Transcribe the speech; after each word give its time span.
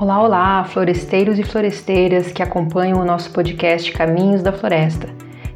Olá, 0.00 0.22
olá, 0.22 0.64
floresteiros 0.64 1.40
e 1.40 1.42
floresteiras 1.42 2.30
que 2.30 2.40
acompanham 2.40 3.00
o 3.00 3.04
nosso 3.04 3.32
podcast 3.32 3.90
Caminhos 3.90 4.44
da 4.44 4.52
Floresta. 4.52 5.08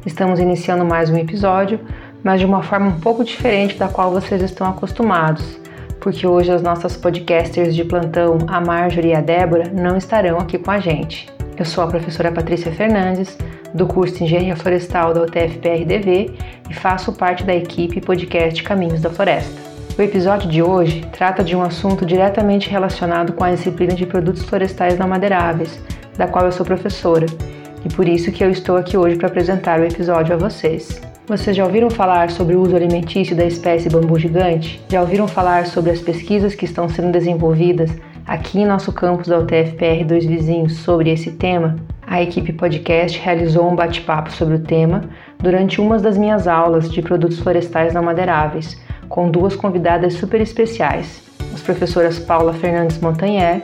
Estamos 0.05 0.37
iniciando 0.37 0.83
mais 0.83 1.09
um 1.09 1.15
episódio, 1.15 1.79
mas 2.21 2.41
de 2.41 2.45
uma 2.45 2.61
forma 2.61 2.87
um 2.87 2.99
pouco 2.99 3.23
diferente 3.23 3.77
da 3.77 3.87
qual 3.87 4.11
vocês 4.11 4.41
estão 4.41 4.67
acostumados, 4.67 5.57
porque 6.01 6.27
hoje 6.27 6.51
as 6.51 6.61
nossas 6.61 6.97
podcasters 6.97 7.73
de 7.73 7.85
plantão, 7.85 8.37
a 8.47 8.59
Marjorie 8.59 9.11
e 9.11 9.15
a 9.15 9.21
Débora, 9.21 9.71
não 9.73 9.95
estarão 9.95 10.37
aqui 10.37 10.57
com 10.57 10.71
a 10.71 10.79
gente. 10.79 11.29
Eu 11.57 11.63
sou 11.63 11.81
a 11.81 11.87
professora 11.87 12.29
Patrícia 12.29 12.73
Fernandes, 12.73 13.37
do 13.73 13.87
curso 13.87 14.17
de 14.17 14.25
Engenharia 14.25 14.57
Florestal 14.57 15.13
da 15.13 15.21
UTF-PRDV 15.21 16.35
e 16.69 16.73
faço 16.73 17.13
parte 17.13 17.45
da 17.45 17.55
equipe 17.55 18.01
podcast 18.01 18.61
Caminhos 18.61 18.99
da 18.99 19.09
Floresta. 19.09 19.62
O 19.95 20.01
episódio 20.01 20.49
de 20.49 20.63
hoje 20.63 21.05
trata 21.11 21.43
de 21.43 21.55
um 21.55 21.61
assunto 21.61 22.03
diretamente 22.03 22.67
relacionado 22.67 23.31
com 23.33 23.43
a 23.43 23.51
disciplina 23.51 23.93
de 23.93 24.07
produtos 24.07 24.41
florestais 24.41 24.97
não 24.97 25.07
madeiráveis, 25.07 25.79
da 26.17 26.27
qual 26.27 26.45
eu 26.45 26.51
sou 26.51 26.65
professora, 26.65 27.27
e 27.85 27.93
por 27.93 28.07
isso 28.07 28.31
que 28.31 28.43
eu 28.43 28.49
estou 28.49 28.75
aqui 28.75 28.97
hoje 28.97 29.17
para 29.17 29.27
apresentar 29.27 29.79
o 29.79 29.85
episódio 29.85 30.33
a 30.33 30.37
vocês. 30.37 30.99
Vocês 31.27 31.55
já 31.55 31.63
ouviram 31.63 31.91
falar 31.91 32.31
sobre 32.31 32.55
o 32.55 32.61
uso 32.61 32.75
alimentício 32.75 33.35
da 33.35 33.45
espécie 33.45 33.87
bambu 33.87 34.17
gigante? 34.17 34.81
Já 34.89 34.99
ouviram 34.99 35.27
falar 35.27 35.67
sobre 35.67 35.91
as 35.91 36.01
pesquisas 36.01 36.55
que 36.55 36.65
estão 36.65 36.89
sendo 36.89 37.11
desenvolvidas 37.11 37.95
aqui 38.25 38.61
em 38.61 38.65
nosso 38.65 38.91
campus 38.91 39.27
da 39.27 39.37
UTFPR 39.37 40.03
Dois 40.07 40.25
Vizinhos 40.25 40.73
sobre 40.77 41.11
esse 41.11 41.33
tema? 41.33 41.75
A 42.07 42.19
equipe 42.19 42.51
podcast 42.51 43.19
realizou 43.19 43.69
um 43.69 43.75
bate-papo 43.75 44.31
sobre 44.31 44.55
o 44.55 44.59
tema 44.59 45.03
durante 45.37 45.79
uma 45.79 45.99
das 45.99 46.17
minhas 46.17 46.47
aulas 46.47 46.91
de 46.91 47.01
produtos 47.01 47.39
florestais 47.39 47.93
não 47.93 48.01
madeiráveis, 48.01 48.81
com 49.13 49.29
duas 49.29 49.55
convidadas 49.55 50.15
super 50.15 50.41
especiais, 50.41 51.21
as 51.53 51.61
professoras 51.61 52.17
Paula 52.17 52.51
Fernandes 52.51 52.97
Montanher 52.97 53.61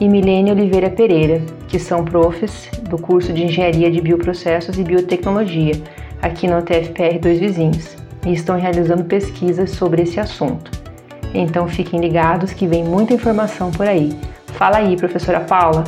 e 0.00 0.08
Milene 0.08 0.50
Oliveira 0.50 0.88
Pereira, 0.88 1.42
que 1.68 1.78
são 1.78 2.02
profs 2.02 2.70
do 2.88 2.96
curso 2.96 3.30
de 3.30 3.44
Engenharia 3.44 3.90
de 3.90 4.00
Bioprocessos 4.00 4.78
e 4.78 4.82
Biotecnologia, 4.82 5.74
aqui 6.22 6.48
no 6.48 6.62
TFPR 6.62 7.18
Dois 7.20 7.38
Vizinhos, 7.38 7.94
e 8.24 8.32
estão 8.32 8.58
realizando 8.58 9.04
pesquisas 9.04 9.72
sobre 9.72 10.00
esse 10.00 10.18
assunto. 10.18 10.70
Então 11.34 11.68
fiquem 11.68 12.00
ligados 12.00 12.54
que 12.54 12.66
vem 12.66 12.82
muita 12.82 13.12
informação 13.12 13.70
por 13.70 13.86
aí. 13.86 14.18
Fala 14.54 14.78
aí, 14.78 14.96
professora 14.96 15.40
Paula. 15.40 15.84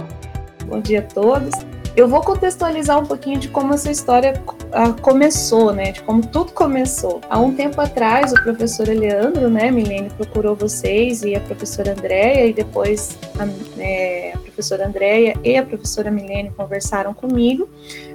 Bom 0.67 0.81
dia 0.81 0.99
a 0.99 1.15
todos. 1.15 1.55
Eu 1.99 2.07
vou 2.07 2.21
contextualizar 2.21 2.97
um 3.01 3.05
pouquinho 3.05 3.41
de 3.41 3.49
como 3.49 3.75
essa 3.75 3.91
história 3.91 4.41
começou, 5.03 5.73
né? 5.73 5.91
De 5.91 6.01
como 6.05 6.25
tudo 6.25 6.53
começou. 6.53 7.21
Há 7.29 7.41
um 7.41 7.53
tempo 7.53 7.81
atrás, 7.81 8.31
o 8.33 8.41
professor 8.41 8.87
Leandro, 8.87 9.51
né, 9.51 9.69
Milene, 9.73 10.09
procurou 10.11 10.55
vocês 10.55 11.23
e 11.23 11.35
a 11.35 11.41
professora 11.41 11.95
Andréia, 11.99 12.47
e 12.47 12.53
depois 12.53 13.19
a, 13.37 13.83
é, 13.83 14.33
a 14.33 14.39
professora 14.39 14.87
Andréia 14.87 15.35
e 15.43 15.57
a 15.57 15.65
professora 15.65 16.09
Milene 16.09 16.53
conversaram 16.57 17.13
comigo, 17.13 17.69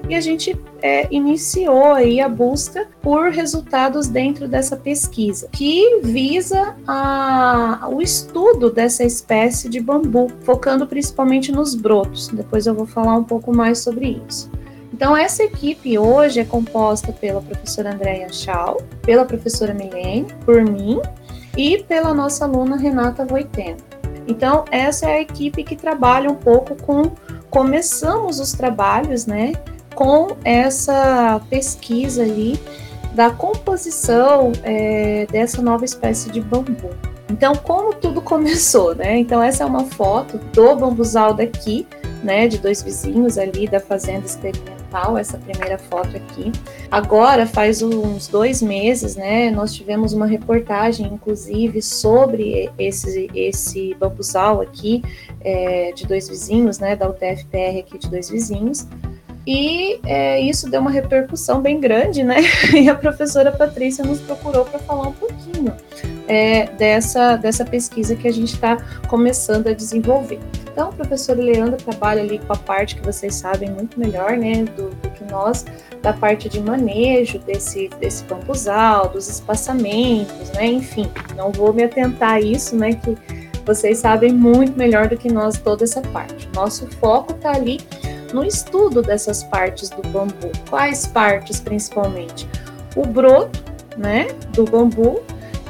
e 0.07 0.15
a 0.15 0.21
gente 0.21 0.57
é, 0.81 1.07
iniciou 1.11 1.93
aí 1.93 2.21
a 2.21 2.29
busca 2.29 2.87
por 3.01 3.31
resultados 3.31 4.07
dentro 4.07 4.47
dessa 4.47 4.77
pesquisa, 4.77 5.49
que 5.51 5.99
visa 6.03 6.75
a, 6.87 7.89
o 7.91 8.01
estudo 8.01 8.69
dessa 8.69 9.03
espécie 9.03 9.67
de 9.67 9.81
bambu, 9.81 10.31
focando 10.41 10.87
principalmente 10.87 11.51
nos 11.51 11.75
brotos. 11.75 12.29
Depois 12.29 12.65
eu 12.65 12.73
vou 12.73 12.85
falar 12.85 13.15
um 13.15 13.23
pouco 13.23 13.53
mais 13.53 13.72
sobre 13.75 14.21
isso. 14.27 14.51
Então, 14.93 15.17
essa 15.17 15.43
equipe 15.43 15.97
hoje 15.97 16.39
é 16.39 16.45
composta 16.45 17.11
pela 17.11 17.41
professora 17.41 17.93
Andréia 17.93 18.31
Schau, 18.31 18.77
pela 19.01 19.25
professora 19.25 19.73
Milene, 19.73 20.27
por 20.45 20.63
mim 20.63 21.01
e 21.57 21.83
pela 21.83 22.13
nossa 22.13 22.45
aluna 22.45 22.77
Renata 22.77 23.25
Voiteno. 23.25 23.77
Então, 24.27 24.63
essa 24.71 25.09
é 25.09 25.15
a 25.15 25.21
equipe 25.21 25.63
que 25.63 25.75
trabalha 25.75 26.29
um 26.29 26.35
pouco 26.35 26.75
com. 26.75 27.11
Começamos 27.49 28.39
os 28.39 28.51
trabalhos, 28.53 29.27
né, 29.27 29.53
com 29.93 30.35
essa 30.43 31.39
pesquisa 31.51 32.23
ali 32.23 32.59
da 33.13 33.29
composição 33.29 34.51
é, 34.63 35.27
dessa 35.31 35.61
nova 35.61 35.85
espécie 35.85 36.31
de 36.31 36.41
bambu. 36.41 36.89
Então, 37.29 37.55
como 37.55 37.93
tudo 37.93 38.21
começou, 38.23 38.95
né? 38.95 39.17
Então, 39.17 39.41
essa 39.41 39.63
é 39.63 39.65
uma 39.65 39.85
foto 39.85 40.37
do 40.37 40.75
bambuzal 40.75 41.33
daqui, 41.33 41.87
né, 42.23 42.47
de 42.47 42.57
dois 42.57 42.81
vizinhos 42.81 43.37
ali 43.37 43.67
da 43.67 43.79
fazenda 43.79 44.25
experimental, 44.25 45.17
essa 45.17 45.37
primeira 45.37 45.77
foto 45.77 46.15
aqui. 46.15 46.51
Agora, 46.89 47.45
faz 47.45 47.81
uns 47.81 48.27
dois 48.27 48.61
meses, 48.61 49.15
né, 49.15 49.51
nós 49.51 49.73
tivemos 49.73 50.13
uma 50.13 50.25
reportagem, 50.25 51.05
inclusive, 51.07 51.81
sobre 51.81 52.71
esse, 52.79 53.29
esse 53.35 53.93
bambuzal 53.95 54.61
aqui, 54.61 55.03
é, 55.41 55.91
de 55.91 56.07
dois 56.07 56.29
vizinhos, 56.29 56.79
né, 56.79 56.95
da 56.95 57.09
UTFPR 57.09 57.79
aqui 57.79 57.97
de 57.97 58.09
dois 58.09 58.29
vizinhos, 58.29 58.87
e 59.45 59.99
é, 60.05 60.39
isso 60.39 60.69
deu 60.69 60.79
uma 60.79 60.91
repercussão 60.91 61.61
bem 61.61 61.79
grande, 61.79 62.23
né? 62.23 62.37
E 62.73 62.89
a 62.89 62.95
professora 62.95 63.51
Patrícia 63.51 64.03
nos 64.03 64.19
procurou 64.19 64.65
para 64.65 64.79
falar 64.79 65.09
um 65.09 65.13
pouquinho 65.13 65.73
é, 66.27 66.67
dessa, 66.67 67.35
dessa 67.35 67.65
pesquisa 67.65 68.15
que 68.15 68.27
a 68.27 68.31
gente 68.31 68.53
está 68.53 68.77
começando 69.07 69.67
a 69.67 69.73
desenvolver. 69.73 70.39
Então, 70.71 70.89
o 70.89 70.93
professor 70.93 71.37
Leandro 71.37 71.77
trabalha 71.77 72.21
ali 72.21 72.39
com 72.39 72.53
a 72.53 72.55
parte 72.55 72.95
que 72.95 73.05
vocês 73.05 73.35
sabem 73.35 73.69
muito 73.69 73.99
melhor, 73.99 74.31
né, 74.37 74.63
do, 74.63 74.89
do 74.89 75.09
que 75.09 75.23
nós, 75.31 75.65
da 76.01 76.13
parte 76.13 76.49
de 76.49 76.59
manejo 76.59 77.37
desse, 77.39 77.89
desse 77.99 78.23
bambuzal, 78.23 79.09
dos 79.09 79.29
espaçamentos, 79.29 80.49
né, 80.51 80.65
enfim, 80.65 81.11
não 81.35 81.51
vou 81.51 81.71
me 81.73 81.83
atentar 81.83 82.31
a 82.31 82.41
isso, 82.41 82.75
né, 82.75 82.93
que 82.93 83.15
vocês 83.63 83.99
sabem 83.99 84.33
muito 84.33 84.77
melhor 84.77 85.07
do 85.07 85.15
que 85.15 85.31
nós 85.31 85.57
toda 85.59 85.83
essa 85.83 86.01
parte. 86.01 86.49
Nosso 86.55 86.87
foco 86.87 87.33
está 87.33 87.51
ali 87.51 87.79
no 88.33 88.43
estudo 88.43 89.01
dessas 89.01 89.43
partes 89.43 89.89
do 89.89 90.01
bambu. 90.09 90.51
Quais 90.69 91.05
partes 91.05 91.59
principalmente? 91.59 92.47
O 92.95 93.05
broto, 93.05 93.63
né, 93.95 94.27
do 94.53 94.65
bambu 94.65 95.21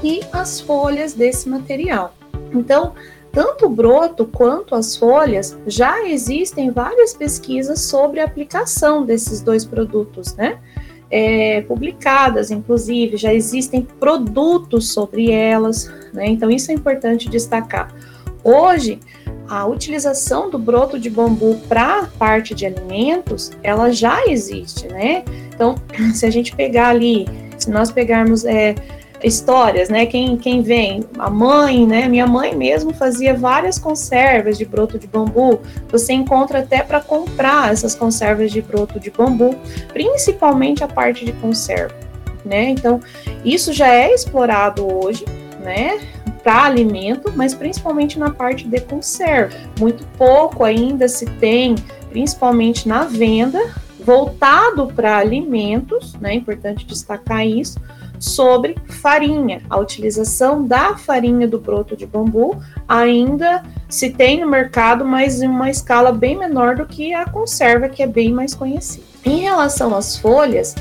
e 0.01 0.21
as 0.31 0.59
folhas 0.59 1.13
desse 1.13 1.47
material. 1.49 2.15
Então, 2.53 2.93
tanto 3.31 3.65
o 3.65 3.69
broto 3.69 4.25
quanto 4.25 4.75
as 4.75 4.95
folhas 4.95 5.57
já 5.65 6.07
existem 6.07 6.69
várias 6.69 7.13
pesquisas 7.13 7.81
sobre 7.81 8.19
a 8.19 8.25
aplicação 8.25 9.03
desses 9.03 9.41
dois 9.41 9.65
produtos, 9.65 10.35
né? 10.35 10.59
É, 11.09 11.61
publicadas, 11.61 12.49
inclusive, 12.49 13.17
já 13.17 13.33
existem 13.33 13.81
produtos 13.81 14.91
sobre 14.91 15.31
elas, 15.31 15.91
né? 16.13 16.27
Então, 16.27 16.49
isso 16.49 16.71
é 16.71 16.73
importante 16.73 17.29
destacar. 17.29 17.93
Hoje, 18.43 18.99
a 19.53 19.65
utilização 19.65 20.49
do 20.49 20.57
broto 20.57 20.97
de 20.97 21.09
bambu 21.09 21.59
para 21.69 22.09
parte 22.17 22.55
de 22.55 22.65
alimentos, 22.65 23.51
ela 23.61 23.91
já 23.91 24.25
existe, 24.25 24.87
né? 24.87 25.23
Então, 25.53 25.75
se 26.13 26.25
a 26.25 26.29
gente 26.31 26.55
pegar 26.55 26.87
ali, 26.89 27.27
se 27.57 27.69
nós 27.69 27.91
pegarmos 27.91 28.45
é, 28.45 28.73
histórias, 29.23 29.89
né? 29.89 30.07
Quem, 30.07 30.37
quem 30.37 30.63
vem, 30.63 31.03
a 31.19 31.29
mãe, 31.29 31.85
né? 31.85 32.07
Minha 32.07 32.25
mãe 32.25 32.55
mesmo 32.55 32.93
fazia 32.93 33.35
várias 33.35 33.77
conservas 33.77 34.57
de 34.57 34.65
broto 34.65 34.97
de 34.97 35.05
bambu. 35.05 35.59
Você 35.89 36.13
encontra 36.13 36.59
até 36.59 36.81
para 36.81 36.99
comprar 36.99 37.71
essas 37.71 37.93
conservas 37.93 38.51
de 38.51 38.61
broto 38.61 38.99
de 38.99 39.11
bambu, 39.11 39.55
principalmente 39.91 40.83
a 40.83 40.87
parte 40.87 41.25
de 41.25 41.31
conserva, 41.33 41.95
né? 42.43 42.69
Então, 42.69 42.99
isso 43.45 43.71
já 43.71 43.87
é 43.87 44.11
explorado 44.11 44.85
hoje, 44.91 45.25
né? 45.61 45.99
Para 46.43 46.63
alimento, 46.63 47.31
mas 47.35 47.53
principalmente 47.53 48.19
na 48.19 48.29
parte 48.29 48.67
de 48.67 48.81
conserva. 48.81 49.55
Muito 49.79 50.05
pouco 50.17 50.63
ainda 50.63 51.07
se 51.07 51.25
tem, 51.25 51.75
principalmente 52.09 52.87
na 52.87 53.05
venda, 53.05 53.59
voltado 53.99 54.87
para 54.87 55.17
alimentos, 55.17 56.13
né? 56.15 56.31
É 56.31 56.35
importante 56.35 56.85
destacar 56.85 57.47
isso 57.47 57.79
sobre 58.19 58.75
farinha. 58.87 59.61
A 59.69 59.77
utilização 59.77 60.65
da 60.65 60.97
farinha 60.97 61.47
do 61.47 61.59
broto 61.59 61.95
de 61.95 62.05
bambu 62.05 62.57
ainda 62.87 63.63
se 63.89 64.09
tem 64.09 64.39
no 64.39 64.49
mercado, 64.49 65.03
mas 65.03 65.41
em 65.41 65.47
uma 65.47 65.69
escala 65.69 66.11
bem 66.11 66.37
menor 66.37 66.75
do 66.75 66.85
que 66.85 67.13
a 67.13 67.25
conserva, 67.25 67.89
que 67.89 68.01
é 68.01 68.07
bem 68.07 68.31
mais 68.31 68.55
conhecida. 68.55 69.05
Em 69.25 69.41
relação 69.41 69.93
às 69.95 70.17
folhas, 70.17 70.75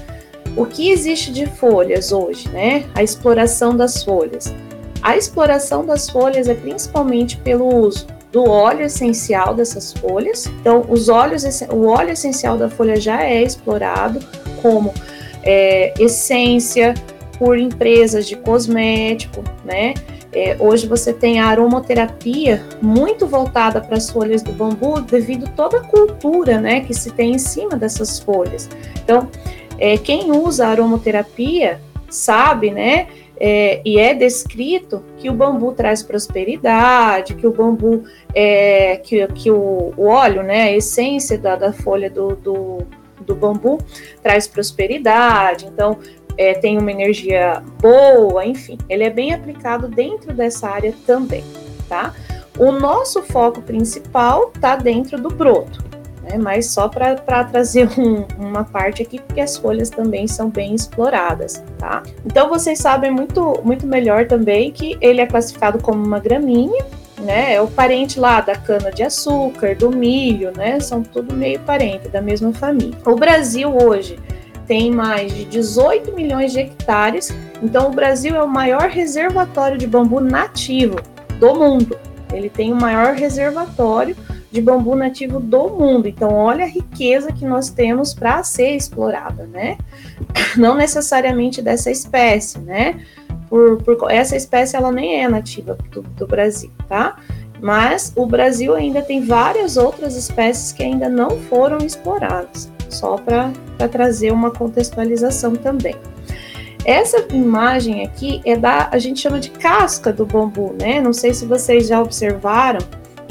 o 0.57 0.67
que 0.67 0.91
existe 0.91 1.33
de 1.33 1.47
folhas 1.47 2.13
hoje, 2.13 2.49
né? 2.49 2.85
A 2.95 3.03
exploração 3.03 3.77
das 3.77 4.05
folhas. 4.05 4.55
A 5.03 5.17
exploração 5.17 5.85
das 5.85 6.09
folhas 6.09 6.49
é 6.49 6.55
principalmente 6.55 7.37
pelo 7.37 7.67
uso 7.67 8.07
do 8.31 8.49
óleo 8.49 8.87
essencial 8.87 9.55
dessas 9.55 9.93
folhas. 9.93 10.47
Então, 10.61 10.87
os 10.89 11.09
óleos, 11.09 11.45
o 11.71 11.87
óleo 11.87 12.11
essencial 12.11 12.57
da 12.57 12.71
folha 12.71 12.97
já 12.99 13.23
é 13.23 13.43
explorado 13.43 14.21
como 14.63 14.95
é, 15.43 15.93
essência, 15.99 16.95
por 17.43 17.59
empresas 17.59 18.29
de 18.29 18.37
cosmético, 18.37 19.43
né? 19.65 19.95
É, 20.33 20.57
hoje 20.61 20.87
você 20.87 21.13
tem 21.13 21.41
a 21.41 21.47
aromaterapia 21.47 22.65
muito 22.81 23.27
voltada 23.27 23.81
para 23.81 23.97
as 23.97 24.09
folhas 24.09 24.43
do 24.43 24.53
bambu 24.53 25.01
devido 25.01 25.51
toda 25.57 25.79
a 25.79 25.81
cultura, 25.81 26.61
né, 26.61 26.81
que 26.83 26.95
se 26.95 27.11
tem 27.11 27.33
em 27.33 27.39
cima 27.39 27.77
dessas 27.77 28.21
folhas. 28.21 28.71
Então, 29.03 29.29
é, 29.77 29.99
quem 29.99 30.31
usa 30.31 30.69
aromaterapia 30.69 31.81
sabe, 32.09 32.71
né, 32.71 33.09
é, 33.45 33.83
e 33.85 33.99
é 33.99 34.15
descrito 34.15 35.03
que 35.19 35.29
o 35.29 35.33
bambu 35.33 35.73
traz 35.73 36.01
prosperidade, 36.01 37.35
que 37.35 37.45
o 37.45 37.53
bambu, 37.53 38.05
é, 38.33 38.99
que, 38.99 39.27
que 39.27 39.51
o, 39.51 39.93
o, 39.97 40.07
óleo, 40.07 40.45
né, 40.45 40.63
a 40.63 40.73
essência 40.73 41.37
da, 41.37 41.57
da 41.57 41.73
folha 41.73 42.09
do, 42.09 42.37
do, 42.37 42.79
do, 43.21 43.35
bambu 43.35 43.79
traz 44.23 44.47
prosperidade, 44.47 45.67
então 45.67 45.99
é, 46.39 46.55
tem 46.55 46.79
uma 46.79 46.93
energia 46.93 47.65
boa, 47.81 48.47
enfim, 48.47 48.79
ele 48.89 49.03
é 49.03 49.11
bem 49.11 49.35
aplicado 49.35 49.89
dentro 49.89 50.33
dessa 50.33 50.69
área 50.69 50.95
também, 51.05 51.43
tá? 51.89 52.15
O 52.57 52.71
nosso 52.71 53.25
foco 53.25 53.61
principal 53.61 54.53
está 54.55 54.77
dentro 54.77 55.21
do 55.21 55.31
broto, 55.31 55.83
né? 56.23 56.39
Mas 56.39 56.67
só 56.67 56.89
para 56.89 57.17
trazer 57.17 57.89
um, 57.99 58.25
uma 58.39 58.65
parte 58.65 59.03
aqui, 59.03 59.19
porque 59.19 59.41
as 59.41 59.57
folhas 59.57 59.91
também 59.91 60.27
são 60.27 60.49
bem 60.49 60.75
exploradas, 60.75 61.63
tá? 61.79 62.03
Então 62.25 62.49
vocês 62.49 62.79
sabem 62.79 63.11
muito, 63.11 63.61
muito 63.65 63.87
melhor 63.87 64.27
também 64.27 64.71
que 64.71 64.97
ele 65.01 65.21
é 65.21 65.27
classificado 65.27 65.79
como 65.79 66.03
uma 66.05 66.19
gramínea, 66.19 66.85
né? 67.21 67.55
É 67.55 67.61
o 67.61 67.67
parente 67.67 68.19
lá 68.19 68.41
da 68.41 68.55
cana 68.55 68.91
de 68.91 69.03
açúcar, 69.03 69.75
do 69.75 69.91
milho, 69.91 70.53
né? 70.57 70.81
São 70.81 71.03
tudo 71.03 71.35
meio 71.35 71.61
parente 71.61 72.09
da 72.09 72.21
mesma 72.21 72.53
família. 72.53 72.97
O 73.05 73.17
Brasil 73.17 73.75
hoje 73.77 74.19
tem 74.67 74.91
mais 74.91 75.35
de 75.35 75.45
18 75.45 76.15
milhões 76.15 76.53
de 76.53 76.61
hectares, 76.61 77.35
então 77.63 77.89
o 77.89 77.91
Brasil 77.91 78.35
é 78.37 78.43
o 78.43 78.49
maior 78.49 78.89
reservatório 78.89 79.77
de 79.77 79.87
bambu 79.87 80.21
nativo 80.21 80.97
do 81.39 81.55
mundo. 81.55 81.99
Ele 82.33 82.49
tem 82.49 82.73
o 82.73 82.77
maior 82.77 83.15
reservatório 83.15 84.17
de 84.53 84.61
bambu 84.61 84.95
nativo 84.95 85.41
do 85.41 85.71
mundo. 85.71 86.07
Então, 86.07 86.35
olha 86.35 86.65
a 86.65 86.69
riqueza 86.69 87.33
que 87.33 87.47
nós 87.47 87.71
temos 87.71 88.13
para 88.13 88.43
ser 88.45 88.77
explorada, 88.77 89.47
né? 89.47 89.79
Não 90.57 90.75
necessariamente 90.77 91.63
dessa 91.63 91.91
espécie, 91.91 92.59
né? 92.59 93.01
Por, 93.49 93.83
por, 93.83 94.11
essa 94.11 94.37
espécie 94.37 94.77
ela 94.77 94.93
nem 94.93 95.23
é 95.23 95.29
nativa 95.29 95.77
do, 95.91 96.03
do 96.03 96.27
Brasil, 96.27 96.71
tá? 96.87 97.17
Mas 97.61 98.13
o 98.15 98.27
Brasil 98.27 98.75
ainda 98.75 99.01
tem 99.01 99.25
várias 99.25 99.77
outras 99.77 100.17
espécies 100.17 100.73
que 100.73 100.83
ainda 100.83 101.09
não 101.09 101.39
foram 101.39 101.79
exploradas, 101.79 102.71
só 102.89 103.17
para 103.17 103.53
trazer 103.91 104.33
uma 104.33 104.51
contextualização 104.51 105.55
também. 105.55 105.95
Essa 106.85 107.25
imagem 107.33 108.05
aqui 108.05 108.41
é 108.45 108.57
da, 108.57 108.89
a 108.91 108.99
gente 108.99 109.21
chama 109.21 109.39
de 109.39 109.51
casca 109.51 110.13
do 110.13 110.27
bambu, 110.27 110.75
né? 110.81 111.01
Não 111.01 111.13
sei 111.13 111.33
se 111.33 111.47
vocês 111.47 111.87
já 111.87 112.03
observaram, 112.03 112.81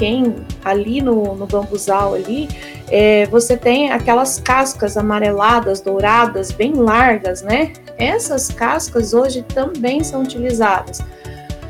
quem 0.02 0.34
ali 0.64 1.00
no, 1.00 1.36
no 1.36 1.46
bambuzal 1.46 2.14
ali, 2.14 2.48
é, 2.90 3.24
você 3.26 3.56
tem 3.56 3.92
aquelas 3.92 4.40
cascas 4.40 4.96
amareladas, 4.96 5.80
douradas, 5.80 6.50
bem 6.50 6.72
largas, 6.72 7.40
né? 7.40 7.72
Essas 7.96 8.48
cascas 8.48 9.14
hoje 9.14 9.42
também 9.42 10.02
são 10.02 10.22
utilizadas 10.22 11.00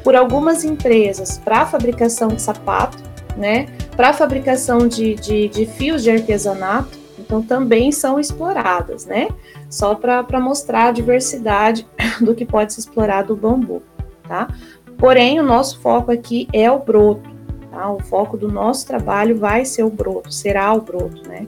por 0.03 0.17
algumas 0.17 0.65
empresas 0.65 1.37
para 1.37 1.67
fabricação 1.67 2.29
de 2.29 2.41
sapato, 2.41 2.97
né? 3.37 3.67
Para 3.95 4.15
fabricação 4.15 4.89
de, 4.89 5.15
de, 5.15 5.49
de 5.49 5.67
fios 5.67 6.03
de 6.03 6.11
artesanato, 6.11 6.99
então 7.19 7.43
também 7.43 7.93
são 7.93 8.19
exploradas, 8.19 9.05
né? 9.05 9.29
Só 9.69 9.95
para 9.95 10.41
mostrar 10.41 10.87
a 10.87 10.93
diversidade 10.93 11.87
do 12.19 12.35
que 12.35 12.47
pode 12.47 12.73
se 12.73 12.81
explorar 12.81 13.25
do 13.25 13.37
bambu, 13.37 13.83
tá? 14.27 14.49
Porém, 14.97 15.39
o 15.39 15.43
nosso 15.43 15.81
foco 15.81 16.11
aqui 16.11 16.49
é 16.51 16.71
o 16.71 16.79
broto, 16.79 17.32
Tá? 17.73 17.91
O 17.91 17.99
foco 18.01 18.37
do 18.37 18.53
nosso 18.53 18.87
trabalho 18.87 19.39
vai 19.39 19.65
ser 19.65 19.83
o 19.83 19.89
broto, 19.89 20.31
será 20.31 20.75
o 20.75 20.83
broto, 20.83 21.27
né? 21.27 21.47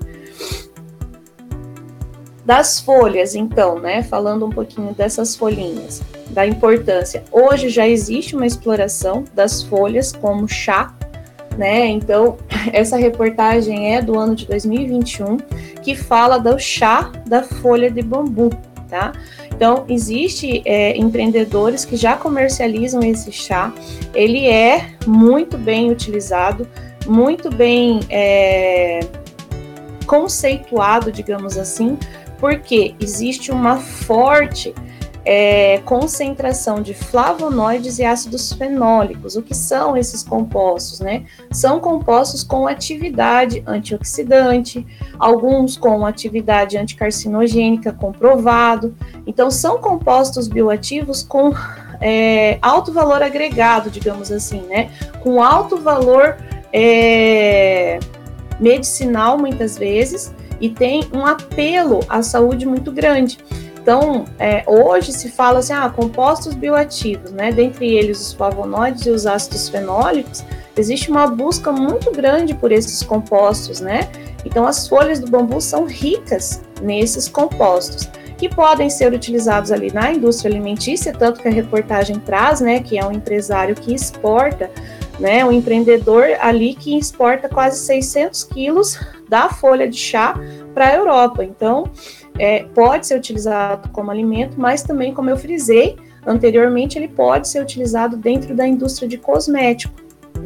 Das 2.47 2.81
folhas, 2.81 3.35
então, 3.35 3.79
né? 3.79 4.03
Falando 4.03 4.47
um 4.47 4.50
pouquinho 4.50 4.94
dessas 4.94 5.37
folhinhas, 5.37 6.03
da 6.31 6.47
importância. 6.47 7.25
Hoje 7.31 7.69
já 7.69 7.87
existe 7.87 8.35
uma 8.35 8.47
exploração 8.47 9.25
das 9.35 9.62
folhas 9.62 10.12
como 10.12 10.49
chá, 10.49 10.94
né? 11.59 11.88
Então, 11.88 12.38
essa 12.73 12.97
reportagem 12.97 13.94
é 13.94 14.00
do 14.00 14.19
ano 14.19 14.35
de 14.35 14.47
2021, 14.47 15.37
que 15.82 15.94
fala 15.94 16.38
do 16.38 16.59
chá 16.59 17.12
da 17.26 17.43
folha 17.43 17.91
de 17.91 18.00
bambu, 18.00 18.49
tá? 18.88 19.12
Então, 19.54 19.84
existe 19.88 20.62
é, 20.64 20.96
empreendedores 20.96 21.84
que 21.84 21.96
já 21.96 22.16
comercializam 22.16 23.00
esse 23.02 23.30
chá. 23.30 23.72
Ele 24.12 24.46
é 24.46 24.90
muito 25.06 25.56
bem 25.56 25.92
utilizado, 25.92 26.66
muito 27.06 27.50
bem 27.50 28.00
é, 28.10 29.00
conceituado, 30.06 31.12
digamos 31.12 31.56
assim, 31.56 31.96
porque 32.38 32.94
existe 33.00 33.52
uma 33.52 33.76
forte 33.76 34.74
é, 35.25 35.79
concentração 35.85 36.82
de 36.82 36.93
flavonoides 36.93 37.99
e 37.99 38.05
ácidos 38.05 38.53
fenólicos. 38.53 39.37
O 39.37 39.43
que 39.43 39.55
são 39.55 39.97
esses 39.97 40.23
compostos? 40.23 41.00
Né? 41.00 41.25
São 41.50 41.81
compostos 41.81 42.43
com 42.43 42.67
atividade 42.67 43.62
antioxidante, 43.67 44.87
alguns 45.19 45.76
com 45.76 46.05
atividade 46.05 46.76
anticarcinogênica 46.76 47.93
comprovado. 47.93 48.94
Então, 49.26 49.50
são 49.50 49.79
compostos 49.79 50.47
bioativos 50.47 51.23
com 51.23 51.53
é, 52.00 52.59
alto 52.61 52.93
valor 52.93 53.23
agregado, 53.23 53.91
digamos 53.91 54.31
assim, 54.31 54.61
né? 54.62 54.91
com 55.23 55.43
alto 55.43 55.79
valor 55.79 56.37
é, 56.73 57.99
medicinal, 58.61 59.38
muitas 59.38 59.79
vezes, 59.79 60.35
e 60.61 60.69
tem 60.69 61.09
um 61.12 61.25
apelo 61.25 62.00
à 62.09 62.23
saúde 62.23 62.67
muito 62.67 62.93
grande. 62.93 63.38
Então, 63.84 64.25
é, 64.38 64.64
hoje 64.66 65.12
se 65.12 65.28
fala 65.28 65.58
assim, 65.58 65.75
ah, 65.75 65.90
compostos 65.90 66.54
bioativos, 66.54 67.31
né? 67.32 67.52
Dentre 67.52 67.86
eles 67.86 68.19
os 68.19 68.32
flavonoides 68.32 69.04
e 69.04 69.10
os 69.10 69.26
ácidos 69.26 69.69
fenólicos, 69.69 70.42
existe 70.75 71.10
uma 71.10 71.26
busca 71.26 71.70
muito 71.70 72.10
grande 72.10 72.54
por 72.54 72.72
esses 72.72 73.02
compostos, 73.02 73.81
né? 73.81 74.08
Então, 74.42 74.66
as 74.66 74.88
folhas 74.88 75.20
do 75.20 75.31
bambu 75.31 75.60
são 75.60 75.84
ricas 75.84 76.62
nesses 76.81 77.28
compostos, 77.28 78.08
que 78.38 78.48
podem 78.48 78.88
ser 78.88 79.12
utilizados 79.12 79.70
ali 79.70 79.92
na 79.92 80.10
indústria 80.12 80.50
alimentícia, 80.50 81.12
tanto 81.12 81.42
que 81.42 81.48
a 81.48 81.52
reportagem 81.52 82.19
traz, 82.19 82.62
né, 82.62 82.80
que 82.80 82.98
é 82.98 83.04
um 83.04 83.12
empresário 83.12 83.75
que 83.75 83.94
exporta, 83.94 84.70
né, 85.20 85.44
um 85.44 85.52
empreendedor 85.52 86.25
ali 86.40 86.75
que 86.75 86.98
exporta 86.98 87.50
quase 87.50 87.80
600 87.80 88.44
quilos 88.44 88.98
da 89.28 89.50
folha 89.50 89.87
de 89.87 89.98
chá 89.98 90.34
para 90.72 90.88
a 90.88 90.94
Europa. 90.94 91.44
Então, 91.44 91.90
é, 92.38 92.64
pode 92.75 93.06
ser 93.06 93.16
utilizado 93.16 93.88
como 93.90 94.10
alimento, 94.10 94.54
mas 94.58 94.82
também, 94.82 95.14
como 95.14 95.31
eu 95.31 95.36
frisei 95.36 95.96
anteriormente, 96.26 96.98
ele 96.98 97.08
pode 97.08 97.49
ser 97.49 97.61
utilizado 97.61 98.16
dentro 98.16 98.54
da 98.54 98.66
indústria 98.66 99.09
de 99.09 99.18
cosmético. 99.18 99.94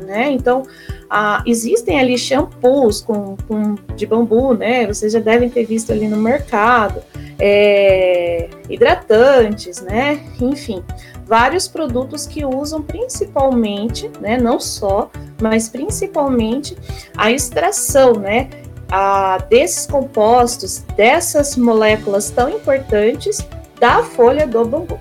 Né? 0.07 0.31
Então, 0.31 0.63
ah, 1.11 1.43
existem 1.47 1.99
ali 1.99 2.17
shampoos 2.17 3.01
com, 3.01 3.37
com, 3.49 3.75
de 3.97 4.07
bambu, 4.07 4.55
né? 4.55 4.87
Vocês 4.87 5.13
já 5.13 5.19
devem 5.19 5.51
ter 5.51 5.65
visto 5.65 5.91
ali 5.91 6.07
no 6.07 6.17
mercado, 6.17 7.03
é, 7.39 8.49
hidratantes, 8.69 9.81
né? 9.81 10.21
Enfim, 10.41 10.85
vários 11.27 11.67
produtos 11.67 12.27
que 12.27 12.45
usam 12.45 12.83
principalmente, 12.83 14.11
né? 14.21 14.39
Não 14.39 14.61
só, 14.61 15.11
mas 15.41 15.69
principalmente 15.69 16.77
a 17.17 17.31
extração, 17.31 18.15
né? 18.15 18.49
A, 18.91 19.39
desses 19.49 19.87
compostos, 19.87 20.79
dessas 20.97 21.57
moléculas 21.57 22.31
tão 22.31 22.49
importantes 22.49 23.47
da 23.79 24.03
folha 24.03 24.47
do 24.47 24.65
bambu. 24.65 24.99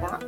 Tá? 0.00 0.18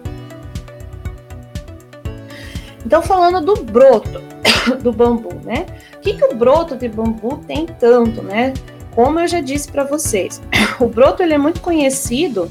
Então, 2.84 3.02
falando 3.02 3.40
do 3.40 3.62
broto 3.62 4.20
do 4.82 4.92
bambu, 4.92 5.34
né? 5.44 5.66
O 5.96 6.00
que, 6.00 6.14
que 6.14 6.24
o 6.24 6.34
broto 6.34 6.76
de 6.76 6.88
bambu 6.88 7.38
tem 7.46 7.66
tanto, 7.66 8.22
né? 8.22 8.52
Como 8.94 9.18
eu 9.18 9.26
já 9.26 9.40
disse 9.40 9.70
para 9.70 9.84
vocês, 9.84 10.40
o 10.80 10.86
broto 10.86 11.22
ele 11.22 11.34
é 11.34 11.38
muito 11.38 11.60
conhecido 11.60 12.50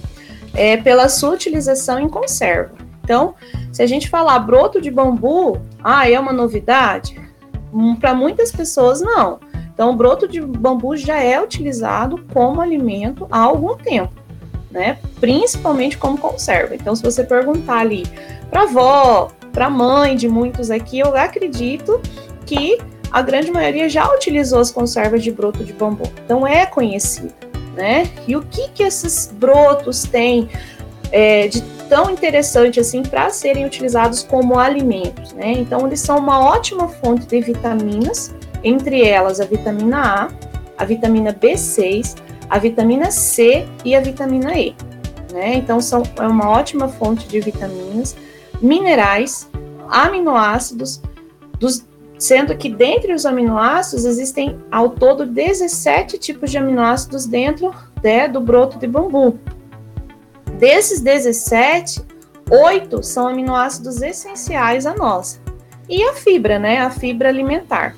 é, 0.53 0.77
pela 0.77 1.09
sua 1.09 1.31
utilização 1.31 1.99
em 1.99 2.09
conserva. 2.09 2.73
Então, 3.03 3.35
se 3.71 3.81
a 3.81 3.87
gente 3.87 4.09
falar 4.09 4.39
broto 4.39 4.79
de 4.79 4.89
bambu, 4.89 5.61
ah, 5.83 6.09
é 6.09 6.17
uma 6.19 6.31
novidade? 6.31 7.19
Hum, 7.73 7.95
para 7.95 8.13
muitas 8.13 8.51
pessoas, 8.51 9.01
não. 9.01 9.39
Então, 9.73 9.89
o 9.89 9.95
broto 9.95 10.27
de 10.27 10.39
bambu 10.39 10.95
já 10.95 11.21
é 11.21 11.41
utilizado 11.41 12.23
como 12.31 12.61
alimento 12.61 13.27
há 13.31 13.39
algum 13.39 13.75
tempo, 13.75 14.13
né? 14.69 14.99
Principalmente 15.19 15.97
como 15.97 16.17
conserva. 16.17 16.75
Então, 16.75 16.95
se 16.95 17.01
você 17.01 17.23
perguntar 17.23 17.79
ali 17.79 18.05
para 18.49 18.63
avó, 18.63 19.31
para 19.51 19.69
mãe 19.69 20.15
de 20.15 20.27
muitos 20.27 20.69
aqui, 20.69 20.99
eu 20.99 21.15
acredito 21.17 21.99
que 22.45 22.77
a 23.11 23.21
grande 23.21 23.51
maioria 23.51 23.89
já 23.89 24.07
utilizou 24.13 24.59
as 24.59 24.71
conservas 24.71 25.23
de 25.23 25.31
broto 25.31 25.63
de 25.63 25.73
bambu. 25.73 26.03
Então, 26.23 26.45
é 26.45 26.65
conhecido, 26.65 27.33
né? 27.75 28.09
E 28.27 28.35
o 28.35 28.43
que 28.43 28.69
que 28.69 28.83
esses 28.83 29.33
brotos 29.33 30.03
têm 30.03 30.49
é, 31.11 31.47
de 31.47 31.61
tão 31.89 32.11
interessante 32.11 32.79
assim 32.79 33.03
para 33.03 33.29
serem 33.31 33.65
utilizados 33.65 34.23
como 34.23 34.57
alimentos, 34.57 35.33
né? 35.33 35.51
Então, 35.51 35.87
eles 35.87 35.99
são 35.99 36.17
uma 36.17 36.39
ótima 36.39 36.87
fonte 36.87 37.25
de 37.25 37.41
vitaminas 37.41 38.33
entre 38.63 39.05
elas 39.05 39.39
a 39.39 39.45
vitamina 39.45 40.27
A, 40.27 40.27
a 40.77 40.85
vitamina 40.85 41.33
B6, 41.33 42.15
a 42.49 42.57
vitamina 42.57 43.11
C 43.11 43.67
e 43.83 43.95
a 43.95 44.01
vitamina 44.01 44.57
E. 44.57 44.75
né? 45.31 45.55
Então 45.55 45.81
são 45.81 46.03
é 46.17 46.27
uma 46.27 46.49
ótima 46.49 46.87
fonte 46.87 47.27
de 47.27 47.39
vitaminas, 47.39 48.15
minerais, 48.61 49.49
aminoácidos, 49.89 51.01
dos, 51.59 51.85
sendo 52.17 52.55
que 52.55 52.69
dentre 52.69 53.13
os 53.13 53.25
aminoácidos 53.25 54.05
existem 54.05 54.57
ao 54.71 54.89
todo 54.89 55.25
17 55.25 56.17
tipos 56.17 56.51
de 56.51 56.57
aminoácidos 56.57 57.25
dentro 57.25 57.73
né, 58.03 58.27
do 58.27 58.39
broto 58.39 58.77
de 58.77 58.87
bambu. 58.87 59.39
Desses 60.57 61.01
17, 61.01 62.01
oito 62.49 63.03
são 63.03 63.27
aminoácidos 63.27 64.01
essenciais 64.01 64.85
a 64.85 64.93
nós. 64.93 65.41
E 65.89 66.01
a 66.03 66.13
fibra, 66.13 66.57
né? 66.57 66.79
A 66.79 66.89
fibra 66.89 67.29
alimentar. 67.29 67.95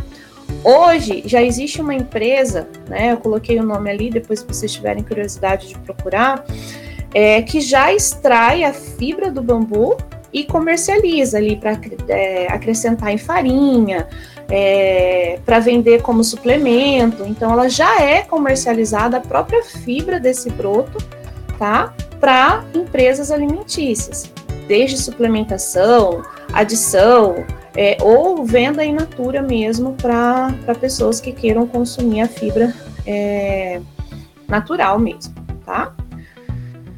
Hoje 0.63 1.21
já 1.25 1.43
existe 1.43 1.79
uma 1.81 1.93
empresa, 1.93 2.67
né? 2.87 3.11
Eu 3.11 3.17
coloquei 3.17 3.59
o 3.59 3.63
nome 3.63 3.89
ali, 3.89 4.09
depois 4.09 4.39
se 4.39 4.45
vocês 4.45 4.71
tiverem 4.71 5.03
curiosidade 5.03 5.67
de 5.67 5.77
procurar, 5.79 6.43
é, 7.13 7.41
que 7.41 7.61
já 7.61 7.93
extrai 7.93 8.63
a 8.63 8.73
fibra 8.73 9.29
do 9.31 9.41
bambu 9.41 9.95
e 10.33 10.43
comercializa 10.43 11.37
ali 11.37 11.55
para 11.55 11.79
é, 12.09 12.47
acrescentar 12.51 13.09
em 13.09 13.17
farinha, 13.17 14.07
é, 14.49 15.39
para 15.45 15.59
vender 15.59 16.01
como 16.01 16.23
suplemento. 16.23 17.23
Então, 17.25 17.51
ela 17.51 17.69
já 17.69 18.01
é 18.01 18.21
comercializada 18.21 19.17
a 19.17 19.21
própria 19.21 19.63
fibra 19.63 20.19
desse 20.19 20.49
broto, 20.49 20.97
tá? 21.57 21.93
Para 22.19 22.65
empresas 22.73 23.31
alimentícias, 23.31 24.29
desde 24.67 24.97
suplementação, 24.97 26.21
adição, 26.55 27.45
é, 27.75 27.97
ou 28.01 28.45
venda 28.45 28.83
in 28.83 28.93
natura 28.93 29.41
mesmo 29.41 29.93
para 29.93 30.53
pessoas 30.79 31.19
que 31.19 31.33
queiram 31.33 31.67
consumir 31.67 32.21
a 32.21 32.27
fibra 32.27 32.73
é, 33.05 33.81
natural 34.47 34.97
mesmo, 34.97 35.35
tá? 35.65 35.93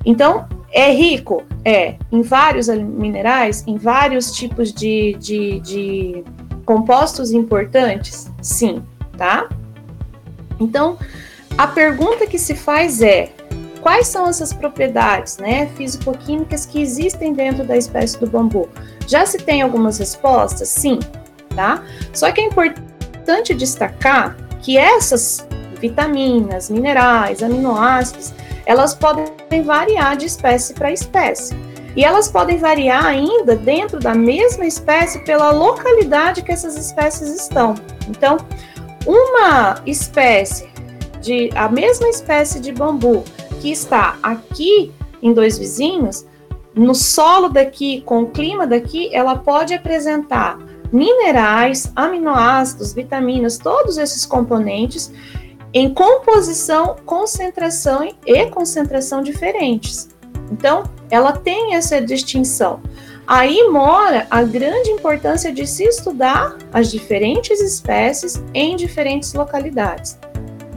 Então, 0.06 0.48
é 0.72 0.92
rico? 0.92 1.44
É, 1.66 1.96
em 2.12 2.22
vários 2.22 2.68
minerais, 2.68 3.64
em 3.66 3.78
vários 3.78 4.32
tipos 4.32 4.72
de, 4.72 5.16
de, 5.20 5.60
de 5.62 6.24
compostos 6.64 7.32
importantes? 7.32 8.32
Sim, 8.42 8.84
tá? 9.18 9.50
Então, 10.60 10.98
a 11.58 11.66
pergunta 11.66 12.28
que 12.28 12.38
se 12.38 12.54
faz 12.54 13.02
é: 13.02 13.32
quais 13.82 14.08
são 14.08 14.28
essas 14.28 14.54
propriedades, 14.54 15.38
né, 15.38 15.68
físico-químicas 15.76 16.66
que 16.66 16.80
existem 16.80 17.34
dentro 17.34 17.66
da 17.66 17.76
espécie 17.76 18.20
do 18.20 18.28
bambu? 18.28 18.70
Já 19.08 19.26
se 19.26 19.38
tem 19.38 19.62
algumas 19.62 19.98
respostas? 19.98 20.70
Sim, 20.70 21.00
tá? 21.56 21.84
Só 22.14 22.32
que 22.32 22.42
é 22.42 22.44
importante 22.44 23.56
destacar 23.56 24.36
que 24.62 24.78
essas 24.78 25.48
vitaminas, 25.80 26.70
minerais, 26.70 27.42
aminoácidos, 27.42 28.34
elas 28.66 28.94
podem 28.94 29.62
variar 29.64 30.18
de 30.18 30.26
espécie 30.26 30.74
para 30.74 30.92
espécie. 30.92 31.56
E 31.96 32.04
elas 32.04 32.30
podem 32.30 32.58
variar 32.58 33.06
ainda 33.06 33.56
dentro 33.56 34.00
da 34.00 34.14
mesma 34.14 34.66
espécie 34.66 35.20
pela 35.20 35.52
localidade 35.52 36.44
que 36.44 36.52
essas 36.52 36.76
espécies 36.78 37.30
estão. 37.30 37.74
Então, 38.08 38.38
uma 39.06 39.82
espécie 39.86 40.70
de 41.22 41.50
a 41.56 41.68
mesma 41.70 42.08
espécie 42.10 42.60
de 42.60 42.72
bambu 42.72 43.24
que 43.62 43.72
está 43.72 44.18
aqui 44.22 44.94
em 45.22 45.34
dois 45.34 45.58
vizinhos, 45.58 46.26
no 46.77 46.93
solo 46.93 47.50
daqui, 47.50 48.01
com 48.01 48.22
o 48.22 48.29
clima 48.29 48.67
daqui, 48.67 49.13
ela 49.13 49.38
pode 49.38 49.74
apresentar 49.74 50.57
minerais, 50.91 51.91
aminoácidos, 51.96 52.93
vitaminas, 52.93 53.57
todos 53.57 53.98
esses 53.98 54.25
componentes 54.25 55.12
em 55.74 55.93
composição, 55.93 56.96
concentração 57.05 58.10
e 58.25 58.46
concentração 58.48 59.22
diferentes. 59.22 60.10
Então, 60.51 60.84
ela 61.10 61.34
tem 61.34 61.75
essa 61.75 62.01
distinção. 62.01 62.79
Aí 63.27 63.67
mora 63.69 64.25
a 64.31 64.41
grande 64.41 64.89
importância 64.89 65.51
de 65.51 65.67
se 65.67 65.84
estudar 65.84 66.57
as 66.72 66.89
diferentes 66.89 67.60
espécies 67.60 68.41
em 68.53 68.77
diferentes 68.77 69.34
localidades, 69.34 70.17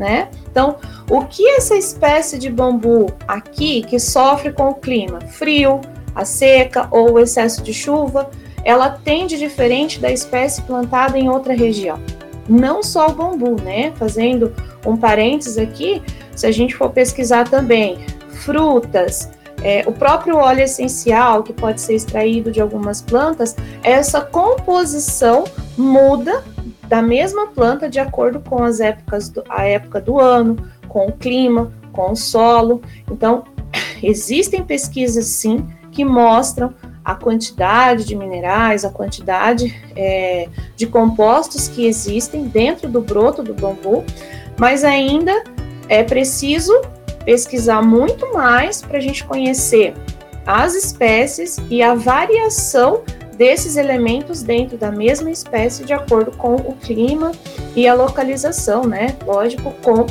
né? 0.01 0.29
Então, 0.51 0.77
o 1.11 1.27
que 1.27 1.47
essa 1.51 1.77
espécie 1.77 2.39
de 2.39 2.49
bambu 2.49 3.13
aqui, 3.29 3.83
que 3.83 4.01
sofre 4.01 4.51
com 4.51 4.71
o 4.71 4.75
clima 4.75 5.21
frio, 5.21 5.83
a 6.15 6.25
seca 6.25 6.89
ou 6.91 7.13
o 7.13 7.19
excesso 7.21 7.63
de 7.63 7.75
chuva, 7.75 8.31
ela 8.65 8.89
tem 8.89 9.27
de 9.27 9.39
diferente 9.39 10.01
da 10.01 10.11
espécie 10.11 10.63
plantada 10.63 11.19
em 11.19 11.29
outra 11.29 11.53
região? 11.53 12.01
Não 12.49 12.83
só 12.83 13.09
o 13.09 13.13
bambu, 13.13 13.61
né? 13.63 13.93
Fazendo 13.97 14.55
um 14.87 14.97
parênteses 14.97 15.59
aqui, 15.59 16.03
se 16.35 16.47
a 16.47 16.51
gente 16.51 16.75
for 16.75 16.91
pesquisar 16.91 17.47
também 17.47 17.99
frutas, 18.43 19.31
é, 19.63 19.85
o 19.87 19.93
próprio 19.93 20.37
óleo 20.37 20.63
essencial, 20.63 21.43
que 21.43 21.53
pode 21.53 21.83
ser 21.83 21.95
extraído 21.95 22.51
de 22.51 22.59
algumas 22.59 23.03
plantas, 23.03 23.55
essa 23.83 24.23
composição 24.23 25.45
muda 25.77 26.43
da 26.91 27.01
mesma 27.01 27.47
planta 27.47 27.89
de 27.89 28.01
acordo 28.01 28.41
com 28.41 28.65
as 28.65 28.81
épocas 28.81 29.29
do, 29.29 29.45
a 29.49 29.63
época 29.63 30.01
do 30.01 30.19
ano, 30.19 30.57
com 30.89 31.07
o 31.07 31.13
clima, 31.13 31.73
com 31.93 32.11
o 32.11 32.17
solo. 32.17 32.83
Então, 33.09 33.45
existem 34.03 34.65
pesquisas 34.65 35.27
sim 35.27 35.65
que 35.93 36.05
mostram 36.05 36.75
a 37.05 37.15
quantidade 37.15 38.05
de 38.05 38.17
minerais, 38.17 38.85
a 38.85 38.91
quantidade 38.91 39.73
é, 39.95 40.49
de 40.75 40.89
compostos 40.89 41.69
que 41.69 41.87
existem 41.87 42.49
dentro 42.49 42.89
do 42.89 43.01
broto 43.01 43.41
do 43.41 43.55
bambu, 43.55 44.05
mas 44.59 44.83
ainda 44.83 45.45
é 45.89 46.03
preciso 46.03 46.73
pesquisar 47.25 47.83
muito 47.83 48.33
mais 48.35 48.83
para 48.83 48.99
a 48.99 49.01
gente 49.01 49.25
conhecer 49.25 49.95
as 50.45 50.75
espécies 50.75 51.57
e 51.71 51.85
a 51.85 51.95
variação 51.95 53.03
desses 53.41 53.79
elementos 53.79 54.43
dentro 54.43 54.77
da 54.77 54.93
mesma 54.93 55.31
espécie 55.31 55.83
de 55.83 55.95
acordo 55.95 56.31
com 56.33 56.57
o 56.57 56.77
clima 56.77 57.33
e 57.75 57.89
a 57.89 57.95
localização, 57.95 58.85
né? 58.85 59.17
Lógico, 59.25 59.73
com 59.83 60.05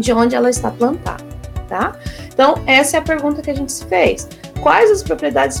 de 0.00 0.12
onde 0.12 0.36
ela 0.36 0.48
está 0.48 0.70
plantada, 0.70 1.24
tá? 1.68 1.96
Então, 2.32 2.54
essa 2.64 2.96
é 2.96 3.00
a 3.00 3.02
pergunta 3.02 3.42
que 3.42 3.50
a 3.50 3.54
gente 3.54 3.72
se 3.72 3.84
fez. 3.86 4.28
Quais 4.62 4.88
as 4.88 5.02
propriedades 5.02 5.60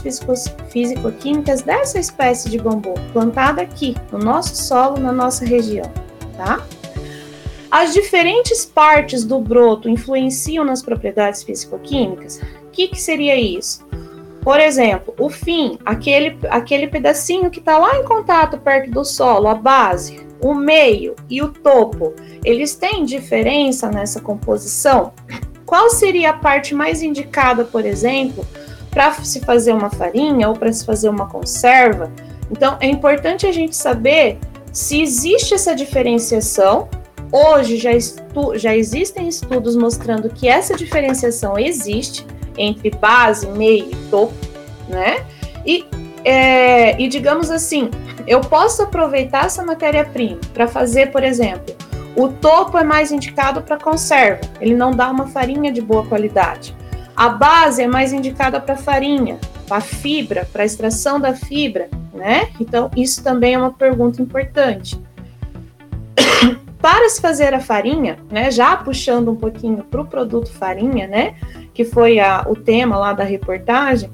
físico-químicas 0.70 1.62
dessa 1.62 1.98
espécie 1.98 2.48
de 2.48 2.58
bambu 2.58 2.94
plantada 3.12 3.60
aqui, 3.60 3.96
no 4.12 4.20
nosso 4.20 4.54
solo, 4.54 5.00
na 5.00 5.10
nossa 5.10 5.44
região, 5.44 5.90
tá? 6.36 6.64
As 7.72 7.92
diferentes 7.92 8.64
partes 8.64 9.24
do 9.24 9.40
broto 9.40 9.88
influenciam 9.88 10.64
nas 10.64 10.80
propriedades 10.80 11.42
físico-químicas? 11.42 12.40
O 12.62 12.70
que, 12.70 12.86
que 12.86 13.00
seria 13.00 13.34
isso? 13.34 13.87
Por 14.42 14.60
exemplo, 14.60 15.14
o 15.18 15.28
fim, 15.28 15.78
aquele, 15.84 16.38
aquele 16.48 16.86
pedacinho 16.86 17.50
que 17.50 17.58
está 17.58 17.78
lá 17.78 17.96
em 17.96 18.04
contato 18.04 18.58
perto 18.58 18.90
do 18.90 19.04
solo, 19.04 19.48
a 19.48 19.54
base, 19.54 20.20
o 20.40 20.54
meio 20.54 21.14
e 21.28 21.42
o 21.42 21.48
topo, 21.48 22.14
eles 22.44 22.74
têm 22.74 23.04
diferença 23.04 23.90
nessa 23.90 24.20
composição? 24.20 25.12
Qual 25.66 25.90
seria 25.90 26.30
a 26.30 26.34
parte 26.34 26.74
mais 26.74 27.02
indicada, 27.02 27.64
por 27.64 27.84
exemplo, 27.84 28.46
para 28.90 29.12
se 29.12 29.40
fazer 29.40 29.72
uma 29.72 29.90
farinha 29.90 30.48
ou 30.48 30.54
para 30.54 30.72
se 30.72 30.84
fazer 30.84 31.08
uma 31.08 31.28
conserva? 31.28 32.10
Então, 32.50 32.78
é 32.80 32.86
importante 32.86 33.46
a 33.46 33.52
gente 33.52 33.76
saber 33.76 34.38
se 34.72 35.02
existe 35.02 35.52
essa 35.52 35.74
diferenciação 35.74 36.88
Hoje 37.30 37.76
já, 37.76 37.90
já 38.54 38.74
existem 38.74 39.28
estudos 39.28 39.76
mostrando 39.76 40.30
que 40.30 40.48
essa 40.48 40.74
diferenciação 40.74 41.58
existe 41.58 42.26
entre 42.58 42.90
base, 42.90 43.46
meio 43.48 43.90
e 43.90 43.96
topo, 44.10 44.34
né? 44.88 45.24
E, 45.64 45.86
é, 46.24 47.00
e 47.00 47.08
digamos 47.08 47.50
assim, 47.50 47.90
eu 48.26 48.40
posso 48.40 48.82
aproveitar 48.82 49.46
essa 49.46 49.64
matéria-prima 49.64 50.40
para 50.52 50.66
fazer, 50.66 51.10
por 51.10 51.22
exemplo, 51.22 51.74
o 52.16 52.28
topo 52.28 52.76
é 52.76 52.84
mais 52.84 53.12
indicado 53.12 53.62
para 53.62 53.78
conserva, 53.78 54.40
ele 54.60 54.74
não 54.74 54.90
dá 54.90 55.10
uma 55.10 55.28
farinha 55.28 55.72
de 55.72 55.80
boa 55.80 56.04
qualidade. 56.04 56.76
A 57.14 57.28
base 57.28 57.82
é 57.82 57.86
mais 57.86 58.12
indicada 58.12 58.60
para 58.60 58.76
farinha, 58.76 59.38
a 59.70 59.80
fibra, 59.80 60.48
para 60.52 60.64
extração 60.64 61.20
da 61.20 61.34
fibra, 61.34 61.88
né? 62.14 62.48
Então, 62.60 62.90
isso 62.96 63.22
também 63.22 63.54
é 63.54 63.58
uma 63.58 63.72
pergunta 63.72 64.22
importante. 64.22 65.00
Para 66.80 67.08
se 67.08 67.20
fazer 67.20 67.54
a 67.54 67.60
farinha, 67.60 68.18
né, 68.30 68.50
já 68.50 68.76
puxando 68.76 69.30
um 69.30 69.36
pouquinho 69.36 69.82
para 69.82 70.00
o 70.00 70.06
produto 70.06 70.52
farinha, 70.52 71.06
né, 71.08 71.34
que 71.74 71.84
foi 71.84 72.20
a, 72.20 72.44
o 72.46 72.54
tema 72.54 72.96
lá 72.96 73.12
da 73.12 73.24
reportagem, 73.24 74.10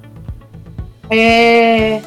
é, 1.10 2.00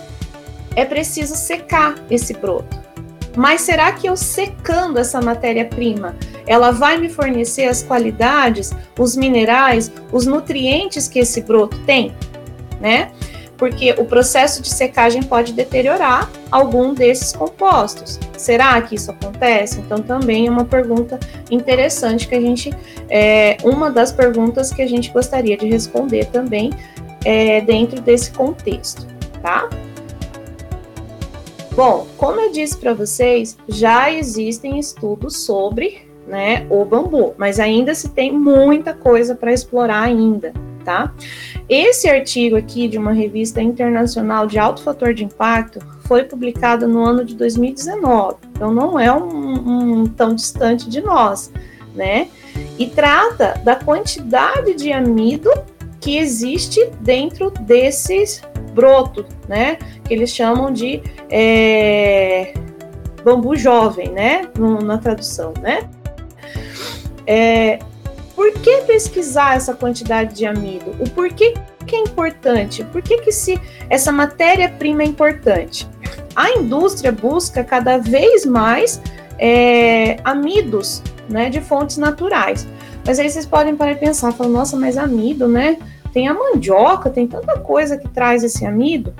é 0.75 0.85
preciso 0.85 1.35
secar 1.35 1.95
esse 2.09 2.33
broto. 2.33 2.87
Mas 3.35 3.61
será 3.61 3.91
que 3.91 4.07
eu 4.07 4.17
secando 4.17 4.97
essa 4.97 5.21
matéria-prima, 5.21 6.15
ela 6.47 6.71
vai 6.71 6.97
me 6.97 7.07
fornecer 7.07 7.65
as 7.65 7.83
qualidades, 7.83 8.71
os 8.97 9.15
minerais, 9.15 9.91
os 10.11 10.25
nutrientes 10.25 11.07
que 11.07 11.19
esse 11.19 11.41
broto 11.41 11.77
tem, 11.85 12.15
né? 12.81 13.11
Porque 13.57 13.91
o 13.97 14.05
processo 14.05 14.61
de 14.61 14.69
secagem 14.69 15.23
pode 15.23 15.53
deteriorar 15.53 16.29
algum 16.51 16.93
desses 16.93 17.33
compostos. 17.33 18.19
Será 18.37 18.81
que 18.81 18.95
isso 18.95 19.11
acontece? 19.11 19.79
Então, 19.79 20.01
também 20.01 20.47
é 20.47 20.51
uma 20.51 20.65
pergunta 20.65 21.19
interessante 21.49 22.27
que 22.27 22.35
a 22.35 22.41
gente, 22.41 22.71
é, 23.09 23.57
uma 23.63 23.89
das 23.89 24.11
perguntas 24.11 24.71
que 24.71 24.81
a 24.81 24.87
gente 24.87 25.11
gostaria 25.11 25.57
de 25.57 25.67
responder 25.67 26.25
também 26.25 26.71
é, 27.25 27.61
dentro 27.61 27.99
desse 27.99 28.31
contexto, 28.31 29.05
tá? 29.41 29.69
Bom, 31.75 32.07
como 32.17 32.39
eu 32.39 32.51
disse 32.51 32.77
para 32.77 32.93
vocês, 32.93 33.57
já 33.67 34.11
existem 34.11 34.79
estudos 34.79 35.37
sobre 35.37 36.06
né, 36.27 36.67
o 36.69 36.83
bambu, 36.83 37.33
mas 37.37 37.59
ainda 37.59 37.95
se 37.95 38.09
tem 38.09 38.31
muita 38.31 38.93
coisa 38.93 39.33
para 39.33 39.53
explorar 39.53 40.01
ainda, 40.01 40.53
tá? 40.83 41.13
Esse 41.69 42.09
artigo 42.09 42.57
aqui 42.57 42.87
de 42.87 42.97
uma 42.97 43.13
revista 43.13 43.61
internacional 43.61 44.45
de 44.45 44.59
alto 44.59 44.83
fator 44.83 45.13
de 45.13 45.23
impacto 45.23 45.79
foi 46.05 46.23
publicado 46.23 46.87
no 46.87 47.03
ano 47.03 47.23
de 47.23 47.35
2019, 47.35 48.35
então 48.51 48.73
não 48.73 48.99
é 48.99 49.11
um, 49.11 50.01
um 50.01 50.05
tão 50.05 50.35
distante 50.35 50.89
de 50.89 51.01
nós, 51.01 51.51
né? 51.95 52.27
E 52.77 52.87
trata 52.87 53.59
da 53.63 53.75
quantidade 53.75 54.73
de 54.75 54.91
amido 54.91 55.49
que 55.99 56.17
existe 56.17 56.89
dentro 57.01 57.49
desses 57.51 58.41
brotos, 58.73 59.25
né? 59.47 59.77
Que 60.05 60.13
eles 60.13 60.29
chamam 60.29 60.71
de 60.71 61.01
é, 61.29 62.53
bambu 63.23 63.55
jovem, 63.55 64.09
né? 64.09 64.43
Na 64.83 64.97
tradução, 64.97 65.53
né? 65.61 65.89
É, 67.27 67.79
por 68.33 68.53
que 68.53 68.81
pesquisar 68.83 69.55
essa 69.55 69.73
quantidade 69.73 70.33
de 70.33 70.45
amido? 70.45 70.95
O 70.99 71.09
porquê 71.09 71.53
que 71.85 71.95
é 71.95 71.99
importante? 71.99 72.83
Por 72.85 73.01
que, 73.01 73.17
que 73.17 73.31
se 73.31 73.59
essa 73.89 74.11
matéria-prima 74.11 75.03
é 75.03 75.05
importante? 75.05 75.87
A 76.35 76.51
indústria 76.51 77.11
busca 77.11 77.63
cada 77.63 77.97
vez 77.97 78.45
mais 78.45 79.01
é, 79.39 80.17
amidos 80.23 81.01
né, 81.29 81.49
de 81.49 81.61
fontes 81.61 81.97
naturais. 81.97 82.67
Mas 83.05 83.19
aí 83.19 83.29
vocês 83.29 83.45
podem 83.45 83.75
parar 83.75 83.93
e 83.93 83.95
pensar, 83.95 84.31
falar, 84.33 84.49
nossa, 84.49 84.77
mas 84.77 84.97
amido, 84.97 85.47
né? 85.47 85.77
Tem 86.11 86.27
a 86.27 86.33
mandioca, 86.33 87.09
tem 87.09 87.27
tanta 87.27 87.57
coisa 87.59 87.97
que 87.97 88.07
traz 88.07 88.43
esse 88.43 88.65
amido. 88.65 89.13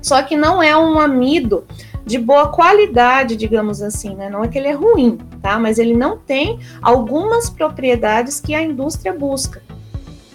Só 0.00 0.22
que 0.22 0.36
não 0.36 0.62
é 0.62 0.76
um 0.76 0.98
amido 0.98 1.64
de 2.06 2.18
boa 2.18 2.48
qualidade, 2.48 3.34
digamos 3.34 3.82
assim, 3.82 4.14
né? 4.14 4.30
Não 4.30 4.44
é 4.44 4.48
que 4.48 4.56
ele 4.56 4.68
é 4.68 4.72
ruim, 4.72 5.18
tá? 5.42 5.58
Mas 5.58 5.76
ele 5.76 5.92
não 5.92 6.16
tem 6.16 6.60
algumas 6.80 7.50
propriedades 7.50 8.40
que 8.40 8.54
a 8.54 8.62
indústria 8.62 9.12
busca, 9.12 9.60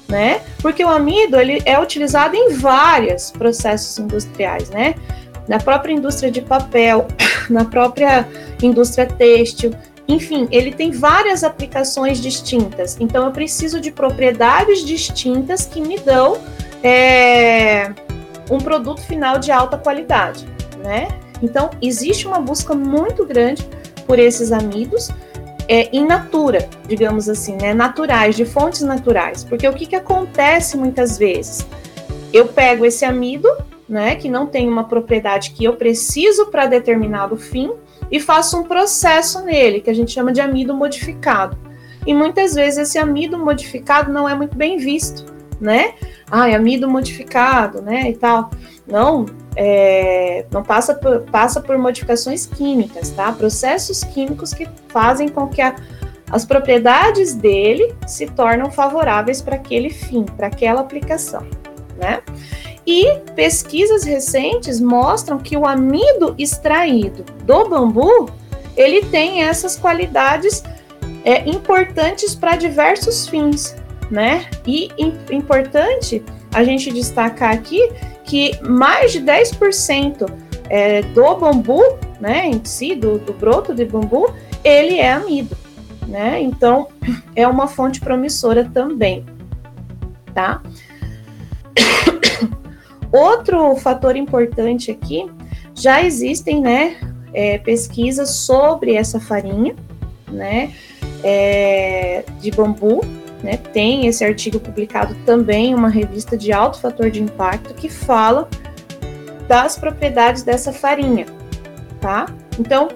né? 0.09 0.41
Porque 0.61 0.83
o 0.83 0.89
amido 0.89 1.39
ele 1.39 1.61
é 1.65 1.79
utilizado 1.79 2.35
em 2.35 2.53
vários 2.55 3.31
processos 3.31 3.97
industriais, 3.97 4.69
né? 4.69 4.95
Na 5.47 5.59
própria 5.59 5.93
indústria 5.93 6.29
de 6.29 6.41
papel, 6.41 7.07
na 7.49 7.63
própria 7.63 8.27
indústria 8.61 9.05
têxtil, 9.05 9.73
enfim, 10.09 10.49
ele 10.51 10.73
tem 10.73 10.91
várias 10.91 11.41
aplicações 11.41 12.19
distintas. 12.19 12.97
Então, 12.99 13.25
eu 13.25 13.31
preciso 13.31 13.79
de 13.79 13.91
propriedades 13.91 14.83
distintas 14.83 15.65
que 15.65 15.79
me 15.79 15.97
dão 15.97 16.37
é, 16.83 17.93
um 18.49 18.57
produto 18.57 18.99
final 19.01 19.39
de 19.39 19.53
alta 19.53 19.77
qualidade, 19.77 20.45
né? 20.83 21.07
Então, 21.41 21.69
existe 21.81 22.27
uma 22.27 22.39
busca 22.39 22.73
muito 22.75 23.25
grande 23.25 23.67
por 24.05 24.19
esses 24.19 24.51
amidos 24.51 25.09
é, 25.67 25.89
in 25.95 26.05
natura, 26.05 26.67
digamos 26.87 27.29
assim, 27.29 27.55
né, 27.55 27.73
naturais, 27.73 28.35
de 28.35 28.45
fontes 28.45 28.81
naturais. 28.81 29.43
Porque 29.43 29.67
o 29.67 29.73
que, 29.73 29.85
que 29.85 29.95
acontece 29.95 30.77
muitas 30.77 31.17
vezes? 31.17 31.65
Eu 32.33 32.47
pego 32.47 32.85
esse 32.85 33.05
amido, 33.05 33.47
né, 33.87 34.15
que 34.15 34.29
não 34.29 34.45
tem 34.45 34.67
uma 34.67 34.83
propriedade 34.83 35.51
que 35.51 35.63
eu 35.63 35.77
preciso 35.77 36.47
para 36.47 36.65
determinado 36.65 37.37
fim, 37.37 37.71
e 38.11 38.19
faço 38.19 38.59
um 38.59 38.63
processo 38.63 39.43
nele, 39.45 39.79
que 39.79 39.89
a 39.89 39.93
gente 39.93 40.11
chama 40.11 40.33
de 40.33 40.41
amido 40.41 40.73
modificado. 40.73 41.57
E 42.05 42.13
muitas 42.13 42.53
vezes 42.53 42.89
esse 42.89 42.97
amido 42.97 43.37
modificado 43.37 44.11
não 44.11 44.27
é 44.27 44.35
muito 44.35 44.57
bem 44.57 44.77
visto, 44.77 45.33
né? 45.59 45.93
Ah, 46.29 46.49
é 46.49 46.55
amido 46.55 46.89
modificado, 46.89 47.81
né, 47.81 48.09
e 48.09 48.13
tal. 48.13 48.49
Não, 48.87 49.25
é, 49.55 50.45
não 50.51 50.63
passa 50.63 50.93
por, 50.93 51.21
passa 51.21 51.61
por 51.61 51.77
modificações 51.77 52.45
químicas, 52.45 53.11
tá? 53.11 53.31
Processos 53.31 54.03
químicos 54.03 54.53
que 54.53 54.67
fazem 54.89 55.29
com 55.29 55.47
que 55.47 55.61
a, 55.61 55.75
as 56.31 56.45
propriedades 56.45 57.33
dele 57.33 57.95
se 58.07 58.25
tornam 58.25 58.71
favoráveis 58.71 59.41
para 59.41 59.55
aquele 59.55 59.89
fim, 59.89 60.23
para 60.23 60.47
aquela 60.47 60.81
aplicação, 60.81 61.45
né? 61.97 62.21
E 62.85 63.19
pesquisas 63.35 64.03
recentes 64.03 64.79
mostram 64.79 65.37
que 65.37 65.55
o 65.55 65.65
amido 65.67 66.33
extraído 66.37 67.23
do 67.45 67.69
bambu 67.69 68.29
ele 68.75 69.05
tem 69.05 69.43
essas 69.43 69.75
qualidades 69.75 70.63
é, 71.23 71.47
importantes 71.47 72.33
para 72.33 72.55
diversos 72.55 73.27
fins, 73.27 73.75
né? 74.09 74.45
E 74.65 74.89
importante 75.29 76.23
a 76.53 76.63
gente 76.63 76.91
destacar 76.91 77.53
aqui 77.53 77.89
que 78.25 78.59
mais 78.63 79.11
de 79.11 79.21
10% 79.21 80.29
é, 80.69 81.01
do 81.01 81.35
bambu, 81.35 81.81
né, 82.19 82.47
em 82.47 82.63
si, 82.63 82.95
do, 82.95 83.19
do 83.19 83.33
broto 83.33 83.73
de 83.73 83.85
bambu, 83.85 84.33
ele 84.63 84.97
é 84.97 85.11
amido, 85.11 85.57
né? 86.07 86.41
Então, 86.41 86.87
é 87.35 87.47
uma 87.47 87.67
fonte 87.67 87.99
promissora 87.99 88.63
também, 88.63 89.25
tá? 90.33 90.61
Outro 93.11 93.75
fator 93.75 94.15
importante 94.15 94.91
aqui, 94.91 95.29
já 95.73 96.01
existem, 96.03 96.61
né, 96.61 96.97
é, 97.33 97.57
pesquisas 97.57 98.29
sobre 98.29 98.93
essa 98.93 99.19
farinha, 99.19 99.75
né, 100.31 100.71
é, 101.23 102.23
de 102.39 102.51
bambu, 102.51 103.01
né? 103.43 103.57
Tem 103.57 104.07
esse 104.07 104.23
artigo 104.23 104.59
publicado 104.59 105.15
também 105.25 105.71
em 105.71 105.75
uma 105.75 105.89
revista 105.89 106.37
de 106.37 106.51
alto 106.51 106.79
fator 106.79 107.09
de 107.09 107.21
impacto 107.21 107.73
que 107.73 107.89
fala 107.89 108.49
das 109.47 109.77
propriedades 109.77 110.43
dessa 110.43 110.71
farinha, 110.71 111.25
tá? 111.99 112.25
Então, 112.59 112.87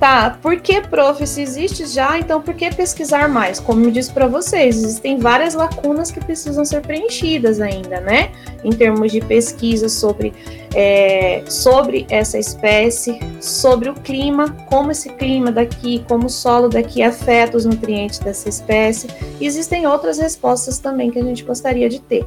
Tá, 0.00 0.38
por 0.40 0.58
que, 0.58 0.80
prof, 0.80 1.26
se 1.26 1.42
existe 1.42 1.84
já, 1.84 2.18
então 2.18 2.40
por 2.40 2.54
que 2.54 2.74
pesquisar 2.74 3.28
mais? 3.28 3.60
Como 3.60 3.84
eu 3.84 3.90
disse 3.90 4.10
para 4.10 4.26
vocês, 4.26 4.78
existem 4.78 5.18
várias 5.18 5.52
lacunas 5.52 6.10
que 6.10 6.18
precisam 6.18 6.64
ser 6.64 6.80
preenchidas 6.80 7.60
ainda, 7.60 8.00
né? 8.00 8.32
Em 8.62 8.70
termos 8.70 9.10
de 9.10 9.20
pesquisa 9.20 9.88
sobre, 9.88 10.32
é, 10.74 11.42
sobre 11.48 12.06
essa 12.10 12.38
espécie, 12.38 13.18
sobre 13.40 13.88
o 13.88 13.94
clima, 13.94 14.50
como 14.68 14.90
esse 14.90 15.10
clima 15.10 15.50
daqui, 15.50 16.04
como 16.06 16.26
o 16.26 16.30
solo 16.30 16.68
daqui 16.68 17.02
afeta 17.02 17.56
os 17.56 17.64
nutrientes 17.64 18.18
dessa 18.18 18.48
espécie. 18.48 19.08
Existem 19.40 19.86
outras 19.86 20.18
respostas 20.18 20.78
também 20.78 21.10
que 21.10 21.18
a 21.18 21.24
gente 21.24 21.42
gostaria 21.42 21.88
de 21.88 22.00
ter. 22.00 22.26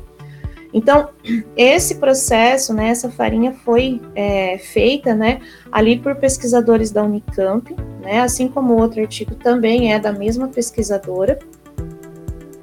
Então, 0.73 1.09
esse 1.55 1.95
processo, 1.95 2.73
né, 2.73 2.89
essa 2.89 3.11
farinha 3.11 3.53
foi 3.63 4.01
é, 4.15 4.57
feita, 4.57 5.13
né, 5.13 5.39
ali 5.71 5.99
por 5.99 6.15
pesquisadores 6.15 6.89
da 6.89 7.03
Unicamp, 7.03 7.75
né, 8.01 8.21
assim 8.21 8.47
como 8.47 8.75
outro 8.75 8.99
artigo 8.99 9.35
também 9.35 9.93
é 9.93 9.99
da 9.99 10.11
mesma 10.11 10.47
pesquisadora, 10.47 11.37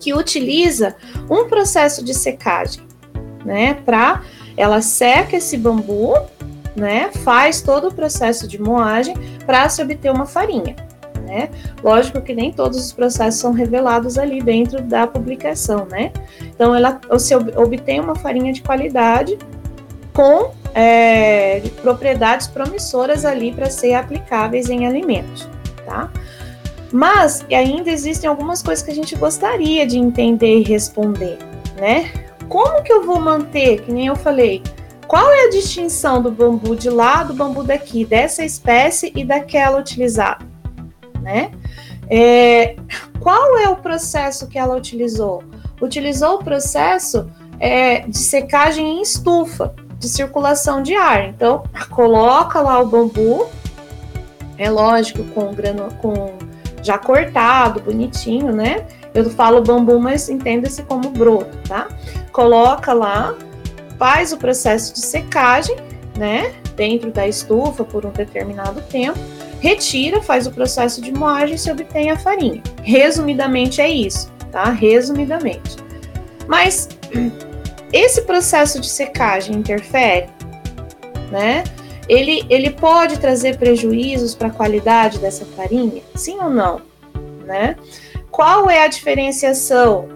que 0.00 0.12
utiliza 0.12 0.96
um 1.30 1.46
processo 1.46 2.04
de 2.04 2.12
secagem, 2.12 2.82
né, 3.44 3.74
para 3.74 4.22
ela 4.56 4.82
seca 4.82 5.36
esse 5.36 5.56
bambu, 5.56 6.14
né, 6.76 7.10
faz 7.24 7.60
todo 7.60 7.88
o 7.88 7.94
processo 7.94 8.46
de 8.46 8.60
moagem 8.60 9.14
para 9.46 9.68
se 9.68 9.82
obter 9.82 10.10
uma 10.10 10.26
farinha 10.26 10.76
né? 11.30 11.48
Lógico 11.82 12.20
que 12.20 12.34
nem 12.34 12.52
todos 12.52 12.76
os 12.76 12.92
processos 12.92 13.40
são 13.40 13.52
revelados 13.52 14.18
ali 14.18 14.42
dentro 14.42 14.82
da 14.82 15.06
publicação, 15.06 15.86
né? 15.86 16.12
Então, 16.42 16.74
ela, 16.74 17.00
você 17.08 17.36
obtém 17.36 18.00
uma 18.00 18.16
farinha 18.16 18.52
de 18.52 18.60
qualidade 18.60 19.38
com 20.12 20.50
é, 20.74 21.62
propriedades 21.80 22.48
promissoras 22.48 23.24
ali 23.24 23.52
para 23.52 23.70
ser 23.70 23.94
aplicáveis 23.94 24.68
em 24.68 24.86
alimentos, 24.86 25.48
tá? 25.86 26.10
Mas 26.92 27.46
ainda 27.48 27.90
existem 27.90 28.28
algumas 28.28 28.60
coisas 28.60 28.84
que 28.84 28.90
a 28.90 28.94
gente 28.94 29.14
gostaria 29.14 29.86
de 29.86 29.96
entender 29.96 30.58
e 30.58 30.62
responder, 30.64 31.38
né? 31.78 32.10
Como 32.50 32.82
que 32.82 32.92
eu 32.92 33.06
vou 33.06 33.18
manter, 33.18 33.80
que 33.80 33.90
nem 33.90 34.08
eu 34.08 34.16
falei, 34.16 34.62
qual 35.06 35.32
é 35.32 35.46
a 35.46 35.50
distinção 35.50 36.20
do 36.20 36.30
bambu 36.30 36.76
de 36.76 36.90
lá 36.90 37.22
do 37.22 37.32
bambu 37.32 37.64
daqui, 37.64 38.04
dessa 38.04 38.44
espécie 38.44 39.10
e 39.16 39.24
daquela 39.24 39.80
utilizada? 39.80 40.50
né? 41.20 41.52
É, 42.08 42.76
qual 43.20 43.58
é 43.58 43.68
o 43.68 43.76
processo 43.76 44.48
que 44.48 44.58
ela 44.58 44.76
utilizou? 44.76 45.44
Utilizou 45.80 46.36
o 46.36 46.44
processo 46.44 47.30
é, 47.58 48.00
de 48.00 48.18
secagem 48.18 48.98
em 48.98 49.02
estufa, 49.02 49.74
de 49.98 50.08
circulação 50.08 50.82
de 50.82 50.94
ar. 50.94 51.28
Então, 51.28 51.62
coloca 51.90 52.60
lá 52.60 52.80
o 52.80 52.86
bambu, 52.86 53.46
é 54.58 54.68
lógico, 54.68 55.22
com 55.34 55.52
grano, 55.54 55.88
com 56.00 56.32
já 56.82 56.98
cortado, 56.98 57.80
bonitinho, 57.80 58.52
né? 58.52 58.86
Eu 59.14 59.28
falo 59.30 59.62
bambu, 59.62 59.98
mas 59.98 60.28
entenda-se 60.28 60.82
como 60.84 61.10
broto, 61.10 61.56
tá? 61.68 61.88
Coloca 62.32 62.92
lá, 62.92 63.34
faz 63.98 64.32
o 64.32 64.36
processo 64.36 64.94
de 64.94 65.00
secagem, 65.00 65.76
né, 66.16 66.54
dentro 66.76 67.10
da 67.10 67.26
estufa 67.26 67.84
por 67.84 68.06
um 68.06 68.10
determinado 68.10 68.80
tempo, 68.82 69.18
retira, 69.60 70.22
faz 70.22 70.46
o 70.46 70.50
processo 70.50 71.00
de 71.00 71.12
moagem 71.12 71.54
e 71.54 71.58
se 71.58 71.70
obtém 71.70 72.10
a 72.10 72.18
farinha. 72.18 72.62
Resumidamente 72.82 73.80
é 73.80 73.88
isso, 73.88 74.30
tá? 74.50 74.70
Resumidamente. 74.70 75.76
Mas 76.46 76.88
esse 77.92 78.22
processo 78.22 78.80
de 78.80 78.88
secagem 78.88 79.56
interfere, 79.56 80.28
né? 81.30 81.64
Ele, 82.08 82.44
ele 82.50 82.70
pode 82.70 83.20
trazer 83.20 83.56
prejuízos 83.56 84.34
para 84.34 84.48
a 84.48 84.50
qualidade 84.50 85.18
dessa 85.18 85.44
farinha? 85.44 86.02
Sim 86.16 86.38
ou 86.40 86.50
não? 86.50 86.80
Né? 87.44 87.76
Qual 88.40 88.70
é 88.70 88.84
a 88.84 88.88
diferenciação, 88.88 90.08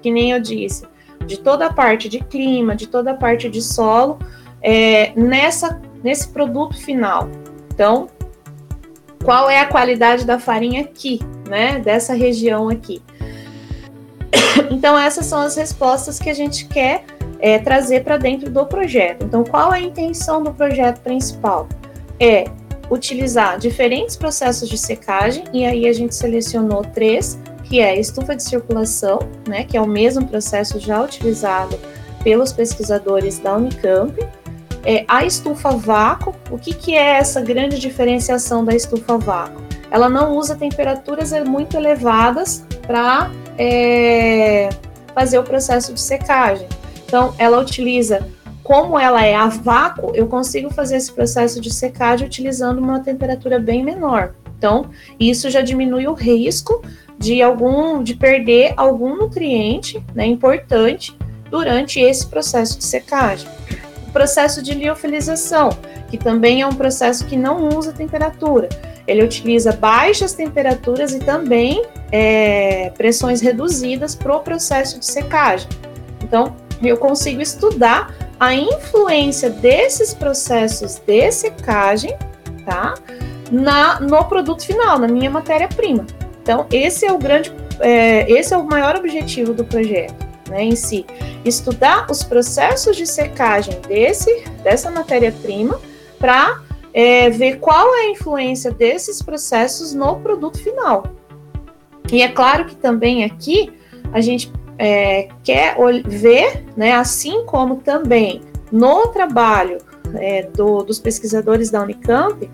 que 0.00 0.10
nem 0.10 0.30
eu 0.30 0.40
disse, 0.40 0.86
de 1.26 1.36
toda 1.36 1.66
a 1.66 1.70
parte 1.70 2.08
de 2.08 2.20
clima, 2.20 2.74
de 2.74 2.86
toda 2.86 3.10
a 3.10 3.14
parte 3.14 3.50
de 3.50 3.60
solo, 3.60 4.18
é, 4.62 5.12
nessa, 5.14 5.78
nesse 6.02 6.26
produto 6.28 6.74
final? 6.74 7.28
Então, 7.70 8.08
qual 9.22 9.50
é 9.50 9.60
a 9.60 9.66
qualidade 9.66 10.24
da 10.24 10.38
farinha 10.38 10.80
aqui, 10.80 11.20
né? 11.46 11.78
Dessa 11.78 12.14
região 12.14 12.70
aqui. 12.70 13.02
Então, 14.70 14.98
essas 14.98 15.26
são 15.26 15.40
as 15.40 15.54
respostas 15.54 16.18
que 16.18 16.30
a 16.30 16.34
gente 16.34 16.66
quer 16.68 17.04
é, 17.38 17.58
trazer 17.58 18.04
para 18.04 18.16
dentro 18.16 18.50
do 18.50 18.64
projeto. 18.64 19.26
Então, 19.26 19.44
qual 19.44 19.70
é 19.74 19.76
a 19.76 19.82
intenção 19.82 20.42
do 20.42 20.50
projeto 20.50 21.00
principal? 21.00 21.68
É 22.18 22.44
utilizar 22.90 23.58
diferentes 23.58 24.16
processos 24.16 24.66
de 24.66 24.78
secagem, 24.78 25.44
e 25.52 25.66
aí 25.66 25.86
a 25.86 25.92
gente 25.92 26.14
selecionou 26.14 26.82
três, 26.82 27.38
que 27.68 27.80
é 27.80 27.98
estufa 27.98 28.36
de 28.36 28.42
circulação, 28.42 29.18
né, 29.46 29.64
que 29.64 29.76
é 29.76 29.80
o 29.80 29.86
mesmo 29.86 30.26
processo 30.26 30.78
já 30.78 31.02
utilizado 31.02 31.78
pelos 32.22 32.52
pesquisadores 32.52 33.38
da 33.38 33.56
Unicamp, 33.56 34.14
é, 34.84 35.04
a 35.08 35.24
estufa 35.24 35.70
vácuo, 35.70 36.34
o 36.50 36.58
que, 36.58 36.72
que 36.72 36.94
é 36.94 37.18
essa 37.18 37.40
grande 37.40 37.78
diferenciação 37.78 38.64
da 38.64 38.74
estufa 38.74 39.18
vácuo? 39.18 39.60
Ela 39.90 40.08
não 40.08 40.36
usa 40.36 40.54
temperaturas 40.54 41.32
muito 41.44 41.76
elevadas 41.76 42.64
para 42.86 43.30
é, 43.58 44.68
fazer 45.12 45.38
o 45.38 45.42
processo 45.42 45.92
de 45.92 46.00
secagem. 46.00 46.68
Então, 47.04 47.34
ela 47.36 47.58
utiliza, 47.58 48.28
como 48.62 48.98
ela 48.98 49.24
é 49.24 49.34
a 49.34 49.48
vácuo, 49.48 50.12
eu 50.14 50.28
consigo 50.28 50.72
fazer 50.72 50.96
esse 50.96 51.12
processo 51.12 51.60
de 51.60 51.72
secagem 51.72 52.26
utilizando 52.26 52.78
uma 52.78 53.00
temperatura 53.00 53.58
bem 53.58 53.84
menor. 53.84 54.34
Então, 54.56 54.90
isso 55.18 55.50
já 55.50 55.62
diminui 55.62 56.06
o 56.06 56.14
risco 56.14 56.82
de 57.18 57.42
algum, 57.42 58.02
de 58.02 58.14
perder 58.14 58.74
algum 58.76 59.16
nutriente, 59.16 60.02
né, 60.14 60.26
importante 60.26 61.16
durante 61.50 62.00
esse 62.00 62.26
processo 62.26 62.78
de 62.78 62.84
secagem. 62.84 63.48
O 64.08 64.12
processo 64.12 64.62
de 64.62 64.74
liofilização, 64.74 65.70
que 66.10 66.18
também 66.18 66.62
é 66.62 66.66
um 66.66 66.74
processo 66.74 67.24
que 67.26 67.36
não 67.36 67.68
usa 67.68 67.92
temperatura. 67.92 68.68
Ele 69.06 69.22
utiliza 69.22 69.72
baixas 69.72 70.32
temperaturas 70.32 71.14
e 71.14 71.20
também 71.20 71.84
é, 72.10 72.90
pressões 72.96 73.40
reduzidas 73.40 74.14
para 74.14 74.36
o 74.36 74.40
processo 74.40 74.98
de 74.98 75.06
secagem. 75.06 75.68
Então, 76.22 76.56
eu 76.82 76.96
consigo 76.96 77.40
estudar 77.40 78.14
a 78.38 78.54
influência 78.54 79.48
desses 79.48 80.12
processos 80.12 81.00
de 81.06 81.30
secagem, 81.30 82.16
tá? 82.64 82.94
Na, 83.50 84.00
no 84.00 84.24
produto 84.24 84.66
final, 84.66 84.98
na 84.98 85.06
minha 85.06 85.30
matéria-prima. 85.30 86.04
Então, 86.46 86.64
esse 86.70 87.04
é 87.04 87.12
o 87.12 87.18
grande, 87.18 87.52
é, 87.80 88.30
esse 88.30 88.54
é 88.54 88.56
o 88.56 88.62
maior 88.62 88.94
objetivo 88.94 89.52
do 89.52 89.64
projeto, 89.64 90.24
né, 90.48 90.62
em 90.62 90.76
si. 90.76 91.04
Estudar 91.44 92.06
os 92.08 92.22
processos 92.22 92.96
de 92.96 93.04
secagem 93.04 93.80
desse, 93.80 94.44
dessa 94.62 94.88
matéria-prima 94.88 95.80
para 96.20 96.62
é, 96.94 97.28
ver 97.30 97.58
qual 97.58 97.92
é 97.96 98.02
a 98.02 98.10
influência 98.10 98.70
desses 98.70 99.20
processos 99.20 99.92
no 99.92 100.20
produto 100.20 100.62
final. 100.62 101.08
E 102.12 102.22
é 102.22 102.28
claro 102.28 102.66
que 102.66 102.76
também 102.76 103.24
aqui 103.24 103.72
a 104.12 104.20
gente 104.20 104.52
é, 104.78 105.26
quer 105.42 105.74
ver, 106.06 106.64
né, 106.76 106.92
assim 106.92 107.44
como 107.44 107.78
também 107.78 108.40
no 108.70 109.08
trabalho 109.08 109.78
é, 110.14 110.44
do, 110.44 110.84
dos 110.84 111.00
pesquisadores 111.00 111.70
da 111.70 111.82
Unicamp, 111.82 112.48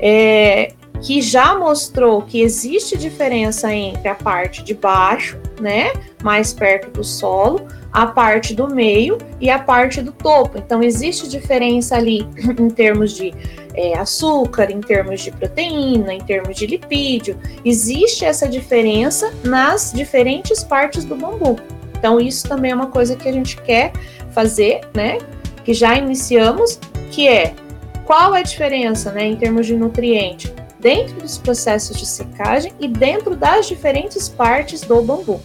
é, 0.00 0.72
que 1.00 1.20
já 1.20 1.56
mostrou 1.56 2.22
que 2.22 2.40
existe 2.40 2.96
diferença 2.96 3.72
entre 3.72 4.08
a 4.08 4.14
parte 4.14 4.62
de 4.62 4.74
baixo, 4.74 5.38
né, 5.60 5.92
mais 6.22 6.52
perto 6.52 6.90
do 6.90 7.04
solo, 7.04 7.66
a 7.92 8.06
parte 8.06 8.54
do 8.54 8.68
meio 8.68 9.16
e 9.40 9.48
a 9.48 9.58
parte 9.58 10.02
do 10.02 10.12
topo. 10.12 10.58
Então, 10.58 10.82
existe 10.82 11.28
diferença 11.28 11.96
ali 11.96 12.28
em 12.58 12.68
termos 12.68 13.12
de 13.12 13.32
é, 13.74 13.98
açúcar, 13.98 14.70
em 14.70 14.80
termos 14.80 15.22
de 15.22 15.30
proteína, 15.30 16.12
em 16.12 16.20
termos 16.20 16.56
de 16.56 16.66
lipídio. 16.66 17.38
Existe 17.64 18.24
essa 18.24 18.48
diferença 18.48 19.32
nas 19.44 19.92
diferentes 19.94 20.62
partes 20.62 21.04
do 21.04 21.16
bambu. 21.16 21.56
Então, 21.98 22.20
isso 22.20 22.46
também 22.46 22.72
é 22.72 22.74
uma 22.74 22.88
coisa 22.88 23.16
que 23.16 23.28
a 23.28 23.32
gente 23.32 23.56
quer 23.62 23.92
fazer, 24.30 24.80
né? 24.94 25.18
Que 25.64 25.72
já 25.72 25.96
iniciamos, 25.96 26.78
que 27.10 27.26
é 27.26 27.54
qual 28.04 28.34
é 28.34 28.40
a 28.40 28.42
diferença, 28.42 29.10
né, 29.10 29.26
em 29.26 29.36
termos 29.36 29.66
de 29.66 29.74
nutriente 29.74 30.52
dentro 30.80 31.20
dos 31.20 31.38
processos 31.38 31.96
de 31.96 32.06
secagem 32.06 32.72
e 32.78 32.88
dentro 32.88 33.34
das 33.36 33.66
diferentes 33.66 34.28
partes 34.28 34.82
do 34.82 35.00
bambu, 35.02 35.40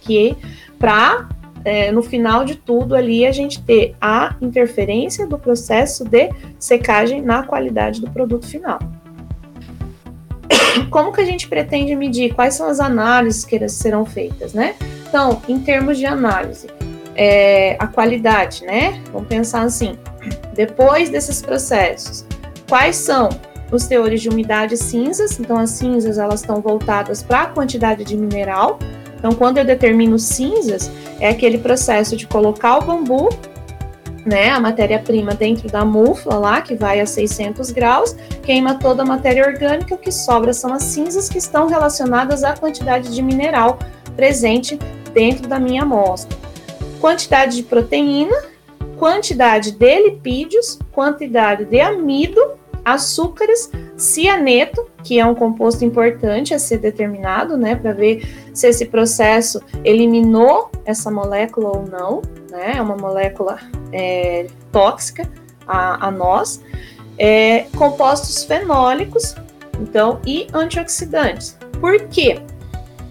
que 0.00 0.36
para 0.78 1.28
é, 1.64 1.92
no 1.92 2.02
final 2.02 2.44
de 2.44 2.56
tudo 2.56 2.94
ali 2.94 3.24
a 3.24 3.32
gente 3.32 3.62
ter 3.62 3.94
a 4.00 4.34
interferência 4.40 5.26
do 5.26 5.38
processo 5.38 6.04
de 6.04 6.30
secagem 6.58 7.22
na 7.22 7.44
qualidade 7.44 8.00
do 8.00 8.10
produto 8.10 8.46
final. 8.46 8.78
Como 10.90 11.12
que 11.12 11.20
a 11.20 11.24
gente 11.24 11.48
pretende 11.48 11.94
medir? 11.94 12.34
Quais 12.34 12.54
são 12.54 12.66
as 12.66 12.80
análises 12.80 13.44
que 13.44 13.68
serão 13.68 14.04
feitas, 14.04 14.52
né? 14.52 14.74
Então, 15.08 15.40
em 15.48 15.60
termos 15.60 15.98
de 15.98 16.06
análise, 16.06 16.66
é, 17.14 17.76
a 17.78 17.86
qualidade, 17.86 18.64
né? 18.64 19.00
Vamos 19.12 19.28
pensar 19.28 19.62
assim: 19.62 19.96
depois 20.54 21.10
desses 21.10 21.42
processos, 21.42 22.24
quais 22.68 22.96
são 22.96 23.28
os 23.72 23.86
teores 23.86 24.20
de 24.20 24.28
umidade 24.28 24.76
cinzas, 24.76 25.40
então 25.40 25.58
as 25.58 25.70
cinzas 25.70 26.18
elas 26.18 26.40
estão 26.40 26.60
voltadas 26.60 27.22
para 27.22 27.42
a 27.42 27.46
quantidade 27.46 28.04
de 28.04 28.16
mineral. 28.16 28.78
Então, 29.18 29.32
quando 29.32 29.58
eu 29.58 29.64
determino 29.64 30.18
cinzas, 30.18 30.90
é 31.18 31.30
aquele 31.30 31.56
processo 31.56 32.16
de 32.16 32.26
colocar 32.26 32.78
o 32.78 32.82
bambu, 32.82 33.28
né, 34.26 34.50
a 34.50 34.60
matéria-prima 34.60 35.34
dentro 35.34 35.68
da 35.68 35.84
mufla 35.84 36.34
lá, 36.34 36.60
que 36.60 36.74
vai 36.74 37.00
a 37.00 37.06
600 37.06 37.70
graus, 37.70 38.14
queima 38.42 38.74
toda 38.74 39.02
a 39.02 39.06
matéria 39.06 39.46
orgânica, 39.46 39.94
o 39.94 39.98
que 39.98 40.12
sobra 40.12 40.52
são 40.52 40.72
as 40.72 40.82
cinzas 40.84 41.28
que 41.28 41.38
estão 41.38 41.66
relacionadas 41.66 42.44
à 42.44 42.54
quantidade 42.54 43.12
de 43.12 43.22
mineral 43.22 43.78
presente 44.14 44.78
dentro 45.12 45.48
da 45.48 45.58
minha 45.58 45.82
amostra. 45.82 46.36
Quantidade 47.00 47.56
de 47.56 47.62
proteína, 47.62 48.36
quantidade 48.96 49.72
de 49.72 50.00
lipídios, 50.02 50.78
quantidade 50.92 51.64
de 51.64 51.80
amido 51.80 52.40
açúcares, 52.84 53.70
cianeto, 53.96 54.86
que 55.02 55.18
é 55.18 55.26
um 55.26 55.34
composto 55.34 55.84
importante 55.84 56.54
a 56.54 56.58
ser 56.58 56.78
determinado, 56.78 57.56
né, 57.56 57.76
para 57.76 57.92
ver 57.92 58.50
se 58.52 58.66
esse 58.66 58.86
processo 58.86 59.60
eliminou 59.84 60.70
essa 60.84 61.10
molécula 61.10 61.70
ou 61.70 61.86
não, 61.86 62.22
né, 62.50 62.74
é 62.76 62.82
uma 62.82 62.96
molécula 62.96 63.58
é, 63.92 64.46
tóxica 64.70 65.28
a, 65.66 66.08
a 66.08 66.10
nós, 66.10 66.62
é, 67.18 67.66
compostos 67.76 68.44
fenólicos, 68.44 69.34
então, 69.80 70.20
e 70.26 70.46
antioxidantes. 70.52 71.58
Por 71.80 71.98
quê? 72.08 72.40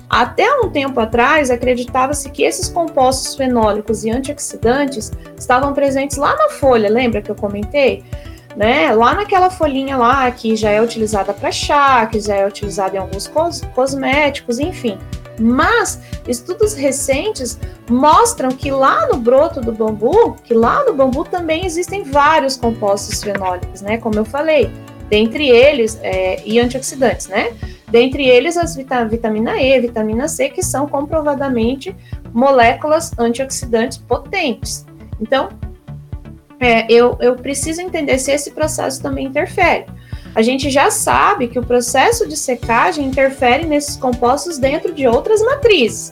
Até 0.09 0.53
um 0.59 0.69
tempo 0.69 0.99
atrás, 0.99 1.49
acreditava-se 1.49 2.29
que 2.29 2.43
esses 2.43 2.67
compostos 2.67 3.35
fenólicos 3.35 4.03
e 4.03 4.09
antioxidantes 4.09 5.11
estavam 5.37 5.73
presentes 5.73 6.17
lá 6.17 6.35
na 6.35 6.49
folha, 6.49 6.89
lembra 6.89 7.21
que 7.21 7.31
eu 7.31 7.35
comentei? 7.35 8.03
Né? 8.55 8.93
Lá 8.93 9.13
naquela 9.13 9.49
folhinha 9.49 9.97
lá 9.97 10.29
que 10.31 10.55
já 10.55 10.69
é 10.69 10.81
utilizada 10.81 11.33
para 11.33 11.51
chá, 11.51 12.05
que 12.05 12.19
já 12.19 12.35
é 12.35 12.47
utilizada 12.47 12.95
em 12.95 12.99
alguns 12.99 13.27
cos 13.27 13.61
cosméticos, 13.73 14.59
enfim. 14.59 14.97
Mas 15.39 15.99
estudos 16.27 16.73
recentes 16.73 17.59
mostram 17.89 18.49
que 18.49 18.69
lá 18.69 19.07
no 19.07 19.17
broto 19.17 19.59
do 19.61 19.71
bambu, 19.71 20.35
que 20.43 20.53
lá 20.53 20.83
no 20.85 20.93
bambu 20.93 21.23
também 21.23 21.65
existem 21.65 22.03
vários 22.03 22.55
compostos 22.57 23.23
fenólicos, 23.23 23.81
né? 23.81 23.97
Como 23.97 24.15
eu 24.15 24.25
falei, 24.25 24.69
dentre 25.09 25.49
eles 25.49 25.99
é, 26.01 26.41
e 26.45 26.59
antioxidantes, 26.59 27.27
né? 27.27 27.53
Dentre 27.89 28.27
eles 28.27 28.55
as 28.55 28.75
vita 28.75 29.03
vitamina 29.03 29.61
E, 29.61 29.79
vitamina 29.79 30.27
C, 30.27 30.49
que 30.49 30.63
são 30.63 30.87
comprovadamente 30.87 31.95
moléculas 32.33 33.11
antioxidantes 33.17 33.97
potentes. 33.97 34.85
Então, 35.19 35.49
é, 36.61 36.85
eu, 36.87 37.17
eu 37.19 37.35
preciso 37.35 37.81
entender 37.81 38.19
se 38.19 38.31
esse 38.31 38.51
processo 38.51 39.01
também 39.01 39.25
interfere. 39.25 39.85
A 40.35 40.41
gente 40.43 40.69
já 40.69 40.91
sabe 40.91 41.47
que 41.47 41.59
o 41.59 41.65
processo 41.65 42.27
de 42.27 42.37
secagem 42.37 43.05
interfere 43.05 43.65
nesses 43.65 43.97
compostos 43.97 44.57
dentro 44.57 44.93
de 44.93 45.07
outras 45.07 45.41
matrizes, 45.41 46.11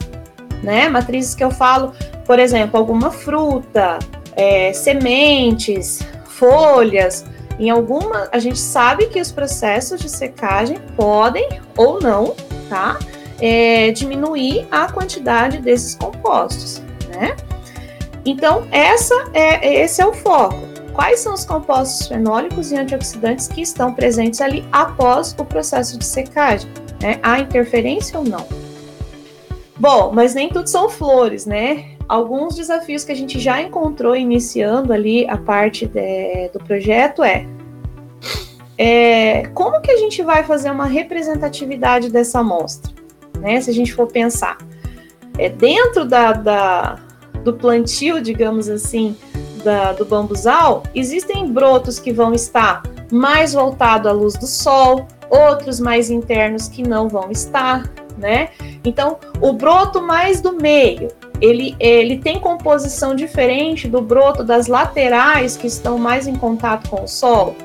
né? 0.61 0.89
Matrizes 0.89 1.35
que 1.35 1.43
eu 1.43 1.51
falo, 1.51 1.93
por 2.25 2.39
exemplo, 2.39 2.77
alguma 2.77 3.11
fruta, 3.11 3.99
é, 4.35 4.73
sementes, 4.73 5.99
folhas, 6.25 7.25
em 7.59 7.69
alguma, 7.69 8.27
a 8.31 8.39
gente 8.39 8.57
sabe 8.57 9.07
que 9.07 9.21
os 9.21 9.31
processos 9.31 10.01
de 10.01 10.09
secagem 10.09 10.79
podem 10.95 11.47
ou 11.77 12.01
não, 12.01 12.33
tá? 12.67 12.97
É, 13.39 13.91
diminuir 13.91 14.67
a 14.71 14.91
quantidade 14.91 15.59
desses 15.59 15.93
compostos, 15.95 16.81
né? 17.09 17.35
Então, 18.29 18.67
essa 18.71 19.15
é, 19.33 19.81
esse 19.81 19.99
é 20.03 20.05
o 20.05 20.13
foco. 20.13 20.55
Quais 20.93 21.19
são 21.19 21.33
os 21.33 21.43
compostos 21.43 22.07
fenólicos 22.07 22.71
e 22.71 22.75
antioxidantes 22.75 23.47
que 23.47 23.59
estão 23.59 23.91
presentes 23.91 24.39
ali 24.39 24.63
após 24.71 25.35
o 25.39 25.43
processo 25.43 25.97
de 25.97 26.05
secagem? 26.05 26.69
Né? 27.01 27.19
Há 27.23 27.39
interferência 27.39 28.19
ou 28.19 28.25
não? 28.25 28.45
Bom, 29.75 30.11
mas 30.13 30.35
nem 30.35 30.47
tudo 30.47 30.67
são 30.69 30.89
flores, 30.89 31.47
né? 31.47 31.95
Alguns 32.07 32.55
desafios 32.55 33.03
que 33.03 33.11
a 33.11 33.15
gente 33.15 33.39
já 33.39 33.59
encontrou 33.63 34.15
iniciando 34.15 34.93
ali 34.93 35.27
a 35.27 35.37
parte 35.37 35.87
de, 35.87 36.49
do 36.49 36.59
projeto 36.59 37.23
é, 37.23 37.47
é, 38.77 39.47
como 39.55 39.81
que 39.81 39.89
a 39.89 39.97
gente 39.97 40.21
vai 40.21 40.43
fazer 40.43 40.69
uma 40.69 40.85
representatividade 40.85 42.11
dessa 42.11 42.41
amostra, 42.41 42.93
né? 43.39 43.59
Se 43.59 43.71
a 43.71 43.73
gente 43.73 43.91
for 43.91 44.05
pensar, 44.05 44.57
é 45.35 45.49
dentro 45.49 46.05
da, 46.05 46.33
da 46.33 47.08
do 47.43 47.53
plantio, 47.53 48.21
digamos 48.21 48.69
assim, 48.69 49.15
da, 49.63 49.93
do 49.93 50.05
bambuzal, 50.05 50.83
existem 50.95 51.51
brotos 51.51 51.99
que 51.99 52.11
vão 52.11 52.33
estar 52.33 52.83
mais 53.11 53.53
voltados 53.53 54.07
à 54.07 54.13
luz 54.13 54.35
do 54.35 54.47
sol, 54.47 55.07
outros 55.29 55.79
mais 55.79 56.09
internos 56.09 56.67
que 56.67 56.81
não 56.81 57.07
vão 57.07 57.31
estar, 57.31 57.89
né? 58.17 58.49
Então, 58.83 59.17
o 59.41 59.53
broto 59.53 60.01
mais 60.01 60.41
do 60.41 60.53
meio, 60.53 61.09
ele, 61.41 61.75
ele 61.79 62.17
tem 62.17 62.39
composição 62.39 63.15
diferente 63.15 63.87
do 63.87 64.01
broto 64.01 64.43
das 64.43 64.67
laterais 64.67 65.55
que 65.55 65.67
estão 65.67 65.97
mais 65.97 66.27
em 66.27 66.35
contato 66.35 66.89
com 66.89 67.03
o 67.03 67.07
solo, 67.07 67.55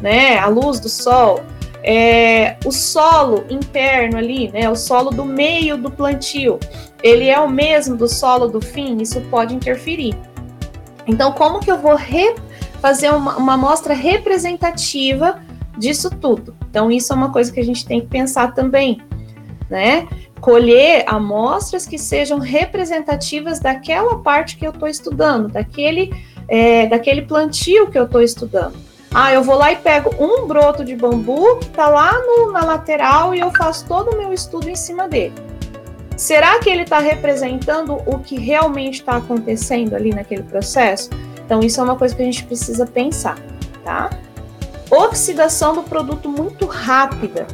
né? 0.00 0.38
A 0.38 0.48
luz 0.48 0.80
do 0.80 0.88
sol. 0.88 1.40
É, 1.88 2.56
o 2.64 2.72
solo 2.72 3.44
interno 3.48 4.18
ali, 4.18 4.50
né? 4.50 4.68
O 4.68 4.74
solo 4.74 5.10
do 5.10 5.24
meio 5.24 5.76
do 5.76 5.88
plantio, 5.88 6.58
ele 7.02 7.28
é 7.28 7.38
o 7.38 7.48
mesmo 7.48 7.96
do 7.96 8.08
solo 8.08 8.48
do 8.48 8.60
fim, 8.60 8.98
isso 9.00 9.20
pode 9.22 9.54
interferir. 9.54 10.14
Então, 11.06 11.32
como 11.32 11.60
que 11.60 11.70
eu 11.70 11.78
vou 11.78 11.96
fazer 12.80 13.10
uma, 13.10 13.36
uma 13.36 13.54
amostra 13.54 13.94
representativa 13.94 15.40
disso 15.78 16.10
tudo? 16.10 16.56
Então, 16.68 16.90
isso 16.90 17.12
é 17.12 17.16
uma 17.16 17.30
coisa 17.30 17.52
que 17.52 17.60
a 17.60 17.64
gente 17.64 17.86
tem 17.86 18.00
que 18.00 18.08
pensar 18.08 18.54
também, 18.54 19.00
né? 19.70 20.08
Colher 20.40 21.04
amostras 21.06 21.86
que 21.86 21.98
sejam 21.98 22.38
representativas 22.38 23.60
daquela 23.60 24.18
parte 24.18 24.56
que 24.56 24.66
eu 24.66 24.72
estou 24.72 24.88
estudando, 24.88 25.48
daquele, 25.48 26.12
é, 26.48 26.86
daquele 26.86 27.22
plantio 27.22 27.88
que 27.88 27.98
eu 27.98 28.04
estou 28.04 28.20
estudando. 28.20 28.74
Ah, 29.14 29.32
eu 29.32 29.42
vou 29.42 29.56
lá 29.56 29.72
e 29.72 29.76
pego 29.76 30.10
um 30.18 30.46
broto 30.46 30.84
de 30.84 30.94
bambu 30.94 31.56
que 31.58 31.66
está 31.66 31.88
lá 31.88 32.12
no, 32.12 32.52
na 32.52 32.64
lateral 32.64 33.34
e 33.34 33.40
eu 33.40 33.50
faço 33.50 33.86
todo 33.86 34.10
o 34.10 34.18
meu 34.18 34.32
estudo 34.32 34.68
em 34.68 34.76
cima 34.76 35.08
dele. 35.08 35.32
Será 36.16 36.58
que 36.58 36.70
ele 36.70 36.82
está 36.82 36.98
representando 36.98 38.00
o 38.06 38.18
que 38.18 38.40
realmente 38.40 38.94
está 39.00 39.16
acontecendo 39.16 39.94
ali 39.94 40.10
naquele 40.10 40.42
processo? 40.42 41.10
Então, 41.44 41.60
isso 41.60 41.78
é 41.80 41.84
uma 41.84 41.96
coisa 41.96 42.14
que 42.14 42.22
a 42.22 42.24
gente 42.24 42.42
precisa 42.44 42.86
pensar, 42.86 43.38
tá? 43.84 44.10
Oxidação 44.90 45.74
do 45.74 45.82
produto 45.82 46.28
muito 46.28 46.64
rápida. 46.64 47.46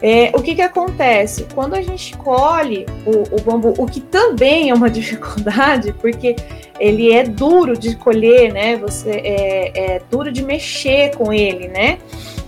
É, 0.00 0.32
o 0.34 0.42
que, 0.42 0.56
que 0.56 0.62
acontece? 0.62 1.46
Quando 1.54 1.74
a 1.74 1.82
gente 1.82 2.16
colhe 2.16 2.86
o, 3.06 3.36
o, 3.36 3.40
bambu, 3.42 3.74
o 3.78 3.86
que 3.86 4.00
também 4.00 4.70
é 4.70 4.74
uma 4.74 4.88
dificuldade, 4.90 5.92
porque 6.00 6.34
ele 6.80 7.12
é 7.12 7.22
duro 7.22 7.78
de 7.78 7.94
colher, 7.94 8.52
né? 8.52 8.76
Você 8.78 9.10
é, 9.10 9.94
é 9.96 10.02
duro 10.10 10.32
de 10.32 10.42
mexer 10.42 11.14
com 11.14 11.32
ele, 11.32 11.68
né? 11.68 11.98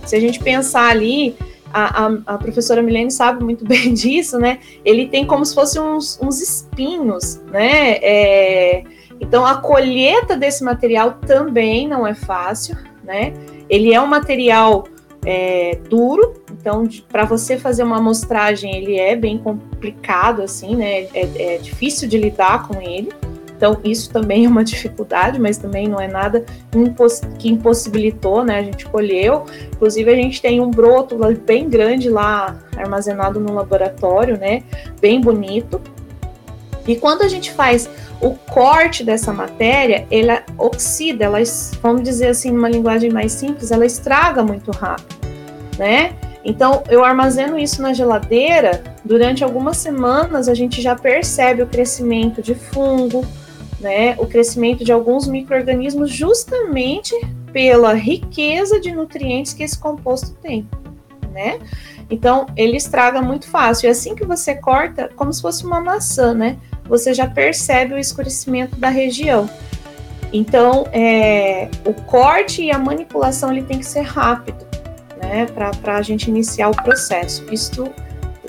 Se 0.05 0.15
a 0.15 0.19
gente 0.19 0.39
pensar 0.39 0.89
ali, 0.89 1.37
a, 1.75 2.05
a, 2.05 2.35
a, 2.35 2.37
professora 2.37 2.81
Milene 2.81 3.11
sabe 3.11 3.43
muito 3.43 3.65
bem 3.67 3.93
disso, 3.93 4.39
né? 4.39 4.59
Ele 4.85 5.07
tem 5.07 5.25
como 5.25 5.45
se 5.45 5.53
fossem 5.53 5.81
uns, 5.81 6.17
uns 6.21 6.41
espinhos, 6.41 7.41
né? 7.51 7.97
É, 8.01 8.83
então 9.19 9.45
a 9.45 9.57
colheita 9.57 10.37
desse 10.37 10.63
material 10.63 11.15
também 11.25 11.85
não 11.85 12.07
é 12.07 12.13
fácil, 12.13 12.77
né? 13.03 13.33
Ele 13.69 13.93
é 13.93 13.99
um 13.99 14.07
material 14.07 14.85
é, 15.25 15.77
duro, 15.89 16.35
então 16.51 16.87
para 17.09 17.25
você 17.25 17.57
fazer 17.57 17.83
uma 17.83 17.97
amostragem 17.97 18.73
ele 18.73 18.97
é 18.97 19.13
bem 19.13 19.37
complicado, 19.37 20.43
assim, 20.43 20.77
né? 20.77 21.07
É, 21.13 21.55
é 21.55 21.57
difícil 21.57 22.07
de 22.07 22.17
lidar 22.17 22.67
com 22.69 22.81
ele. 22.81 23.09
Então, 23.55 23.79
isso 23.83 24.09
também 24.09 24.45
é 24.45 24.47
uma 24.47 24.63
dificuldade, 24.63 25.39
mas 25.39 25.57
também 25.57 25.87
não 25.87 25.99
é 25.99 26.07
nada 26.07 26.45
imposs 26.73 27.21
que 27.39 27.49
impossibilitou, 27.49 28.43
né? 28.43 28.59
A 28.59 28.63
gente 28.63 28.85
colheu. 28.85 29.45
Inclusive, 29.73 30.11
a 30.11 30.15
gente 30.15 30.41
tem 30.41 30.59
um 30.59 30.69
broto 30.69 31.17
bem 31.45 31.69
grande 31.69 32.09
lá 32.09 32.57
armazenado 32.75 33.39
no 33.39 33.53
laboratório, 33.53 34.37
né? 34.37 34.63
Bem 34.99 35.21
bonito. 35.21 35.81
E 36.87 36.95
quando 36.95 37.23
a 37.23 37.27
gente 37.27 37.51
faz 37.51 37.89
o 38.21 38.31
corte 38.31 39.03
dessa 39.03 39.33
matéria, 39.33 40.05
ela 40.11 40.43
oxida, 40.57 41.25
ela, 41.25 41.39
vamos 41.81 42.03
dizer 42.03 42.27
assim, 42.27 42.51
numa 42.51 42.69
linguagem 42.69 43.11
mais 43.11 43.31
simples, 43.31 43.71
ela 43.71 43.85
estraga 43.85 44.43
muito 44.43 44.71
rápido, 44.71 45.15
né? 45.77 46.13
Então, 46.43 46.83
eu 46.89 47.03
armazeno 47.03 47.57
isso 47.57 47.81
na 47.81 47.91
geladeira, 47.91 48.83
durante 49.03 49.43
algumas 49.43 49.77
semanas 49.77 50.47
a 50.47 50.53
gente 50.53 50.79
já 50.79 50.95
percebe 50.95 51.63
o 51.63 51.67
crescimento 51.67 52.39
de 52.39 52.53
fungo, 52.53 53.25
né, 53.85 54.15
o 54.17 54.25
crescimento 54.25 54.83
de 54.83 54.91
alguns 54.91 55.27
micro-organismos 55.27 56.09
justamente 56.09 57.13
pela 57.53 57.93
riqueza 57.93 58.79
de 58.79 58.91
nutrientes 58.91 59.53
que 59.53 59.61
esse 59.61 59.77
composto 59.77 60.31
tem, 60.41 60.67
né? 61.31 61.59
Então, 62.09 62.47
ele 62.57 62.77
estraga 62.77 63.21
muito 63.21 63.47
fácil. 63.47 63.85
E 63.85 63.89
assim 63.91 64.15
que 64.15 64.25
você 64.25 64.55
corta, 64.55 65.11
como 65.15 65.31
se 65.31 65.39
fosse 65.39 65.63
uma 65.63 65.79
maçã, 65.79 66.33
né? 66.33 66.57
Você 66.85 67.13
já 67.13 67.27
percebe 67.27 67.93
o 67.93 67.99
escurecimento 67.99 68.75
da 68.75 68.89
região. 68.89 69.47
Então, 70.33 70.87
é, 70.91 71.69
o 71.85 71.93
corte 71.93 72.63
e 72.63 72.71
a 72.71 72.79
manipulação 72.79 73.51
ele 73.51 73.61
tem 73.61 73.77
que 73.77 73.85
ser 73.85 74.01
rápido, 74.01 74.65
né? 75.21 75.45
Para 75.45 75.97
a 75.97 76.01
gente 76.01 76.27
iniciar 76.27 76.69
o 76.69 76.75
processo. 76.75 77.45
Isso 77.51 77.83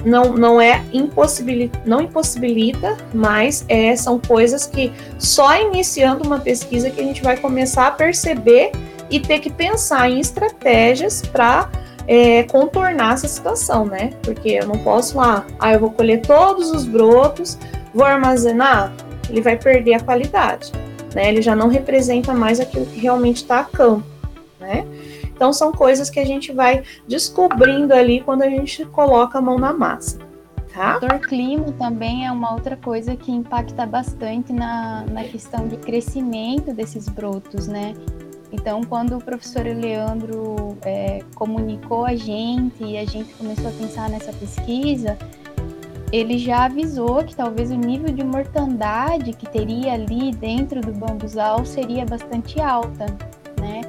não, 0.07 0.35
não 0.35 0.61
é 0.61 0.85
impossibilita, 0.93 1.81
não 1.85 2.01
impossibilita, 2.03 2.97
mas 3.13 3.65
é, 3.69 3.97
são 3.97 4.21
coisas 4.21 4.65
que 4.65 4.93
só 5.19 5.61
iniciando 5.61 6.25
uma 6.25 6.39
pesquisa 6.39 6.89
que 6.89 7.01
a 7.01 7.05
gente 7.05 7.21
vai 7.21 7.37
começar 7.37 7.89
a 7.89 7.91
perceber 7.91 8.71
e 9.11 9.19
ter 9.19 9.41
que 9.41 9.51
pensar 9.51 10.09
em 10.09 10.21
estratégias 10.21 11.23
para 11.23 11.69
é, 12.07 12.45
contornar 12.45 13.15
essa 13.15 13.27
situação, 13.27 13.85
né? 13.85 14.13
Porque 14.23 14.51
eu 14.51 14.69
não 14.69 14.79
posso 14.79 15.17
lá, 15.17 15.45
ah, 15.59 15.73
eu 15.73 15.81
vou 15.81 15.91
colher 15.91 16.21
todos 16.23 16.71
os 16.71 16.85
brotos, 16.85 17.59
vou 17.93 18.07
armazenar, 18.07 18.93
ele 19.29 19.41
vai 19.41 19.57
perder 19.57 19.95
a 19.95 20.01
qualidade, 20.01 20.71
né? 21.17 21.29
Ele 21.29 21.43
já 21.43 21.57
não 21.57 21.67
representa 21.67 22.33
mais 22.33 22.61
aquilo 22.61 22.87
que 22.87 23.01
realmente 23.01 23.39
está 23.39 23.59
a 23.59 23.65
campo, 23.65 24.07
né? 24.61 24.87
Então, 25.37 25.53
são 25.53 25.71
coisas 25.71 26.09
que 26.09 26.19
a 26.19 26.25
gente 26.25 26.51
vai 26.51 26.83
descobrindo 27.07 27.93
ali 27.93 28.23
quando 28.23 28.43
a 28.43 28.49
gente 28.49 28.85
coloca 28.87 29.39
a 29.39 29.43
mão 29.43 29.59
na 29.59 29.73
massa. 29.73 30.19
Tá? 30.73 30.97
O 30.97 31.01
fator 31.01 31.21
clima 31.21 31.73
também 31.73 32.27
é 32.27 32.33
uma 32.33 32.53
outra 32.53 32.77
coisa 32.77 33.15
que 33.17 33.31
impacta 33.31 33.87
bastante 33.87 34.53
na, 34.53 35.05
na 35.11 35.25
questão 35.25 35.69
de 35.69 35.77
crescimento 35.77 36.75
desses 36.75 37.09
brotos, 37.09 37.67
né? 37.67 37.95
Então, 38.53 38.83
quando 38.83 39.17
o 39.17 39.21
professor 39.23 39.65
Leandro 39.65 40.77
é, 40.83 41.23
comunicou 41.35 42.05
a 42.05 42.15
gente 42.15 42.85
e 42.85 42.99
a 42.99 43.05
gente 43.05 43.33
começou 43.35 43.69
a 43.69 43.73
pensar 43.73 44.11
nessa 44.11 44.33
pesquisa, 44.33 45.17
ele 46.13 46.37
já 46.37 46.67
avisou 46.67 47.25
que 47.25 47.35
talvez 47.35 47.71
o 47.71 47.75
nível 47.75 48.13
de 48.13 48.23
mortandade 48.23 49.33
que 49.33 49.49
teria 49.49 49.95
ali 49.95 50.31
dentro 50.31 50.83
do 50.83 50.93
bambuzal 50.93 51.65
seria 51.65 52.05
bastante 52.05 52.61
alta, 52.61 53.07
né? 53.61 53.81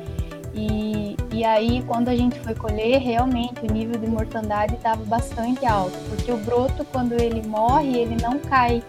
E, 0.55 1.16
e 1.37 1.43
aí, 1.43 1.83
quando 1.85 2.09
a 2.09 2.15
gente 2.15 2.39
foi 2.39 2.55
colher, 2.55 2.99
realmente 2.99 3.63
o 3.63 3.71
nível 3.71 3.99
de 3.99 4.07
mortandade 4.07 4.73
estava 4.73 5.03
bastante 5.03 5.67
alto, 5.67 5.95
porque 6.09 6.31
o 6.31 6.37
broto, 6.37 6.83
quando 6.85 7.13
ele 7.13 7.47
morre, 7.47 7.95
ele 7.95 8.17
não 8.19 8.39
cai, 8.39 8.81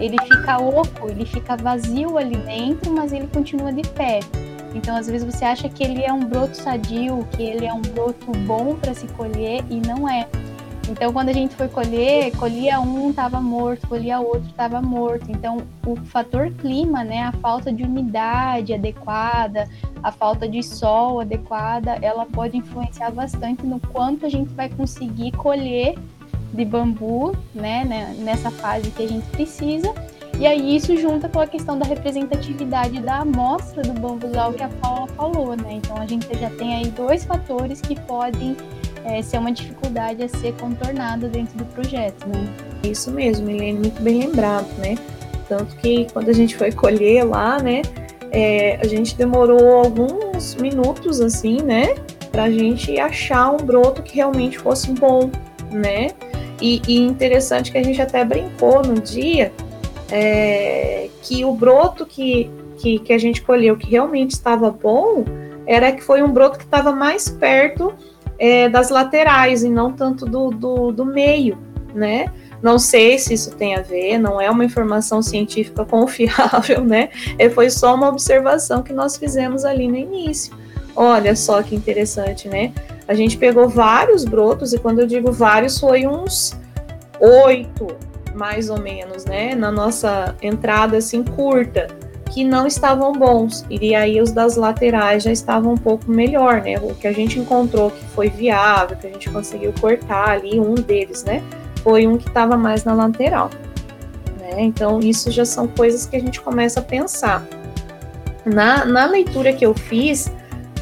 ele 0.00 0.16
fica 0.22 0.60
oco, 0.60 1.08
ele 1.08 1.24
fica 1.24 1.56
vazio 1.56 2.18
ali 2.18 2.36
dentro, 2.38 2.92
mas 2.92 3.12
ele 3.12 3.28
continua 3.28 3.72
de 3.72 3.82
pé. 3.90 4.18
Então, 4.74 4.96
às 4.96 5.06
vezes 5.06 5.32
você 5.32 5.44
acha 5.44 5.68
que 5.68 5.84
ele 5.84 6.02
é 6.02 6.12
um 6.12 6.24
broto 6.24 6.56
sadio, 6.56 7.24
que 7.36 7.44
ele 7.44 7.66
é 7.66 7.72
um 7.72 7.82
broto 7.82 8.32
bom 8.48 8.74
para 8.74 8.94
se 8.94 9.06
colher 9.06 9.62
e 9.70 9.76
não 9.86 10.08
é. 10.08 10.26
Então, 10.88 11.12
quando 11.12 11.28
a 11.28 11.32
gente 11.32 11.54
foi 11.54 11.68
colher, 11.68 12.36
colhia 12.36 12.80
um, 12.80 13.10
estava 13.10 13.40
morto, 13.40 13.86
colhia 13.86 14.18
outro, 14.18 14.48
estava 14.48 14.82
morto. 14.82 15.30
Então, 15.30 15.58
o 15.86 15.96
fator 15.96 16.50
clima, 16.50 17.04
né, 17.04 17.22
a 17.22 17.32
falta 17.32 17.72
de 17.72 17.84
umidade 17.84 18.74
adequada, 18.74 19.68
a 20.02 20.10
falta 20.10 20.48
de 20.48 20.62
sol 20.62 21.20
adequada, 21.20 21.98
ela 22.02 22.26
pode 22.26 22.56
influenciar 22.56 23.10
bastante 23.12 23.64
no 23.64 23.78
quanto 23.78 24.26
a 24.26 24.28
gente 24.28 24.52
vai 24.54 24.68
conseguir 24.68 25.30
colher 25.32 25.94
de 26.52 26.64
bambu, 26.64 27.34
né, 27.54 27.84
né 27.84 28.16
nessa 28.18 28.50
fase 28.50 28.90
que 28.90 29.02
a 29.04 29.08
gente 29.08 29.26
precisa. 29.28 29.94
E 30.38 30.46
aí 30.46 30.74
isso 30.74 30.96
junta 30.96 31.28
com 31.28 31.40
a 31.40 31.46
questão 31.46 31.78
da 31.78 31.84
representatividade 31.84 33.00
da 33.00 33.18
amostra 33.18 33.82
do 33.82 33.92
bambuzal 33.92 34.52
que 34.52 34.62
a 34.62 34.68
Paula 34.68 35.06
falou, 35.08 35.56
né? 35.56 35.74
Então 35.74 35.96
a 35.96 36.06
gente 36.06 36.26
já 36.38 36.50
tem 36.50 36.74
aí 36.74 36.86
dois 36.88 37.24
fatores 37.24 37.80
que 37.80 37.98
podem 38.00 38.56
é, 39.04 39.22
ser 39.22 39.38
uma 39.38 39.52
dificuldade 39.52 40.22
a 40.22 40.28
ser 40.28 40.52
contornada 40.54 41.28
dentro 41.28 41.56
do 41.56 41.64
projeto, 41.66 42.26
né? 42.28 42.46
Isso 42.82 43.10
mesmo, 43.10 43.46
Milene, 43.46 43.78
muito 43.78 44.02
bem 44.02 44.20
lembrado, 44.20 44.68
né? 44.78 44.96
Tanto 45.48 45.76
que 45.76 46.06
quando 46.12 46.28
a 46.28 46.32
gente 46.32 46.56
foi 46.56 46.72
colher 46.72 47.24
lá, 47.24 47.60
né, 47.60 47.82
é, 48.30 48.78
a 48.80 48.86
gente 48.86 49.16
demorou 49.16 49.74
alguns 49.74 50.54
minutos, 50.54 51.20
assim, 51.20 51.60
né, 51.60 51.94
para 52.30 52.44
a 52.44 52.50
gente 52.50 52.98
achar 52.98 53.50
um 53.50 53.58
broto 53.58 54.02
que 54.02 54.16
realmente 54.16 54.58
fosse 54.58 54.90
bom, 54.92 55.30
né? 55.70 56.08
E, 56.60 56.80
e 56.86 56.98
interessante 56.98 57.70
que 57.70 57.78
a 57.78 57.82
gente 57.82 58.00
até 58.00 58.24
brincou 58.24 58.82
no 58.82 58.94
dia 58.94 59.52
é, 60.10 61.08
que 61.22 61.44
o 61.44 61.52
broto 61.52 62.06
que, 62.06 62.50
que, 62.78 62.98
que 63.00 63.12
a 63.12 63.18
gente 63.18 63.42
colheu 63.42 63.76
que 63.76 63.90
realmente 63.90 64.30
estava 64.30 64.70
bom 64.70 65.24
era 65.66 65.90
que 65.90 66.02
foi 66.02 66.22
um 66.22 66.30
broto 66.30 66.58
que 66.58 66.64
estava 66.64 66.92
mais 66.92 67.28
perto 67.28 67.92
é, 68.42 68.68
das 68.68 68.90
laterais 68.90 69.62
e 69.62 69.68
não 69.68 69.92
tanto 69.92 70.26
do, 70.26 70.50
do, 70.50 70.90
do 70.90 71.04
meio, 71.04 71.56
né? 71.94 72.26
Não 72.60 72.76
sei 72.76 73.16
se 73.16 73.34
isso 73.34 73.54
tem 73.54 73.76
a 73.76 73.80
ver, 73.80 74.18
não 74.18 74.40
é 74.40 74.50
uma 74.50 74.64
informação 74.64 75.22
científica 75.22 75.84
confiável, 75.86 76.84
né? 76.84 77.10
É, 77.38 77.48
foi 77.48 77.70
só 77.70 77.94
uma 77.94 78.08
observação 78.08 78.82
que 78.82 78.92
nós 78.92 79.16
fizemos 79.16 79.64
ali 79.64 79.86
no 79.86 79.94
início. 79.96 80.52
Olha 80.96 81.36
só 81.36 81.62
que 81.62 81.76
interessante, 81.76 82.48
né? 82.48 82.72
A 83.06 83.14
gente 83.14 83.36
pegou 83.36 83.68
vários 83.68 84.24
brotos, 84.24 84.72
e 84.72 84.78
quando 84.78 84.98
eu 84.98 85.06
digo 85.06 85.30
vários, 85.30 85.78
foi 85.78 86.04
uns 86.04 86.58
oito, 87.20 87.86
mais 88.34 88.68
ou 88.68 88.80
menos, 88.80 89.24
né? 89.24 89.54
Na 89.54 89.70
nossa 89.70 90.34
entrada 90.42 90.96
assim 90.96 91.22
curta, 91.22 91.86
que 92.32 92.44
não 92.44 92.66
estavam 92.66 93.12
bons. 93.12 93.64
E 93.68 93.94
aí 93.94 94.20
os 94.20 94.32
das 94.32 94.56
laterais 94.56 95.22
já 95.22 95.32
estavam 95.32 95.74
um 95.74 95.76
pouco 95.76 96.10
melhor, 96.10 96.62
né? 96.62 96.76
O 96.82 96.94
que 96.94 97.06
a 97.06 97.12
gente 97.12 97.38
encontrou 97.38 97.90
que 97.90 98.04
foi 98.06 98.28
viável, 98.28 98.96
que 98.96 99.06
a 99.06 99.10
gente 99.10 99.28
conseguiu 99.30 99.72
cortar 99.80 100.30
ali, 100.30 100.58
um 100.58 100.74
deles, 100.74 101.24
né? 101.24 101.42
foi 101.82 102.06
um 102.06 102.16
que 102.16 102.28
estava 102.28 102.56
mais 102.56 102.84
na 102.84 102.94
lateral. 102.94 103.50
Né? 104.38 104.62
Então, 104.62 105.00
isso 105.00 105.30
já 105.30 105.44
são 105.44 105.66
coisas 105.66 106.06
que 106.06 106.16
a 106.16 106.20
gente 106.20 106.40
começa 106.40 106.80
a 106.80 106.82
pensar. 106.82 107.46
Na, 108.44 108.84
na 108.84 109.06
leitura 109.06 109.52
que 109.52 109.64
eu 109.64 109.74
fiz, 109.74 110.30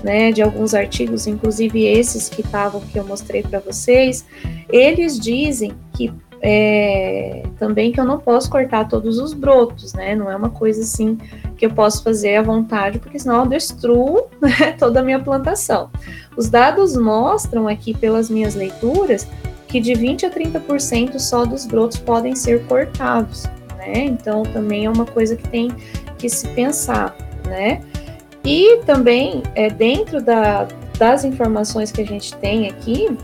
né, 0.02 0.32
de 0.32 0.40
alguns 0.40 0.74
artigos, 0.74 1.26
inclusive 1.26 1.84
esses 1.84 2.28
que 2.28 2.40
estavam 2.40 2.80
que 2.80 2.98
eu 2.98 3.04
mostrei 3.04 3.42
para 3.42 3.60
vocês, 3.60 4.24
eles 4.70 5.18
dizem 5.18 5.72
é, 6.42 7.42
também 7.58 7.92
que 7.92 8.00
eu 8.00 8.04
não 8.04 8.18
posso 8.18 8.50
cortar 8.50 8.88
todos 8.88 9.18
os 9.18 9.34
brotos, 9.34 9.92
né? 9.92 10.14
Não 10.14 10.30
é 10.30 10.36
uma 10.36 10.50
coisa 10.50 10.80
assim 10.80 11.18
que 11.56 11.66
eu 11.66 11.70
posso 11.70 12.02
fazer 12.02 12.36
à 12.36 12.42
vontade, 12.42 12.98
porque 12.98 13.18
senão 13.18 13.44
eu 13.44 13.46
destruo 13.46 14.28
né, 14.40 14.72
toda 14.78 15.00
a 15.00 15.02
minha 15.02 15.20
plantação. 15.20 15.90
Os 16.36 16.48
dados 16.48 16.96
mostram 16.96 17.68
aqui 17.68 17.92
pelas 17.94 18.30
minhas 18.30 18.54
leituras 18.54 19.28
que 19.68 19.80
de 19.80 19.94
20 19.94 20.26
a 20.26 20.30
30% 20.30 21.18
só 21.18 21.44
dos 21.44 21.66
brotos 21.66 21.98
podem 21.98 22.34
ser 22.34 22.64
cortados, 22.64 23.44
né? 23.76 24.04
Então 24.04 24.42
também 24.42 24.86
é 24.86 24.90
uma 24.90 25.06
coisa 25.06 25.36
que 25.36 25.48
tem 25.48 25.70
que 26.18 26.28
se 26.28 26.48
pensar, 26.48 27.14
né? 27.46 27.82
E 28.42 28.78
também 28.86 29.42
é, 29.54 29.68
dentro 29.68 30.22
da, 30.22 30.66
das 30.98 31.24
informações 31.24 31.92
que 31.92 32.00
a 32.00 32.06
gente 32.06 32.34
tem 32.36 32.68
aqui, 32.68 33.16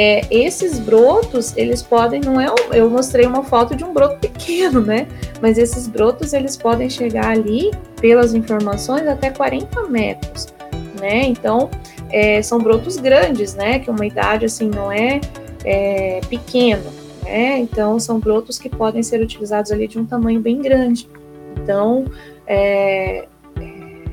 é, 0.00 0.20
esses 0.30 0.78
brotos, 0.78 1.56
eles 1.56 1.82
podem, 1.82 2.20
não 2.20 2.40
é, 2.40 2.46
eu 2.72 2.88
mostrei 2.88 3.26
uma 3.26 3.42
foto 3.42 3.74
de 3.74 3.82
um 3.82 3.92
broto 3.92 4.20
pequeno, 4.20 4.80
né? 4.80 5.08
Mas 5.42 5.58
esses 5.58 5.88
brotos, 5.88 6.32
eles 6.32 6.56
podem 6.56 6.88
chegar 6.88 7.26
ali, 7.26 7.72
pelas 8.00 8.32
informações, 8.32 9.08
até 9.08 9.28
40 9.30 9.88
metros, 9.88 10.46
né? 11.00 11.24
Então, 11.24 11.68
é, 12.10 12.40
são 12.42 12.60
brotos 12.60 12.96
grandes, 12.96 13.56
né? 13.56 13.80
Que 13.80 13.90
uma 13.90 14.06
idade, 14.06 14.46
assim, 14.46 14.70
não 14.72 14.92
é 14.92 15.20
é, 15.64 16.20
pequeno, 16.28 16.92
né? 17.24 17.58
Então 17.58 17.98
são 17.98 18.20
brotos 18.20 18.56
que 18.56 18.68
podem 18.68 19.02
ser 19.02 19.20
utilizados 19.20 19.72
ali 19.72 19.88
de 19.88 19.98
um 19.98 20.06
tamanho 20.06 20.38
bem 20.40 20.62
grande. 20.62 21.08
Então 21.60 22.04
é, 22.46 23.26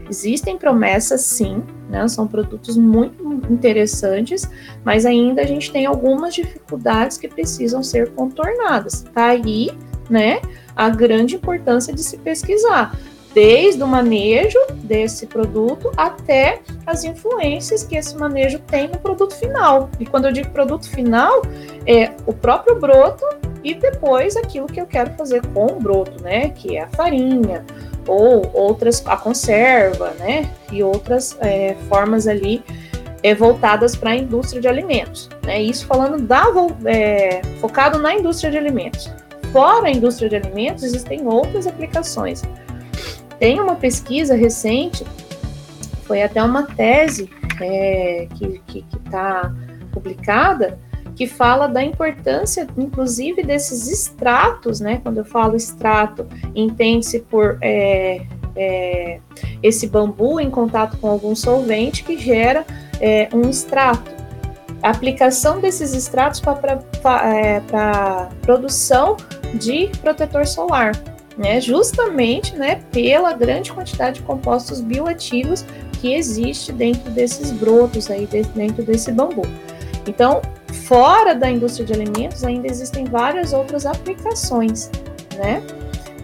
existem 0.09 0.57
promessas, 0.57 1.21
sim, 1.21 1.61
né? 1.89 2.07
São 2.07 2.27
produtos 2.27 2.77
muito 2.77 3.23
interessantes, 3.49 4.49
mas 4.83 5.05
ainda 5.05 5.41
a 5.41 5.45
gente 5.45 5.71
tem 5.71 5.85
algumas 5.85 6.33
dificuldades 6.33 7.17
que 7.17 7.27
precisam 7.27 7.83
ser 7.83 8.11
contornadas. 8.11 9.05
Tá 9.13 9.27
aí, 9.27 9.71
né? 10.09 10.41
A 10.75 10.89
grande 10.89 11.35
importância 11.35 11.93
de 11.93 12.03
se 12.03 12.17
pesquisar 12.17 12.97
desde 13.35 13.83
o 13.83 13.87
manejo 13.87 14.57
desse 14.75 15.27
produto 15.27 15.91
até 15.97 16.61
as 16.85 17.03
influências 17.03 17.83
que 17.83 17.97
esse 17.97 18.15
manejo 18.15 18.59
tem 18.59 18.87
no 18.87 18.97
produto 18.97 19.35
final. 19.35 19.89
E 19.99 20.05
quando 20.05 20.25
eu 20.25 20.31
digo 20.31 20.49
produto 20.51 20.89
final, 20.89 21.41
é 21.85 22.13
o 22.25 22.33
próprio 22.33 22.79
broto 22.79 23.25
e 23.61 23.73
depois 23.75 24.37
aquilo 24.37 24.67
que 24.67 24.79
eu 24.79 24.85
quero 24.85 25.11
fazer 25.17 25.45
com 25.47 25.65
o 25.65 25.79
broto, 25.81 26.23
né? 26.23 26.49
Que 26.49 26.77
é 26.77 26.83
a 26.83 26.87
farinha 26.87 27.65
ou 28.07 28.49
outras, 28.53 29.05
a 29.05 29.17
conserva, 29.17 30.11
né? 30.19 30.49
E 30.71 30.83
outras 30.83 31.37
é, 31.41 31.75
formas 31.89 32.27
ali 32.27 32.63
é, 33.23 33.33
voltadas 33.33 33.95
para 33.95 34.11
a 34.11 34.15
indústria 34.15 34.61
de 34.61 34.67
alimentos. 34.67 35.29
Né? 35.43 35.61
Isso 35.61 35.85
falando 35.85 36.21
da, 36.21 36.45
é, 36.85 37.41
focado 37.59 37.99
na 37.99 38.13
indústria 38.13 38.51
de 38.51 38.57
alimentos. 38.57 39.11
Fora 39.51 39.87
a 39.87 39.91
indústria 39.91 40.29
de 40.29 40.35
alimentos, 40.35 40.83
existem 40.83 41.25
outras 41.27 41.65
aplicações 41.65 42.41
tem 43.39 43.59
uma 43.59 43.75
pesquisa 43.75 44.35
recente, 44.35 45.05
foi 46.03 46.23
até 46.23 46.41
uma 46.41 46.63
tese 46.63 47.29
é, 47.61 48.27
que 48.37 48.85
está 49.05 49.53
publicada, 49.91 50.79
que 51.15 51.27
fala 51.27 51.67
da 51.67 51.83
importância, 51.83 52.67
inclusive, 52.77 53.43
desses 53.43 53.87
extratos, 53.87 54.79
né? 54.79 54.99
Quando 55.01 55.17
eu 55.17 55.25
falo 55.25 55.55
extrato, 55.55 56.27
entende-se 56.53 57.19
por 57.19 57.57
é, 57.61 58.21
é, 58.55 59.19
esse 59.63 59.87
bambu 59.87 60.39
em 60.39 60.49
contato 60.49 60.97
com 60.97 61.07
algum 61.07 61.35
solvente 61.35 62.03
que 62.03 62.17
gera 62.17 62.65
é, 62.99 63.29
um 63.33 63.49
extrato. 63.49 64.11
A 64.83 64.89
aplicação 64.89 65.59
desses 65.59 65.93
extratos 65.93 66.39
para 66.39 66.79
é, 67.23 67.61
produção 68.41 69.17
de 69.55 69.89
protetor 70.01 70.45
solar 70.45 70.91
né, 71.37 71.59
justamente 71.59 72.55
né, 72.55 72.81
pela 72.91 73.33
grande 73.33 73.71
quantidade 73.71 74.19
de 74.19 74.25
compostos 74.25 74.79
bioativos 74.79 75.65
que 75.99 76.13
existe 76.13 76.71
dentro 76.71 77.11
desses 77.11 77.51
brotos 77.51 78.09
aí, 78.09 78.27
dentro 78.55 78.83
desse 78.83 79.11
bambu. 79.11 79.43
Então, 80.07 80.41
fora 80.87 81.33
da 81.33 81.49
indústria 81.49 81.85
de 81.85 81.93
alimentos, 81.93 82.43
ainda 82.43 82.67
existem 82.67 83.05
várias 83.05 83.53
outras 83.53 83.85
aplicações, 83.85 84.89
né? 85.37 85.61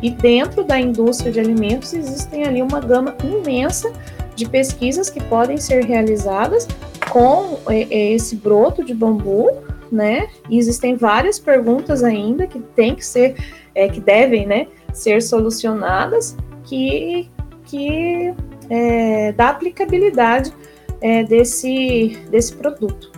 E 0.02 0.10
dentro 0.10 0.64
da 0.64 0.80
indústria 0.80 1.32
de 1.32 1.40
alimentos 1.40 1.94
existem 1.94 2.46
ali 2.46 2.62
uma 2.62 2.80
gama 2.80 3.16
imensa 3.24 3.92
de 4.36 4.48
pesquisas 4.48 5.10
que 5.10 5.22
podem 5.24 5.58
ser 5.58 5.84
realizadas 5.84 6.68
com 7.10 7.60
é, 7.68 7.82
é, 7.82 8.14
esse 8.14 8.36
broto 8.36 8.84
de 8.84 8.94
bambu, 8.94 9.52
né? 9.92 10.28
E 10.50 10.58
existem 10.58 10.96
várias 10.96 11.38
perguntas 11.38 12.04
ainda 12.04 12.48
que 12.48 12.60
tem 12.60 12.96
que 12.96 13.06
ser, 13.06 13.36
é, 13.76 13.88
que 13.88 14.00
devem, 14.00 14.48
né, 14.48 14.68
ser 14.94 15.22
solucionadas 15.22 16.36
que, 16.64 17.30
que 17.66 18.34
é, 18.70 19.34
dá 19.34 19.50
aplicabilidade 19.50 20.54
é, 21.02 21.24
desse, 21.24 22.18
desse 22.30 22.56
produto, 22.56 23.11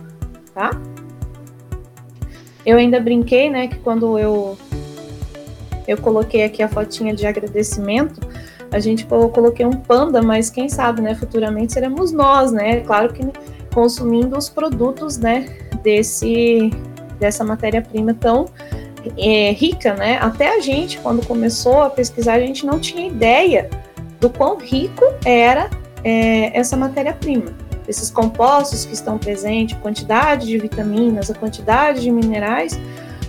tá? 0.54 0.70
Eu 2.64 2.78
ainda 2.78 2.98
brinquei, 3.00 3.50
né, 3.50 3.68
que 3.68 3.78
quando 3.78 4.18
eu 4.18 4.56
eu 5.86 5.98
coloquei 5.98 6.44
aqui 6.44 6.62
a 6.62 6.68
fotinha 6.68 7.14
de 7.14 7.26
agradecimento, 7.26 8.18
a 8.72 8.78
gente 8.78 9.06
eu 9.10 9.28
coloquei 9.28 9.66
um 9.66 9.72
panda, 9.72 10.22
mas 10.22 10.48
quem 10.48 10.68
sabe, 10.68 11.02
né, 11.02 11.14
futuramente 11.14 11.74
seremos 11.74 12.10
nós, 12.10 12.52
né? 12.52 12.80
Claro 12.80 13.12
que 13.12 13.22
consumindo 13.72 14.38
os 14.38 14.48
produtos, 14.48 15.18
né, 15.18 15.46
desse 15.82 16.70
dessa 17.20 17.44
matéria-prima 17.44 18.14
tão 18.14 18.46
é, 19.16 19.52
rica, 19.52 19.94
né? 19.94 20.18
Até 20.18 20.56
a 20.56 20.60
gente, 20.60 20.98
quando 20.98 21.24
começou 21.26 21.82
a 21.82 21.90
pesquisar, 21.90 22.34
a 22.34 22.40
gente 22.40 22.64
não 22.64 22.78
tinha 22.78 23.06
ideia 23.06 23.68
do 24.20 24.30
quão 24.30 24.56
rico 24.56 25.04
era 25.24 25.68
é, 26.02 26.58
essa 26.58 26.76
matéria-prima. 26.76 27.52
Esses 27.86 28.10
compostos 28.10 28.84
que 28.84 28.94
estão 28.94 29.18
presentes, 29.18 29.76
a 29.76 29.80
quantidade 29.80 30.46
de 30.46 30.58
vitaminas, 30.58 31.30
a 31.30 31.34
quantidade 31.34 32.00
de 32.00 32.10
minerais, 32.10 32.78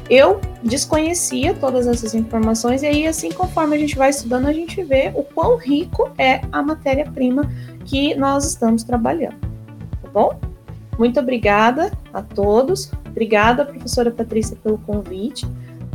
eu 0.10 0.40
desconhecia 0.64 1.54
todas 1.54 1.88
essas 1.88 2.14
informações 2.14 2.84
e 2.84 2.86
aí 2.86 3.08
assim 3.08 3.32
conforme 3.32 3.76
a 3.76 3.80
gente 3.80 3.96
vai 3.98 4.12
estudando 4.12 4.46
a 4.46 4.54
gente 4.54 4.84
vê 4.84 5.12
o 5.16 5.24
quão 5.24 5.58
rico 5.58 6.12
é 6.16 6.42
a 6.52 6.62
matéria-prima 6.62 7.52
que 7.86 8.14
nós 8.14 8.46
estamos 8.46 8.84
trabalhando, 8.84 9.40
tá 10.04 10.10
bom? 10.14 10.40
Muito 11.00 11.20
obrigada 11.20 11.92
a 12.14 12.22
todos, 12.22 12.92
obrigada 13.08 13.66
professora 13.66 14.12
Patrícia 14.12 14.56
pelo 14.64 14.78
convite 14.78 15.46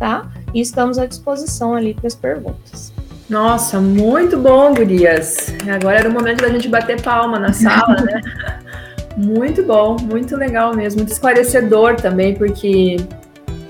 tá? 0.00 0.32
E 0.54 0.60
estamos 0.60 0.98
à 0.98 1.06
disposição 1.06 1.74
ali 1.74 1.94
para 1.94 2.08
as 2.08 2.14
perguntas. 2.14 2.92
Nossa, 3.30 3.80
muito 3.80 4.36
bom, 4.36 4.74
gurias. 4.74 5.54
Agora 5.72 6.00
era 6.00 6.08
o 6.08 6.12
momento 6.12 6.42
da 6.42 6.48
gente 6.48 6.68
bater 6.68 7.00
palma 7.00 7.38
na 7.38 7.52
sala, 7.52 7.94
né? 8.02 8.20
muito 9.16 9.62
bom, 9.62 9.96
muito 10.02 10.36
legal 10.36 10.74
mesmo, 10.74 10.98
muito 10.98 11.12
esclarecedor 11.12 11.94
também, 11.94 12.34
porque 12.34 12.96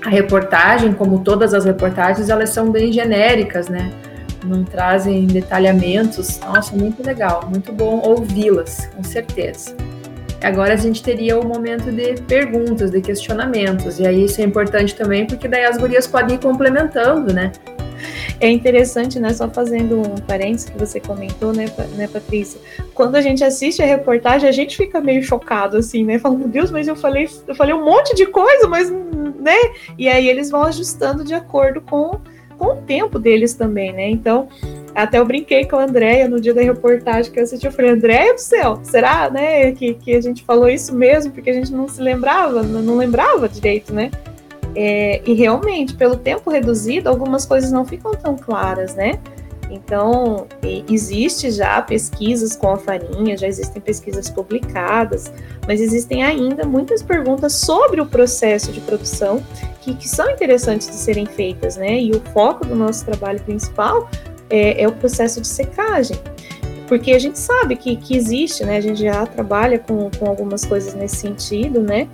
a 0.03 0.09
reportagem, 0.09 0.93
como 0.93 1.19
todas 1.19 1.53
as 1.53 1.63
reportagens, 1.63 2.27
elas 2.27 2.49
são 2.49 2.71
bem 2.71 2.91
genéricas, 2.91 3.69
né? 3.69 3.91
Não 4.43 4.63
trazem 4.63 5.27
detalhamentos. 5.27 6.39
Nossa, 6.39 6.75
muito 6.75 7.05
legal, 7.05 7.47
muito 7.47 7.71
bom 7.71 8.01
ouvi-las, 8.03 8.89
com 8.95 9.03
certeza. 9.03 9.75
Agora 10.43 10.73
a 10.73 10.77
gente 10.77 11.03
teria 11.03 11.39
o 11.39 11.47
momento 11.47 11.91
de 11.91 12.19
perguntas, 12.23 12.89
de 12.89 12.99
questionamentos, 12.99 13.99
e 13.99 14.07
aí 14.07 14.25
isso 14.25 14.41
é 14.41 14.43
importante 14.43 14.95
também, 14.95 15.27
porque 15.27 15.47
daí 15.47 15.65
as 15.65 15.77
gurias 15.77 16.07
podem 16.07 16.35
ir 16.35 16.39
complementando, 16.39 17.31
né? 17.31 17.51
É 18.39 18.49
interessante, 18.49 19.19
né? 19.19 19.33
Só 19.33 19.49
fazendo 19.49 19.99
um 19.99 20.15
parênteses 20.15 20.69
que 20.69 20.77
você 20.77 20.99
comentou, 20.99 21.53
né, 21.53 21.65
né, 21.95 22.07
Patrícia? 22.07 22.59
Quando 22.93 23.15
a 23.15 23.21
gente 23.21 23.43
assiste 23.43 23.81
a 23.81 23.85
reportagem, 23.85 24.47
a 24.47 24.51
gente 24.51 24.75
fica 24.75 24.99
meio 24.99 25.23
chocado, 25.23 25.77
assim, 25.77 26.03
né? 26.03 26.19
Falando, 26.19 26.39
meu 26.39 26.47
Deus, 26.47 26.71
mas 26.71 26.87
eu 26.87 26.95
falei, 26.95 27.29
eu 27.47 27.55
falei 27.55 27.73
um 27.73 27.85
monte 27.85 28.15
de 28.15 28.25
coisa, 28.25 28.67
mas, 28.67 28.89
né? 28.89 29.57
E 29.97 30.07
aí 30.07 30.27
eles 30.27 30.49
vão 30.49 30.63
ajustando 30.63 31.23
de 31.23 31.33
acordo 31.33 31.81
com, 31.81 32.19
com 32.57 32.65
o 32.73 32.75
tempo 32.77 33.19
deles 33.19 33.53
também, 33.53 33.91
né? 33.93 34.09
Então, 34.09 34.47
até 34.93 35.19
eu 35.19 35.25
brinquei 35.25 35.65
com 35.65 35.77
a 35.77 35.83
Andréia 35.83 36.27
no 36.27 36.39
dia 36.39 36.53
da 36.53 36.61
reportagem 36.61 37.31
que 37.31 37.39
eu 37.39 37.43
assisti. 37.43 37.65
Eu 37.65 37.71
falei, 37.71 37.91
Andréia 37.91 38.33
do 38.33 38.39
céu, 38.41 38.79
será, 38.83 39.29
né, 39.29 39.71
que, 39.71 39.93
que 39.93 40.15
a 40.15 40.21
gente 40.21 40.43
falou 40.43 40.69
isso 40.69 40.93
mesmo? 40.93 41.31
Porque 41.31 41.49
a 41.49 41.53
gente 41.53 41.71
não 41.71 41.87
se 41.87 42.01
lembrava, 42.01 42.61
não 42.61 42.97
lembrava 42.97 43.47
direito, 43.47 43.93
né? 43.93 44.11
É, 44.75 45.21
e 45.25 45.33
realmente, 45.33 45.93
pelo 45.95 46.15
tempo 46.15 46.49
reduzido, 46.49 47.09
algumas 47.09 47.45
coisas 47.45 47.71
não 47.71 47.85
ficam 47.85 48.11
tão 48.11 48.35
claras, 48.35 48.95
né? 48.95 49.19
Então, 49.69 50.47
existe 50.89 51.49
já 51.49 51.81
pesquisas 51.81 52.57
com 52.57 52.71
a 52.71 52.77
farinha, 52.77 53.37
já 53.37 53.47
existem 53.47 53.81
pesquisas 53.81 54.29
publicadas, 54.29 55.31
mas 55.65 55.79
existem 55.79 56.23
ainda 56.23 56.65
muitas 56.65 57.01
perguntas 57.01 57.53
sobre 57.53 58.01
o 58.01 58.05
processo 58.05 58.71
de 58.71 58.81
produção 58.81 59.41
que, 59.79 59.95
que 59.95 60.09
são 60.09 60.29
interessantes 60.29 60.87
de 60.87 60.95
serem 60.95 61.25
feitas, 61.25 61.77
né? 61.77 62.01
E 62.01 62.11
o 62.11 62.19
foco 62.33 62.65
do 62.65 62.75
nosso 62.75 63.05
trabalho 63.05 63.39
principal 63.43 64.09
é, 64.49 64.83
é 64.83 64.87
o 64.87 64.91
processo 64.91 65.39
de 65.39 65.47
secagem 65.47 66.17
porque 66.91 67.13
a 67.13 67.19
gente 67.19 67.39
sabe 67.39 67.77
que, 67.77 67.95
que 67.95 68.17
existe, 68.17 68.65
né? 68.65 68.75
A 68.75 68.81
gente 68.81 69.01
já 69.01 69.25
trabalha 69.25 69.79
com, 69.79 70.11
com 70.11 70.25
algumas 70.27 70.65
coisas 70.65 70.93
nesse 70.93 71.15
sentido, 71.15 71.79
né? 71.81 72.09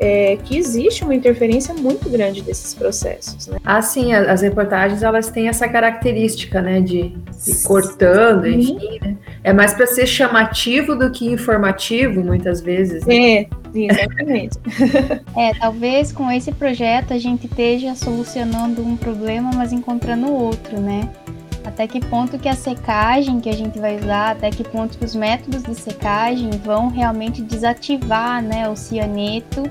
É, 0.00 0.38
que 0.42 0.56
existe 0.56 1.04
uma 1.04 1.14
interferência 1.14 1.74
muito 1.74 2.08
grande 2.08 2.40
desses 2.40 2.72
processos. 2.72 3.46
Né? 3.48 3.58
Ah, 3.62 3.82
sim, 3.82 4.14
as 4.14 4.40
reportagens 4.40 5.02
elas 5.02 5.30
têm 5.30 5.48
essa 5.48 5.68
característica, 5.68 6.62
né, 6.62 6.80
de, 6.80 7.14
de 7.44 7.62
cortando, 7.62 8.46
enfim, 8.46 8.98
né? 9.02 9.16
É 9.44 9.52
mais 9.52 9.74
para 9.74 9.86
ser 9.86 10.06
chamativo 10.06 10.96
do 10.96 11.10
que 11.10 11.26
informativo, 11.30 12.24
muitas 12.24 12.62
vezes. 12.62 13.04
Né? 13.04 13.14
É, 13.14 13.48
exatamente. 13.74 14.58
é, 15.36 15.52
talvez 15.60 16.12
com 16.12 16.30
esse 16.30 16.50
projeto 16.50 17.12
a 17.12 17.18
gente 17.18 17.46
esteja 17.46 17.94
solucionando 17.94 18.82
um 18.82 18.96
problema, 18.96 19.50
mas 19.54 19.70
encontrando 19.70 20.32
outro, 20.32 20.80
né? 20.80 21.10
Até 21.62 21.86
que 21.86 22.00
ponto 22.00 22.38
que 22.38 22.48
a 22.48 22.54
secagem 22.54 23.38
que 23.38 23.50
a 23.50 23.54
gente 23.54 23.78
vai 23.78 23.96
usar, 23.96 24.30
até 24.30 24.50
que 24.50 24.64
ponto 24.64 24.96
que 24.96 25.04
os 25.04 25.14
métodos 25.14 25.62
de 25.62 25.74
secagem 25.74 26.50
vão 26.64 26.88
realmente 26.88 27.42
desativar, 27.42 28.42
né, 28.42 28.66
o 28.68 28.74
cianeto 28.74 29.70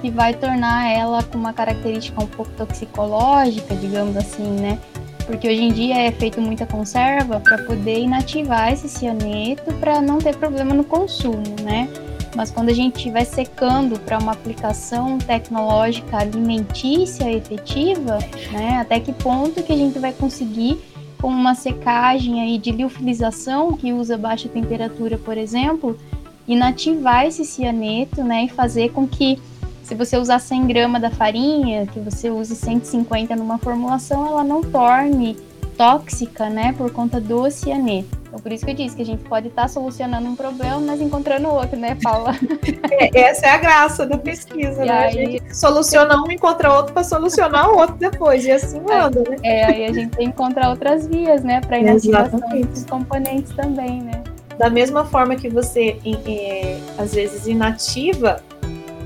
que 0.00 0.10
vai 0.10 0.34
tornar 0.34 0.90
ela 0.90 1.22
com 1.22 1.38
uma 1.38 1.52
característica 1.52 2.22
um 2.22 2.26
pouco 2.26 2.50
toxicológica, 2.52 3.74
digamos 3.74 4.16
assim, 4.16 4.50
né? 4.60 4.78
Porque 5.26 5.46
hoje 5.46 5.62
em 5.62 5.72
dia 5.72 5.98
é 5.98 6.10
feito 6.10 6.40
muita 6.40 6.66
conserva 6.66 7.38
para 7.40 7.58
poder 7.58 8.00
inativar 8.00 8.72
esse 8.72 8.88
cianeto 8.88 9.72
para 9.74 10.00
não 10.00 10.18
ter 10.18 10.34
problema 10.36 10.74
no 10.74 10.84
consumo, 10.84 11.56
né? 11.62 11.88
Mas 12.34 12.50
quando 12.50 12.68
a 12.68 12.72
gente 12.72 12.96
estiver 12.96 13.24
secando 13.24 13.98
para 14.00 14.18
uma 14.18 14.32
aplicação 14.32 15.18
tecnológica 15.18 16.18
alimentícia 16.18 17.30
efetiva, 17.30 18.18
né? 18.52 18.78
Até 18.80 19.00
que 19.00 19.12
ponto 19.12 19.62
que 19.62 19.72
a 19.72 19.76
gente 19.76 19.98
vai 19.98 20.12
conseguir 20.12 20.78
com 21.20 21.28
uma 21.28 21.54
secagem 21.54 22.40
aí 22.40 22.58
de 22.58 22.70
liofilização 22.70 23.76
que 23.76 23.92
usa 23.92 24.16
baixa 24.16 24.48
temperatura, 24.48 25.18
por 25.18 25.36
exemplo, 25.36 25.98
inativar 26.46 27.26
esse 27.26 27.44
cianeto, 27.44 28.24
né, 28.24 28.44
e 28.44 28.48
fazer 28.48 28.90
com 28.90 29.06
que 29.06 29.38
se 29.88 29.94
você 29.94 30.18
usar 30.18 30.38
100 30.38 30.66
gramas 30.66 31.00
da 31.00 31.10
farinha, 31.10 31.86
que 31.86 31.98
você 31.98 32.28
use 32.28 32.54
150 32.54 33.34
numa 33.34 33.56
formulação, 33.56 34.26
ela 34.26 34.44
não 34.44 34.60
torne 34.60 35.34
tóxica, 35.78 36.50
né, 36.50 36.74
por 36.76 36.90
conta 36.90 37.18
do 37.18 37.50
cianeto. 37.50 38.18
Então, 38.26 38.38
por 38.38 38.52
isso 38.52 38.66
que 38.66 38.72
eu 38.72 38.74
disse 38.74 38.94
que 38.94 39.00
a 39.00 39.06
gente 39.06 39.24
pode 39.24 39.48
estar 39.48 39.62
tá 39.62 39.68
solucionando 39.68 40.28
um 40.28 40.36
problema, 40.36 40.78
mas 40.78 41.00
encontrando 41.00 41.48
outro, 41.48 41.78
né, 41.78 41.96
Paula? 42.02 42.32
É, 43.00 43.20
essa 43.20 43.46
é 43.46 43.50
a 43.50 43.58
graça 43.58 44.04
da 44.04 44.18
pesquisa, 44.18 44.82
e 44.82 44.86
né? 44.86 44.98
Aí... 44.98 45.06
A 45.06 45.30
gente 45.30 45.56
soluciona 45.56 46.20
um, 46.20 46.30
encontra 46.30 46.72
outro 46.72 46.92
para 46.92 47.04
solucionar 47.04 47.70
o 47.70 47.78
outro 47.78 47.96
depois, 47.96 48.44
e 48.44 48.50
assim 48.50 48.82
é, 48.90 48.98
anda, 48.98 49.20
né? 49.20 49.36
É, 49.42 49.64
aí 49.64 49.84
a 49.86 49.92
gente 49.92 50.10
tem 50.16 50.26
que 50.26 50.32
encontrar 50.32 50.68
outras 50.68 51.06
vias, 51.06 51.42
né, 51.44 51.60
para 51.60 51.78
inativação 51.78 52.40
dos 52.40 52.84
componentes 52.84 53.52
também, 53.52 54.02
né? 54.02 54.22
Da 54.58 54.68
mesma 54.68 55.04
forma 55.04 55.36
que 55.36 55.48
você, 55.48 55.96
é, 56.26 56.80
às 56.98 57.14
vezes, 57.14 57.46
inativa 57.46 58.42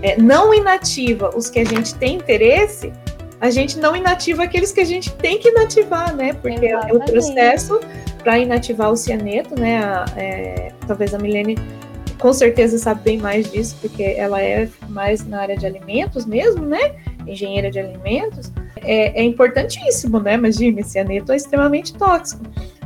é, 0.02 0.20
não 0.20 0.52
inativa 0.52 1.30
os 1.34 1.48
que 1.48 1.60
a 1.60 1.64
gente 1.64 1.94
tem 1.94 2.16
interesse, 2.16 2.92
a 3.40 3.50
gente 3.50 3.78
não 3.78 3.96
inativa 3.96 4.44
aqueles 4.44 4.70
que 4.70 4.80
a 4.80 4.84
gente 4.84 5.12
tem 5.14 5.38
que 5.38 5.48
inativar, 5.48 6.14
né? 6.14 6.32
Porque 6.32 6.66
é 6.66 6.78
o 6.92 7.00
processo 7.00 7.80
para 8.22 8.38
inativar 8.38 8.90
o 8.90 8.96
cianeto, 8.96 9.58
né? 9.58 9.78
A, 9.78 10.04
é, 10.16 10.72
talvez 10.86 11.12
a 11.14 11.18
Milene 11.18 11.56
com 12.20 12.32
certeza 12.32 12.78
sabe 12.78 13.02
bem 13.02 13.18
mais 13.18 13.50
disso, 13.50 13.76
porque 13.80 14.02
ela 14.02 14.40
é 14.40 14.68
mais 14.88 15.26
na 15.26 15.40
área 15.40 15.56
de 15.56 15.66
alimentos 15.66 16.24
mesmo, 16.24 16.64
né? 16.64 16.94
Engenheira 17.26 17.68
de 17.68 17.80
alimentos. 17.80 18.52
É, 18.76 19.20
é 19.20 19.24
importantíssimo, 19.24 20.20
né? 20.20 20.34
Imagina, 20.34 20.80
esse 20.80 20.90
cianeto 20.90 21.32
é 21.32 21.36
extremamente 21.36 21.94
tóxico 21.94 22.44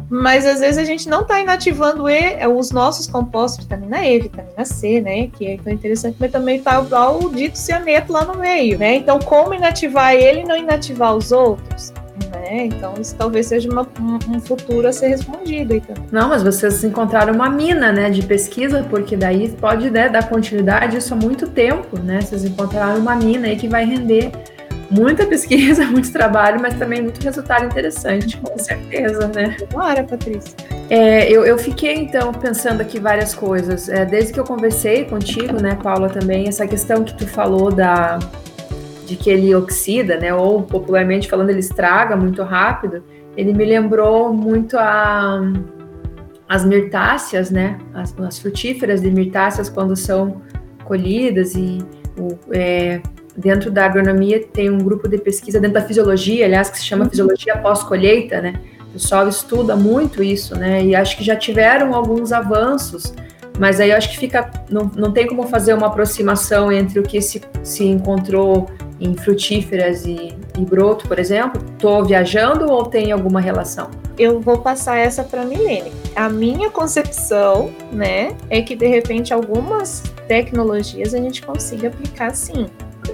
mas 0.08 0.46
às 0.46 0.60
vezes 0.60 0.78
a 0.78 0.84
gente 0.84 1.08
não 1.08 1.22
está 1.22 1.40
inativando 1.40 2.08
e, 2.08 2.34
é, 2.34 2.46
os 2.46 2.70
nossos 2.70 3.06
compostos, 3.06 3.64
vitamina 3.64 4.04
E, 4.04 4.20
vitamina 4.20 4.64
C, 4.64 5.00
né? 5.00 5.28
Que 5.28 5.58
é 5.64 5.72
interessante, 5.72 6.16
mas 6.18 6.30
também 6.30 6.58
está 6.58 6.78
o 6.80 7.30
dito 7.30 7.58
cianeto 7.58 8.12
lá 8.12 8.24
no 8.24 8.36
meio, 8.36 8.78
né? 8.78 8.96
Então, 8.96 9.18
como 9.18 9.54
inativar 9.54 10.14
ele 10.14 10.40
e 10.40 10.44
não 10.44 10.56
inativar 10.56 11.14
os 11.14 11.32
outros? 11.32 11.92
Né? 12.30 12.66
Então, 12.66 12.94
isso 13.00 13.14
talvez 13.16 13.46
seja 13.46 13.68
uma, 13.70 13.86
um, 14.00 14.36
um, 14.36 14.40
futuro 14.40 14.88
a 14.88 14.92
ser 14.92 15.08
respondido 15.08 15.80
também. 15.80 16.04
Não, 16.10 16.28
mas 16.28 16.42
vocês 16.42 16.82
encontraram 16.84 17.34
uma 17.34 17.50
mina, 17.50 17.92
né, 17.92 18.08
de 18.10 18.22
pesquisa, 18.22 18.86
porque 18.88 19.16
daí 19.16 19.48
pode 19.50 19.90
né, 19.90 20.08
dar 20.08 20.28
continuidade 20.28 20.96
isso 20.96 21.12
há 21.12 21.16
muito 21.16 21.48
tempo, 21.48 21.98
né? 21.98 22.20
Vocês 22.20 22.44
encontraram 22.44 22.98
uma 23.00 23.16
mina 23.16 23.48
aí 23.48 23.56
que 23.56 23.68
vai 23.68 23.84
render 23.84 24.32
muita 24.90 25.26
pesquisa, 25.26 25.84
muito 25.90 26.12
trabalho, 26.12 26.60
mas 26.60 26.74
também 26.74 27.02
muito 27.02 27.22
resultado 27.22 27.64
interessante, 27.64 28.36
com 28.38 28.58
certeza, 28.58 29.28
né? 29.28 29.56
Bora, 29.72 30.04
Patrícia. 30.04 30.54
É, 30.88 31.30
eu, 31.30 31.44
eu 31.44 31.58
fiquei, 31.58 31.94
então, 31.94 32.32
pensando 32.32 32.80
aqui 32.80 33.00
várias 33.00 33.34
coisas. 33.34 33.88
É, 33.88 34.04
desde 34.04 34.32
que 34.32 34.40
eu 34.40 34.44
conversei 34.44 35.04
contigo, 35.04 35.60
né, 35.60 35.76
Paula, 35.82 36.08
também, 36.08 36.48
essa 36.48 36.66
questão 36.66 37.02
que 37.02 37.14
tu 37.16 37.26
falou 37.26 37.72
da 37.72 38.18
de 39.06 39.14
que 39.14 39.30
ele 39.30 39.54
oxida, 39.54 40.18
né, 40.18 40.34
ou 40.34 40.62
popularmente 40.62 41.28
falando, 41.28 41.50
ele 41.50 41.60
estraga 41.60 42.16
muito 42.16 42.42
rápido, 42.42 43.04
ele 43.36 43.52
me 43.52 43.64
lembrou 43.64 44.32
muito 44.32 44.76
a 44.76 45.40
as 46.48 46.64
mirtáceas, 46.64 47.50
né, 47.50 47.78
as, 47.92 48.16
as 48.20 48.38
frutíferas 48.38 49.00
de 49.00 49.10
mirtáceas 49.10 49.68
quando 49.68 49.96
são 49.96 50.42
colhidas 50.84 51.54
e 51.54 51.78
o, 52.18 52.38
é, 52.52 53.00
dentro 53.36 53.70
da 53.70 53.84
agronomia 53.84 54.42
tem 54.52 54.70
um 54.70 54.78
grupo 54.78 55.08
de 55.08 55.18
pesquisa 55.18 55.60
dentro 55.60 55.74
da 55.74 55.82
fisiologia, 55.82 56.46
aliás, 56.46 56.70
que 56.70 56.78
se 56.78 56.84
chama 56.84 57.04
uhum. 57.04 57.10
fisiologia 57.10 57.56
pós-colheita, 57.58 58.40
né? 58.40 58.54
O 58.88 58.92
pessoal 58.94 59.28
estuda 59.28 59.76
muito 59.76 60.22
isso, 60.22 60.56
né? 60.56 60.84
E 60.84 60.96
acho 60.96 61.16
que 61.16 61.24
já 61.24 61.36
tiveram 61.36 61.94
alguns 61.94 62.32
avanços, 62.32 63.12
mas 63.58 63.78
aí 63.78 63.92
acho 63.92 64.10
que 64.10 64.18
fica, 64.18 64.50
não, 64.70 64.90
não 64.96 65.12
tem 65.12 65.26
como 65.26 65.46
fazer 65.48 65.74
uma 65.74 65.88
aproximação 65.88 66.72
entre 66.72 66.98
o 66.98 67.02
que 67.02 67.20
se, 67.20 67.42
se 67.62 67.84
encontrou 67.84 68.70
em 68.98 69.14
frutíferas 69.14 70.06
e, 70.06 70.34
e 70.56 70.64
broto, 70.64 71.06
por 71.06 71.18
exemplo. 71.18 71.62
Estou 71.74 72.02
viajando 72.04 72.70
ou 72.70 72.86
tem 72.86 73.12
alguma 73.12 73.40
relação? 73.40 73.90
Eu 74.18 74.40
vou 74.40 74.58
passar 74.58 74.96
essa 74.96 75.22
para 75.22 75.42
a 75.42 75.44
Milene. 75.44 75.92
A 76.14 76.30
minha 76.30 76.70
concepção, 76.70 77.70
né, 77.92 78.34
é 78.48 78.62
que 78.62 78.74
de 78.74 78.86
repente 78.86 79.34
algumas 79.34 80.02
tecnologias 80.26 81.12
a 81.12 81.18
gente 81.18 81.42
consiga 81.42 81.88
aplicar 81.88 82.34
sim 82.34 82.66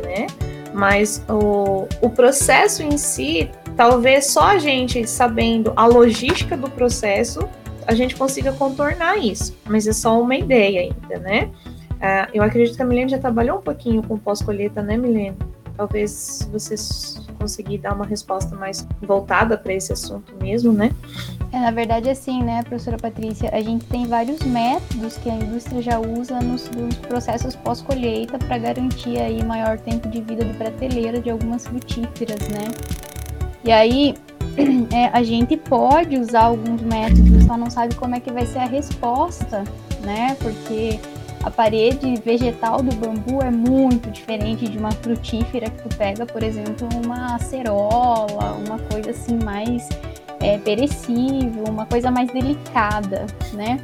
né? 0.03 0.27
Mas 0.73 1.25
o, 1.29 1.87
o 2.01 2.11
processo 2.11 2.83
em 2.83 2.97
si, 2.97 3.51
talvez 3.77 4.27
só 4.27 4.49
a 4.49 4.59
gente 4.59 5.07
sabendo 5.07 5.73
a 5.77 5.87
logística 5.87 6.57
do 6.57 6.71
processo, 6.71 7.49
a 7.87 7.95
gente 7.95 8.17
consiga 8.17 8.53
contornar 8.53 9.19
isso. 9.19 9.57
Mas 9.67 9.87
é 9.87 9.93
só 9.93 10.21
uma 10.21 10.37
ideia 10.37 10.83
ainda, 10.83 11.19
né? 11.19 11.51
Uh, 11.93 12.29
eu 12.35 12.43
acredito 12.43 12.77
que 12.77 12.83
a 12.83 12.85
Milene 12.85 13.11
já 13.11 13.19
trabalhou 13.19 13.59
um 13.59 13.63
pouquinho 13.63 14.03
com 14.03 14.19
pós-colheita, 14.19 14.83
né, 14.83 14.97
Milene? 14.97 15.37
Talvez 15.77 16.49
vocês 16.53 17.22
conseguir 17.43 17.79
dar 17.79 17.95
uma 17.95 18.07
resposta 18.07 18.55
mais 18.55 18.87
voltada 19.03 19.59
para 19.59 19.75
esse 19.75 19.93
assunto 19.93 20.33
mesmo, 20.41 20.73
né? 20.73 20.93
É, 21.51 21.59
na 21.59 21.71
verdade, 21.73 22.09
assim, 22.09 22.43
né, 22.43 22.63
professora 22.63 22.97
Patrícia, 22.97 23.51
a 23.53 23.61
gente 23.61 23.85
tem 23.87 24.07
vários 24.07 24.41
métodos 24.43 25.19
que 25.19 25.29
a 25.29 25.35
indústria 25.35 25.83
já 25.83 25.99
usa 25.99 26.41
nos, 26.41 26.71
nos 26.71 26.95
processos 26.97 27.57
pós-colheita 27.57 28.39
para 28.39 28.57
garantir 28.59 29.19
aí 29.19 29.45
maior 29.45 29.79
tempo 29.79 30.09
de 30.09 30.23
vida 30.23 30.45
de 30.45 30.55
prateleira 30.55 31.21
de 31.21 31.31
algumas 31.31 31.67
frutíferas, 31.67 32.49
né? 32.49 32.69
E 33.65 33.73
aí, 33.73 34.15
é, 34.95 35.07
a 35.13 35.23
gente 35.23 35.57
pode 35.57 36.17
usar 36.17 36.45
alguns 36.45 36.81
métodos, 36.81 37.45
só 37.45 37.57
não 37.57 37.71
sabe 37.71 37.95
como 37.97 38.15
é 38.15 38.21
que 38.21 38.33
vai 38.33 38.47
ser 38.47 38.61
a 38.61 38.67
resposta, 38.67 39.65
né? 40.05 40.37
Porque 40.41 41.01
a 41.43 41.51
parede 41.51 42.15
vegetal 42.25 42.83
do 42.83 42.95
bambu 42.95 43.43
é 43.43 43.51
muito 43.51 44.11
diferente 44.11 44.69
de 44.69 44.79
uma 44.79 44.93
frutífera 44.93 45.69
que 45.69 45.89
tu 45.89 45.97
pega, 45.97 46.25
por 46.25 46.43
exemplo, 46.43 46.89
uma 47.05 47.35
acerola, 47.35 48.57
uma 48.67 48.79
coisa 48.79 49.11
assim 49.11 49.39
mais 49.43 49.89
é, 50.41 50.59
perecível, 50.59 51.65
uma 51.69 51.85
coisa 51.87 52.11
mais 52.11 52.31
delicada, 52.31 53.27
né? 53.53 53.81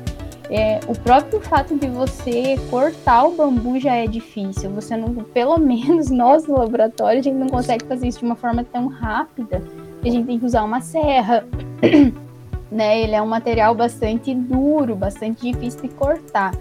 É, 0.51 0.81
o 0.87 0.99
próprio 0.99 1.41
fato 1.41 1.77
de 1.77 1.89
você 1.89 2.57
cortar 2.71 3.25
o 3.25 3.33
bambu 3.33 3.79
já 3.79 3.95
é 3.95 4.07
difícil. 4.07 4.71
Você 4.71 4.97
não, 4.97 5.13
pelo 5.13 5.59
menos 5.61 6.11
nós 6.11 6.47
no 6.47 6.59
laboratório, 6.59 7.19
a 7.19 7.23
gente 7.23 7.37
não 7.37 7.49
consegue 7.49 7.85
fazer 7.85 8.09
isso 8.09 8.21
de 8.21 8.25
uma 8.25 8.37
forma 8.37 8.65
tão 8.65 8.87
rápida. 8.87 9.63
A 10.03 10.09
gente 10.09 10.27
tem 10.27 10.39
que 10.39 10.47
usar 10.47 10.63
uma 10.63 10.81
serra, 10.81 11.45
né? 12.71 13.03
Ele 13.03 13.15
é 13.15 13.21
um 13.21 13.27
material 13.27 13.75
bastante 13.75 14.33
duro, 14.35 14.97
bastante 14.97 15.53
difícil 15.53 15.83
de 15.83 15.89
cortar. 15.89 16.53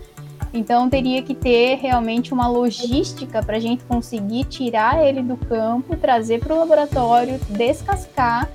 Então 0.53 0.89
teria 0.89 1.21
que 1.21 1.35
ter 1.35 1.75
realmente 1.75 2.33
uma 2.33 2.47
logística 2.47 3.43
para 3.43 3.57
a 3.57 3.59
gente 3.59 3.83
conseguir 3.85 4.45
tirar 4.45 5.05
ele 5.05 5.21
do 5.21 5.37
campo, 5.37 5.95
trazer 5.95 6.39
para 6.39 6.53
o 6.53 6.59
laboratório, 6.59 7.39
descascar, 7.49 8.49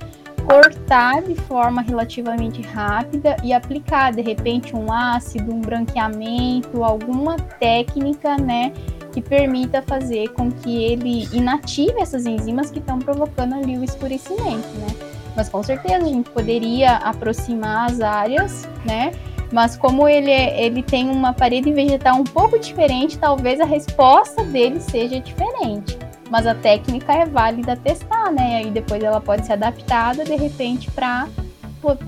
cortar 0.45 1.21
de 1.21 1.35
forma 1.35 1.81
relativamente 1.81 2.61
rápida 2.61 3.37
e 3.43 3.53
aplicar 3.53 4.11
de 4.11 4.21
repente 4.21 4.75
um 4.75 4.91
ácido, 4.91 5.53
um 5.53 5.61
branqueamento, 5.61 6.83
alguma 6.83 7.37
técnica, 7.37 8.37
né, 8.37 8.73
que 9.11 9.21
permita 9.21 9.81
fazer 9.81 10.29
com 10.29 10.51
que 10.51 10.83
ele 10.83 11.29
inative 11.31 12.01
essas 12.01 12.25
enzimas 12.25 12.71
que 12.71 12.79
estão 12.79 12.99
provocando 12.99 13.53
ali 13.53 13.77
o 13.77 13.83
escurecimento, 13.83 14.67
né? 14.79 14.87
Mas 15.35 15.49
com 15.49 15.63
certeza 15.63 15.97
a 15.97 16.07
gente 16.07 16.29
poderia 16.29 16.97
aproximar 16.97 17.89
as 17.89 18.01
áreas, 18.01 18.67
né? 18.85 19.11
Mas 19.53 19.77
como 19.77 20.09
ele, 20.09 20.31
é, 20.31 20.65
ele 20.65 20.81
tem 20.81 21.07
uma 21.07 21.31
parede 21.31 21.71
vegetal 21.71 22.15
um 22.15 22.23
pouco 22.23 22.57
diferente, 22.57 23.19
talvez 23.19 23.61
a 23.61 23.65
resposta 23.65 24.43
dele 24.43 24.79
seja 24.79 25.19
diferente. 25.19 25.95
Mas 26.31 26.47
a 26.47 26.55
técnica 26.55 27.13
é 27.13 27.25
válida 27.27 27.75
testar, 27.75 28.31
né? 28.31 28.63
E 28.63 28.71
depois 28.71 29.03
ela 29.03 29.21
pode 29.21 29.45
ser 29.45 29.53
adaptada 29.53 30.25
de 30.25 30.35
repente 30.35 30.89
para 30.89 31.27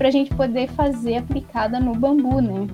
a 0.00 0.10
gente 0.10 0.34
poder 0.34 0.68
fazer 0.70 1.18
aplicada 1.18 1.78
no 1.78 1.94
bambu, 1.94 2.40
né? 2.40 2.66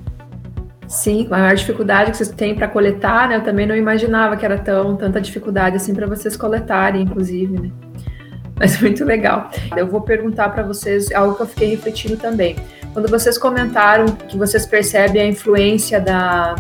Sim, 0.89 1.27
a 1.27 1.37
maior 1.37 1.55
dificuldade 1.55 2.11
que 2.13 2.17
vocês 2.17 2.31
têm 2.31 2.55
para 2.55 2.67
coletar, 2.67 3.29
né? 3.29 3.37
Eu 3.37 3.45
também 3.45 3.67
não 3.67 3.77
imaginava 3.77 4.39
que 4.39 4.45
era 4.47 4.57
tão 4.57 4.97
tanta 4.97 5.21
dificuldade 5.21 5.77
assim 5.77 5.95
para 5.95 6.07
vocês 6.07 6.35
coletarem, 6.35 7.03
inclusive, 7.03 7.61
né? 7.61 7.71
Mas 8.59 8.81
muito 8.81 9.05
legal. 9.05 9.51
Eu 9.77 9.87
vou 9.87 10.01
perguntar 10.01 10.49
para 10.49 10.63
vocês 10.63 11.13
algo 11.13 11.35
que 11.35 11.43
eu 11.43 11.47
fiquei 11.47 11.69
refletindo 11.69 12.17
também. 12.17 12.57
Quando 12.93 13.09
vocês 13.09 13.39
comentaram 13.39 14.07
que 14.07 14.37
vocês 14.37 14.67
percebem 14.67 15.23
a 15.23 15.27
influência 15.27 15.99
da, 15.99 16.55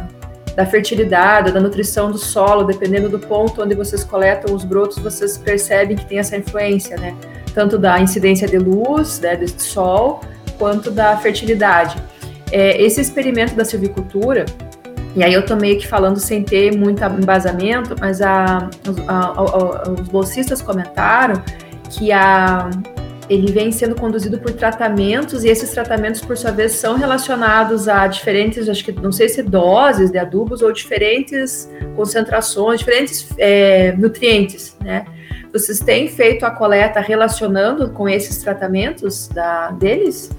da 0.57 0.65
fertilidade, 0.65 1.53
da 1.53 1.61
nutrição 1.61 2.11
do 2.11 2.19
solo, 2.19 2.65
dependendo 2.65 3.09
do 3.09 3.19
ponto 3.19 3.63
onde 3.63 3.75
vocês 3.75 4.03
coletam 4.03 4.55
os 4.55 4.65
brotos, 4.65 4.99
vocês 4.99 5.37
percebem 5.37 5.97
que 5.97 6.07
tem 6.07 6.19
essa 6.19 6.37
influência, 6.37 6.97
né? 6.97 7.15
Tanto 7.55 7.77
da 7.77 8.01
incidência 8.01 8.49
de 8.49 8.59
luz, 8.59 9.21
né, 9.21 9.37
de 9.37 9.63
sol, 9.63 10.21
quanto 10.59 10.91
da 10.91 11.17
fertilidade. 11.19 11.97
É, 12.51 12.81
esse 12.81 13.01
experimento 13.01 13.55
da 13.55 13.65
silvicultura, 13.65 14.47
e 15.15 15.23
aí 15.23 15.35
eu 15.35 15.45
tô 15.45 15.55
meio 15.55 15.79
que 15.79 15.87
falando 15.87 16.19
sem 16.19 16.43
ter 16.43 16.75
muito 16.75 17.05
embasamento, 17.05 17.95
mas 18.01 18.23
a, 18.23 18.71
a, 19.07 19.17
a, 19.17 19.91
os 19.91 20.09
bolsistas 20.09 20.63
comentaram 20.63 21.43
que 21.91 22.11
a, 22.11 22.71
ele 23.33 23.51
vem 23.51 23.73
sendo 23.73 23.95
conduzido 23.95 24.39
por 24.39 24.53
tratamentos 24.53 25.45
e 25.45 25.49
esses 25.49 25.71
tratamentos, 25.71 26.21
por 26.21 26.37
sua 26.37 26.51
vez, 26.51 26.73
são 26.73 26.97
relacionados 26.97 27.89
a 27.89 28.07
diferentes, 28.07 28.69
acho 28.69 28.85
que 28.85 28.93
não 28.93 29.13
sei 29.13 29.29
se 29.29 29.43
doses 29.43 30.11
de 30.11 30.19
adubos 30.19 30.61
ou 30.61 30.73
diferentes 30.73 31.71
concentrações, 31.97 32.81
diferentes 32.81 33.29
é, 33.39 33.93
nutrientes, 33.93 34.77
né? 34.81 35.05
Vocês 35.53 35.81
têm 35.81 36.09
feito 36.09 36.47
a 36.47 36.51
coleta 36.51 37.01
relacionando 37.01 37.91
com 37.91 38.09
esses 38.09 38.39
tratamentos 38.39 39.29
da, 39.29 39.71
deles? 39.71 40.31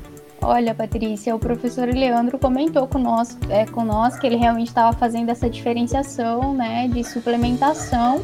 Olha, 0.42 0.74
Patrícia, 0.74 1.36
o 1.36 1.40
professor 1.40 1.88
Leandro 1.88 2.38
comentou 2.38 2.88
com 2.88 2.98
nós, 2.98 3.38
é, 3.50 3.66
com 3.66 3.84
nós 3.86 4.18
que 4.20 4.28
ele 4.28 4.36
realmente 4.36 4.68
estava 4.68 4.92
fazendo 4.96 5.30
essa 5.30 5.50
diferenciação, 5.50 6.54
né, 6.54 6.90
de 6.92 7.04
suplementação 7.04 8.24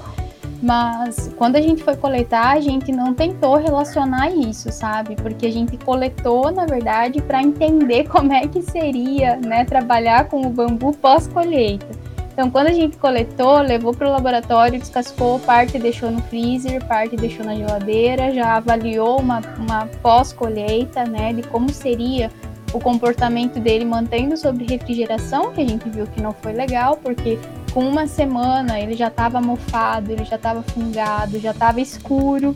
mas 0.62 1.32
quando 1.38 1.56
a 1.56 1.62
gente 1.62 1.84
foi 1.84 1.96
coletar, 1.96 2.52
a 2.52 2.60
gente 2.60 2.92
não 2.92 3.14
tentou 3.14 3.56
relacionar 3.56 4.30
isso, 4.30 4.72
sabe? 4.72 5.16
Porque 5.16 5.46
a 5.46 5.52
gente 5.52 5.78
coletou, 5.78 6.52
na 6.52 6.66
verdade, 6.66 7.22
para 7.22 7.42
entender 7.42 8.08
como 8.10 8.34
é 8.34 8.48
que 8.48 8.62
seria, 8.62 9.38
né, 9.38 9.64
trabalhar 9.64 10.28
com 10.28 10.42
o 10.42 10.50
bambu 10.50 10.94
pós-colheita. 10.94 11.88
Então, 12.34 12.50
quando 12.50 12.68
a 12.68 12.74
gente 12.74 12.96
coletou, 12.98 13.60
levou 13.60 13.94
para 13.94 14.08
o 14.08 14.12
laboratório, 14.12 14.80
descascou, 14.80 15.40
parte 15.40 15.78
deixou 15.78 16.10
no 16.10 16.22
freezer, 16.22 16.84
parte 16.86 17.18
deixou 17.18 17.46
na 17.46 17.54
geladeira, 17.54 18.34
já 18.34 18.56
avaliou 18.56 19.20
uma, 19.20 19.42
uma 19.58 19.88
pós-colheita, 20.02 21.04
né, 21.04 21.34
de 21.34 21.44
como 21.44 21.70
seria 21.70 22.32
o 22.74 22.80
comportamento 22.80 23.60
dele 23.60 23.84
mantendo 23.84 24.38
sobre 24.38 24.66
refrigeração, 24.66 25.52
que 25.52 25.62
a 25.62 25.68
gente 25.68 25.90
viu 25.90 26.06
que 26.08 26.22
não 26.22 26.32
foi 26.32 26.54
legal, 26.54 26.98
porque 26.98 27.38
com 27.74 27.88
uma 27.88 28.08
semana 28.08 28.80
ele 28.80 28.96
já 28.96 29.08
estava 29.08 29.42
mofado, 29.42 30.12
ele 30.12 30.26
já 30.26 30.36
estava 30.36 30.62
fungado, 30.62 31.40
já 31.40 31.52
estava 31.52 31.80
escuro. 31.80 32.56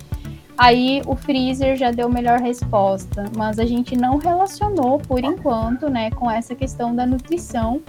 Aí 0.58 1.02
o 1.08 1.16
freezer 1.16 1.76
já 1.76 1.92
deu 1.92 2.10
melhor 2.10 2.40
resposta, 2.40 3.26
mas 3.36 3.58
a 3.58 3.66
gente 3.66 3.96
não 3.96 4.18
relacionou 4.18 5.00
por 5.00 5.24
enquanto, 5.24 5.90
né, 5.90 6.12
com 6.12 6.30
essa 6.30 6.54
questão 6.54 6.96
da 6.96 7.06
nutrição 7.06 7.82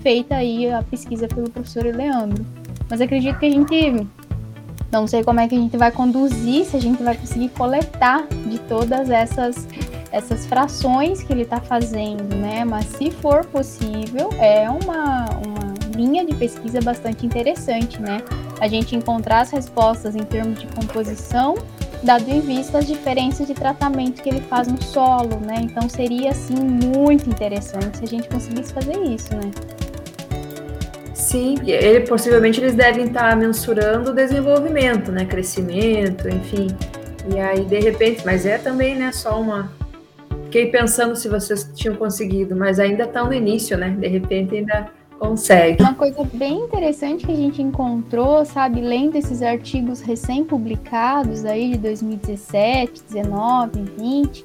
feita 0.00 0.36
aí 0.36 0.70
a 0.70 0.82
pesquisa 0.82 1.26
pelo 1.28 1.50
professor 1.50 1.84
Leandro. 1.84 2.44
Mas 2.88 3.00
acredito 3.00 3.38
que 3.38 3.46
a 3.46 3.50
gente 3.50 4.06
não 4.90 5.06
sei 5.06 5.24
como 5.24 5.40
é 5.40 5.48
que 5.48 5.54
a 5.54 5.58
gente 5.58 5.76
vai 5.76 5.90
conduzir, 5.90 6.64
se 6.64 6.76
a 6.76 6.80
gente 6.80 7.02
vai 7.02 7.16
conseguir 7.16 7.48
coletar 7.50 8.26
de 8.46 8.58
todas 8.60 9.10
essas 9.10 9.66
essas 10.12 10.44
frações 10.44 11.22
que 11.22 11.32
ele 11.32 11.42
está 11.42 11.58
fazendo, 11.58 12.36
né? 12.36 12.64
Mas 12.64 12.84
se 12.84 13.10
for 13.10 13.46
possível, 13.46 14.28
é 14.38 14.68
uma, 14.68 15.24
linha 15.94 16.24
de 16.24 16.34
pesquisa 16.34 16.80
bastante 16.80 17.24
interessante, 17.24 18.00
né? 18.00 18.22
A 18.60 18.68
gente 18.68 18.96
encontrar 18.96 19.40
as 19.40 19.50
respostas 19.50 20.16
em 20.16 20.22
termos 20.22 20.60
de 20.60 20.66
composição, 20.68 21.54
dado 22.02 22.28
em 22.28 22.40
vista 22.40 22.78
as 22.78 22.86
diferenças 22.86 23.46
de 23.46 23.54
tratamento 23.54 24.22
que 24.22 24.28
ele 24.28 24.40
faz 24.40 24.68
no 24.68 24.82
solo, 24.82 25.38
né? 25.40 25.60
Então 25.62 25.88
seria 25.88 26.30
assim 26.30 26.56
muito 26.56 27.28
interessante 27.28 27.98
se 27.98 28.04
a 28.04 28.08
gente 28.08 28.28
conseguisse 28.28 28.72
fazer 28.72 28.98
isso, 29.02 29.34
né? 29.34 29.50
Sim, 31.14 31.54
ele, 31.64 32.00
possivelmente 32.00 32.60
eles 32.60 32.74
devem 32.74 33.06
estar 33.06 33.36
mensurando 33.36 34.10
o 34.10 34.14
desenvolvimento, 34.14 35.12
né? 35.12 35.24
Crescimento, 35.24 36.28
enfim. 36.28 36.68
E 37.32 37.38
aí, 37.38 37.64
de 37.64 37.78
repente, 37.78 38.22
mas 38.26 38.44
é 38.44 38.58
também, 38.58 38.96
né, 38.96 39.12
só 39.12 39.40
uma, 39.40 39.70
Fiquei 40.52 40.70
pensando 40.70 41.16
se 41.16 41.30
vocês 41.30 41.72
tinham 41.74 41.96
conseguido, 41.96 42.54
mas 42.54 42.78
ainda 42.78 43.04
está 43.04 43.24
no 43.24 43.32
início, 43.32 43.74
né? 43.78 43.88
De 43.98 44.06
repente 44.06 44.54
ainda 44.54 44.90
consegue. 45.22 45.80
Uma 45.80 45.94
coisa 45.94 46.24
bem 46.32 46.58
interessante 46.58 47.24
que 47.24 47.32
a 47.32 47.36
gente 47.36 47.62
encontrou, 47.62 48.44
sabe, 48.44 48.80
lendo 48.80 49.14
esses 49.16 49.40
artigos 49.40 50.00
recém-publicados 50.00 51.44
aí 51.44 51.70
de 51.70 51.78
2017, 51.78 53.02
19, 53.08 53.84
20, 53.96 54.44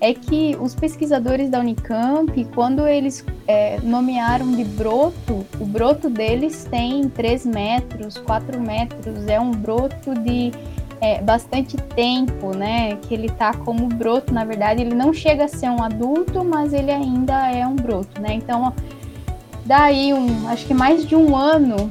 é 0.00 0.12
que 0.12 0.56
os 0.60 0.74
pesquisadores 0.74 1.48
da 1.48 1.60
Unicamp, 1.60 2.44
quando 2.54 2.86
eles 2.86 3.24
é, 3.46 3.78
nomearam 3.82 4.50
de 4.52 4.64
broto, 4.64 5.46
o 5.60 5.64
broto 5.64 6.10
deles 6.10 6.64
tem 6.64 7.08
3 7.08 7.46
metros, 7.46 8.18
4 8.18 8.60
metros, 8.60 9.26
é 9.28 9.40
um 9.40 9.52
broto 9.52 10.12
de 10.14 10.52
é, 11.00 11.22
bastante 11.22 11.76
tempo, 11.76 12.54
né? 12.54 12.96
Que 12.96 13.14
ele 13.14 13.28
tá 13.28 13.54
como 13.54 13.86
broto, 13.86 14.34
na 14.34 14.44
verdade, 14.44 14.82
ele 14.82 14.94
não 14.94 15.12
chega 15.12 15.44
a 15.44 15.48
ser 15.48 15.70
um 15.70 15.82
adulto, 15.82 16.44
mas 16.44 16.72
ele 16.72 16.90
ainda 16.90 17.50
é 17.50 17.66
um 17.66 17.76
broto, 17.76 18.20
né? 18.20 18.34
Então, 18.34 18.72
daí 19.66 20.12
um, 20.14 20.48
acho 20.48 20.66
que 20.66 20.74
mais 20.74 21.06
de 21.06 21.14
um 21.14 21.36
ano 21.36 21.88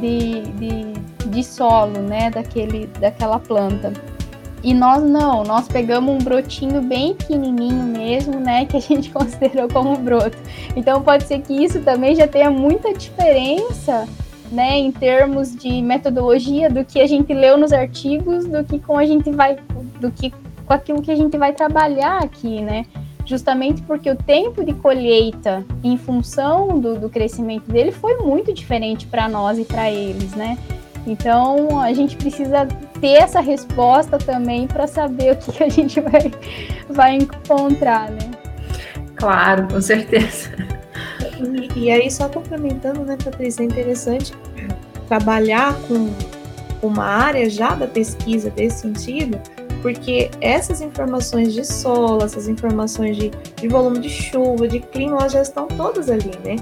de, 0.00 0.42
de, 0.52 1.28
de 1.30 1.44
solo, 1.44 2.00
né? 2.00 2.30
Daquele, 2.30 2.86
daquela 3.00 3.38
planta. 3.38 3.92
E 4.62 4.74
nós 4.74 5.02
não, 5.02 5.44
nós 5.44 5.68
pegamos 5.68 6.14
um 6.14 6.18
brotinho 6.18 6.82
bem 6.82 7.14
pequenininho 7.14 7.84
mesmo, 7.84 8.40
né, 8.40 8.64
que 8.64 8.76
a 8.76 8.80
gente 8.80 9.10
considerou 9.12 9.68
como 9.68 9.96
broto. 9.96 10.36
Então 10.74 11.00
pode 11.00 11.24
ser 11.24 11.40
que 11.42 11.52
isso 11.52 11.80
também 11.82 12.14
já 12.14 12.26
tenha 12.26 12.50
muita 12.50 12.92
diferença 12.92 14.08
né, 14.50 14.78
em 14.78 14.90
termos 14.90 15.54
de 15.54 15.80
metodologia 15.82 16.68
do 16.68 16.84
que 16.84 17.00
a 17.00 17.06
gente 17.06 17.32
leu 17.32 17.56
nos 17.56 17.72
artigos, 17.72 18.46
do 18.46 18.64
que 18.64 18.78
com 18.78 18.98
a 18.98 19.04
gente 19.04 19.30
vai, 19.30 19.58
do 20.00 20.10
que 20.10 20.32
com 20.66 20.72
aquilo 20.72 21.02
que 21.02 21.10
a 21.10 21.16
gente 21.16 21.36
vai 21.38 21.52
trabalhar 21.52 22.18
aqui, 22.18 22.60
né? 22.60 22.86
Justamente 23.28 23.82
porque 23.82 24.10
o 24.10 24.16
tempo 24.16 24.64
de 24.64 24.72
colheita, 24.72 25.62
em 25.84 25.98
função 25.98 26.80
do, 26.80 26.98
do 26.98 27.10
crescimento 27.10 27.70
dele, 27.70 27.92
foi 27.92 28.16
muito 28.16 28.54
diferente 28.54 29.06
para 29.06 29.28
nós 29.28 29.58
e 29.58 29.66
para 29.66 29.90
eles, 29.90 30.32
né? 30.32 30.56
Então 31.06 31.78
a 31.78 31.92
gente 31.92 32.16
precisa 32.16 32.66
ter 33.02 33.16
essa 33.16 33.40
resposta 33.40 34.16
também 34.16 34.66
para 34.66 34.86
saber 34.86 35.34
o 35.34 35.36
que, 35.36 35.52
que 35.52 35.62
a 35.62 35.68
gente 35.68 36.00
vai, 36.00 36.32
vai 36.88 37.16
encontrar, 37.16 38.10
né? 38.10 38.30
Claro, 39.14 39.68
com 39.68 39.80
certeza. 39.82 40.48
E, 41.38 41.80
e 41.80 41.90
aí, 41.90 42.10
só 42.10 42.30
complementando, 42.30 43.04
né, 43.04 43.18
Patrícia, 43.22 43.62
é 43.62 43.66
interessante 43.66 44.32
trabalhar 45.06 45.74
com 45.86 46.08
uma 46.80 47.04
área 47.04 47.50
já 47.50 47.74
da 47.74 47.86
pesquisa 47.86 48.48
desse 48.48 48.80
sentido, 48.80 49.38
porque 49.82 50.30
essas 50.40 50.80
informações 50.80 51.52
de 51.52 51.64
solo, 51.64 52.24
essas 52.24 52.48
informações 52.48 53.16
de, 53.16 53.30
de 53.30 53.68
volume 53.68 54.00
de 54.00 54.10
chuva, 54.10 54.66
de 54.66 54.80
clima, 54.80 55.18
elas 55.18 55.32
já 55.32 55.42
estão 55.42 55.66
todas 55.68 56.10
ali, 56.10 56.32
né? 56.44 56.56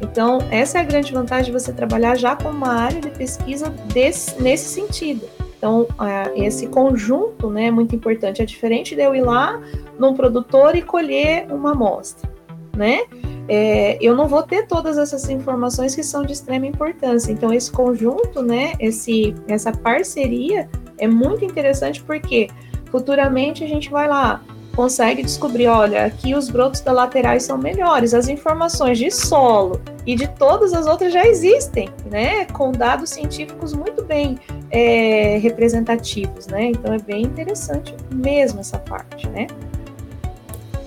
Então, 0.00 0.38
essa 0.50 0.78
é 0.78 0.80
a 0.80 0.84
grande 0.84 1.12
vantagem 1.12 1.46
de 1.46 1.52
você 1.52 1.72
trabalhar 1.72 2.16
já 2.16 2.36
com 2.36 2.48
uma 2.50 2.72
área 2.72 3.00
de 3.00 3.10
pesquisa 3.10 3.68
desse, 3.92 4.40
nesse 4.40 4.68
sentido. 4.68 5.28
Então, 5.58 5.88
esse 6.36 6.68
conjunto 6.68 7.50
né, 7.50 7.66
é 7.66 7.70
muito 7.70 7.94
importante. 7.94 8.40
É 8.40 8.44
diferente 8.44 8.94
de 8.94 9.02
eu 9.02 9.14
ir 9.14 9.22
lá 9.22 9.60
num 9.98 10.14
produtor 10.14 10.76
e 10.76 10.82
colher 10.82 11.52
uma 11.52 11.72
amostra, 11.72 12.30
né? 12.76 13.00
É, 13.48 13.96
eu 14.00 14.14
não 14.14 14.28
vou 14.28 14.42
ter 14.42 14.66
todas 14.66 14.98
essas 14.98 15.28
informações 15.30 15.94
que 15.94 16.02
são 16.02 16.22
de 16.22 16.32
extrema 16.32 16.66
importância. 16.66 17.32
Então, 17.32 17.52
esse 17.52 17.72
conjunto, 17.72 18.42
né, 18.42 18.74
esse, 18.78 19.34
essa 19.48 19.72
parceria 19.72 20.68
é 20.98 21.08
muito 21.08 21.44
interessante 21.44 22.02
porque 22.02 22.48
futuramente 22.90 23.64
a 23.64 23.66
gente 23.66 23.90
vai 23.90 24.06
lá, 24.08 24.42
consegue 24.78 25.22
descobrir, 25.22 25.66
olha, 25.66 26.04
aqui 26.04 26.34
os 26.34 26.48
brotos 26.48 26.80
da 26.82 26.92
laterais 26.92 27.42
são 27.42 27.58
melhores, 27.58 28.14
as 28.14 28.28
informações 28.28 28.96
de 28.96 29.10
solo 29.10 29.80
e 30.06 30.14
de 30.14 30.28
todas 30.28 30.72
as 30.72 30.86
outras 30.86 31.12
já 31.12 31.26
existem, 31.26 31.88
né, 32.08 32.44
com 32.46 32.70
dados 32.70 33.10
científicos 33.10 33.74
muito 33.74 34.04
bem 34.04 34.38
é, 34.70 35.38
representativos, 35.38 36.46
né, 36.46 36.66
então 36.66 36.94
é 36.94 36.98
bem 36.98 37.22
interessante 37.22 37.92
mesmo 38.14 38.60
essa 38.60 38.78
parte, 38.78 39.28
né. 39.28 39.48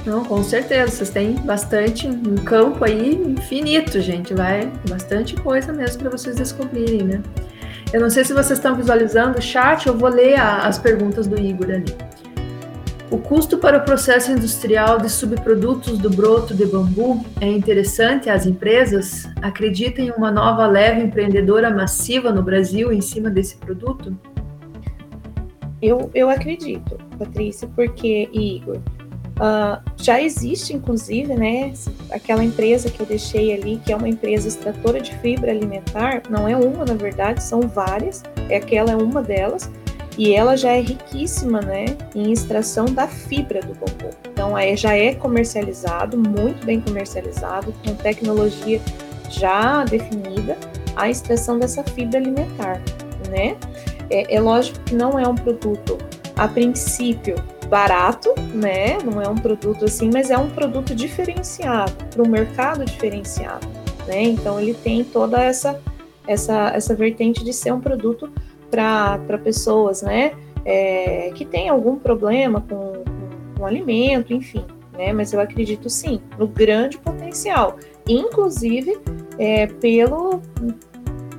Não, 0.06 0.26
com 0.26 0.42
certeza, 0.44 0.92
vocês 0.92 1.10
têm 1.12 1.36
bastante, 1.36 2.08
um 2.08 2.36
campo 2.36 2.84
aí 2.84 3.14
infinito, 3.14 4.02
gente, 4.02 4.34
vai 4.34 4.72
bastante 4.90 5.36
coisa 5.36 5.72
mesmo 5.72 6.00
para 6.02 6.10
vocês 6.10 6.36
descobrirem, 6.36 7.04
né. 7.04 7.22
Eu 7.94 8.02
não 8.02 8.10
sei 8.10 8.24
se 8.24 8.34
vocês 8.34 8.58
estão 8.58 8.76
visualizando 8.76 9.38
o 9.38 9.42
chat, 9.42 9.86
eu 9.86 9.98
vou 9.98 10.10
ler 10.10 10.40
a, 10.40 10.66
as 10.66 10.80
perguntas 10.80 11.28
do 11.28 11.40
Igor 11.40 11.70
ali. 11.70 11.96
O 13.12 13.18
custo 13.18 13.58
para 13.58 13.78
o 13.78 13.82
processo 13.82 14.32
industrial 14.32 14.98
de 14.98 15.10
subprodutos 15.10 15.98
do 15.98 16.10
broto 16.10 16.56
de 16.56 16.66
bambu 16.66 17.26
é 17.42 17.48
interessante 17.48 18.30
às 18.30 18.46
empresas? 18.46 19.30
Acreditam 19.42 20.06
em 20.06 20.12
uma 20.12 20.32
nova 20.32 20.66
leva 20.66 21.02
empreendedora 21.02 21.70
massiva 21.70 22.32
no 22.32 22.42
Brasil 22.42 22.94
em 22.94 23.02
cima 23.02 23.30
desse 23.30 23.58
produto? 23.58 24.18
Eu, 25.82 26.10
eu 26.14 26.30
acredito, 26.30 26.98
Patrícia, 27.20 27.68
porque, 27.76 28.30
Igor, 28.32 28.80
uh, 29.42 29.82
já 29.98 30.22
existe, 30.22 30.74
inclusive, 30.74 31.34
né, 31.34 31.74
aquela 32.12 32.44
empresa 32.44 32.90
que 32.90 33.00
eu 33.00 33.06
deixei 33.06 33.54
ali, 33.54 33.82
que 33.84 33.92
é 33.92 33.96
uma 33.96 34.08
empresa 34.08 34.48
extratora 34.48 35.02
de 35.02 35.14
fibra 35.18 35.52
alimentar, 35.52 36.22
não 36.30 36.48
é 36.48 36.56
uma, 36.56 36.86
na 36.86 36.94
verdade, 36.94 37.44
são 37.44 37.62
várias, 37.62 38.24
é 38.48 38.58
aquela 38.58 38.92
é 38.92 38.96
uma 38.96 39.22
delas, 39.22 39.70
e 40.18 40.34
ela 40.34 40.56
já 40.56 40.72
é 40.72 40.82
riquíssima 40.82 41.62
né, 41.62 41.86
em 42.14 42.32
extração 42.32 42.86
da 42.86 43.08
fibra 43.08 43.62
do 43.62 43.74
bambu. 43.74 44.10
Então, 44.32 44.58
é, 44.58 44.76
já 44.76 44.94
é 44.94 45.16
comercializado, 45.16 46.18
muito 46.18 46.66
bem 46.66 46.82
comercializado, 46.82 47.74
com 47.84 47.96
tecnologia 47.96 48.82
já 49.30 49.84
definida, 49.86 50.58
a 50.96 51.10
extração 51.10 51.58
dessa 51.58 51.84
fibra 51.84 52.20
alimentar. 52.20 52.82
Né? 53.30 53.56
É, 54.10 54.36
é 54.36 54.42
lógico 54.42 54.78
que 54.82 54.94
não 54.94 55.18
é 55.18 55.26
um 55.26 55.36
produto, 55.36 55.98
a 56.36 56.48
princípio, 56.48 57.36
barato, 57.72 58.36
né? 58.54 58.98
Não 58.98 59.22
é 59.22 59.30
um 59.30 59.36
produto 59.36 59.86
assim, 59.86 60.12
mas 60.14 60.30
é 60.30 60.38
um 60.38 60.50
produto 60.50 60.94
diferenciado, 60.94 61.94
para 62.14 62.22
um 62.22 62.28
mercado 62.28 62.84
diferenciado. 62.84 63.66
Né? 64.06 64.24
Então, 64.24 64.60
ele 64.60 64.74
tem 64.74 65.06
toda 65.06 65.42
essa, 65.42 65.80
essa, 66.28 66.72
essa 66.76 66.94
vertente 66.94 67.46
de 67.46 67.54
ser 67.54 67.72
um 67.72 67.80
produto 67.80 68.30
para 68.70 69.38
pessoas, 69.42 70.02
né, 70.02 70.34
é, 70.66 71.32
que 71.34 71.46
têm 71.46 71.70
algum 71.70 71.98
problema 71.98 72.62
com, 72.62 73.04
com, 73.04 73.58
com 73.58 73.66
alimento, 73.66 74.34
enfim, 74.34 74.66
né, 74.94 75.12
mas 75.12 75.34
eu 75.34 75.40
acredito 75.42 75.90
sim 75.90 76.22
no 76.38 76.48
grande 76.48 76.98
potencial, 76.98 77.78
inclusive 78.08 78.98
é, 79.38 79.68
pelo, 79.68 80.42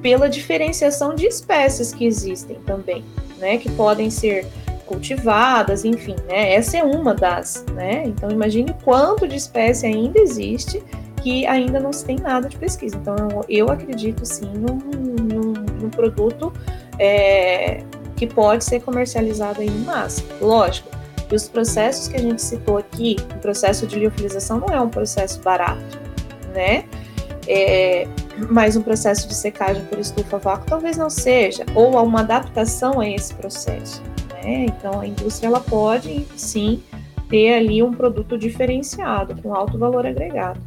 pela 0.03 0.29
diferenciação 0.29 1.15
de 1.15 1.27
espécies 1.27 1.93
que 1.93 2.05
existem 2.05 2.57
também, 2.67 3.03
né, 3.39 3.57
que 3.57 3.71
podem 3.71 4.11
ser 4.11 4.47
cultivadas, 4.93 5.85
enfim, 5.85 6.17
né, 6.29 6.53
essa 6.53 6.77
é 6.77 6.83
uma 6.85 7.15
das, 7.15 7.65
né, 7.73 8.05
então 8.05 8.31
imagine 8.31 8.77
quanto 8.85 9.27
de 9.27 9.37
espécie 9.37 9.87
ainda 9.87 10.21
existe 10.21 10.83
que 11.23 11.47
ainda 11.47 11.79
não 11.79 11.93
se 11.93 12.05
tem 12.05 12.17
nada 12.17 12.49
de 12.49 12.57
pesquisa. 12.57 12.97
Então, 12.97 13.17
eu 13.49 13.71
acredito 13.71 14.27
sim 14.27 14.51
num, 14.55 14.75
num, 14.75 15.53
num 15.81 15.89
produto 15.89 16.53
é, 16.99 17.85
que 18.17 18.27
pode 18.27 18.65
ser 18.65 18.81
comercializado 18.81 19.63
em 19.63 19.71
massa. 19.71 20.25
Lógico, 20.41 20.89
que 21.29 21.37
os 21.37 21.49
processos 21.49 22.09
que 22.09 22.17
a 22.17 22.21
gente 22.21 22.43
citou 22.43 22.77
aqui, 22.77 23.17
o 23.37 23.39
processo 23.39 23.87
de 23.87 24.01
liofilização 24.01 24.59
não 24.59 24.69
é 24.75 24.81
um 24.81 24.89
processo 24.89 25.41
barato, 25.43 25.99
né? 26.53 26.85
É, 27.47 28.09
mas 28.51 28.77
um 28.77 28.83
processo 28.83 29.29
de 29.29 29.35
secagem 29.35 29.85
por 29.85 29.99
estufa 29.99 30.39
vácuo 30.39 30.67
talvez 30.67 30.97
não 30.97 31.11
seja, 31.11 31.65
ou 31.75 31.97
uma 32.05 32.21
adaptação 32.21 32.99
a 32.99 33.09
esse 33.09 33.33
processo. 33.35 34.03
Né? 34.43 34.67
Então, 34.67 35.01
a 35.01 35.07
indústria 35.07 35.49
ela 35.49 35.61
pode 35.61 36.27
sim 36.37 36.83
ter 37.29 37.55
ali 37.55 37.83
um 37.83 37.93
produto 37.93 38.37
diferenciado, 38.37 39.41
com 39.41 39.55
alto 39.55 39.79
valor 39.79 40.07
agregado. 40.07 40.61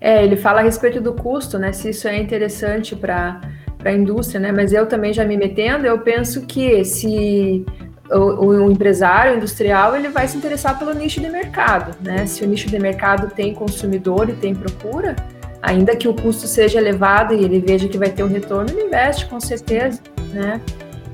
É, 0.00 0.24
ele 0.24 0.36
fala 0.36 0.60
a 0.60 0.62
respeito 0.62 1.00
do 1.00 1.12
custo, 1.12 1.58
né? 1.58 1.72
Se 1.72 1.90
isso 1.90 2.08
é 2.08 2.18
interessante 2.18 2.94
para 2.94 3.40
a 3.84 3.92
indústria, 3.92 4.40
né? 4.40 4.52
Mas 4.52 4.72
eu 4.72 4.86
também 4.86 5.12
já 5.12 5.24
me 5.24 5.36
metendo, 5.36 5.86
eu 5.86 5.98
penso 5.98 6.42
que 6.42 6.84
se 6.84 7.64
o, 8.10 8.46
o, 8.46 8.70
empresário 8.70 9.36
industrial 9.36 9.96
ele 9.96 10.08
vai 10.08 10.28
se 10.28 10.36
interessar 10.36 10.78
pelo 10.78 10.92
nicho 10.92 11.20
de 11.20 11.28
mercado, 11.28 11.96
né? 12.00 12.26
Se 12.26 12.44
o 12.44 12.48
nicho 12.48 12.68
de 12.68 12.78
mercado 12.78 13.32
tem 13.34 13.54
consumidor 13.54 14.28
e 14.28 14.32
tem 14.34 14.54
procura, 14.54 15.16
ainda 15.62 15.96
que 15.96 16.08
o 16.08 16.14
custo 16.14 16.46
seja 16.46 16.78
elevado 16.78 17.34
e 17.34 17.44
ele 17.44 17.60
veja 17.60 17.88
que 17.88 17.96
vai 17.96 18.10
ter 18.10 18.22
um 18.22 18.28
retorno, 18.28 18.70
ele 18.70 18.82
investe 18.82 19.26
com 19.26 19.40
certeza, 19.40 20.00
né? 20.32 20.60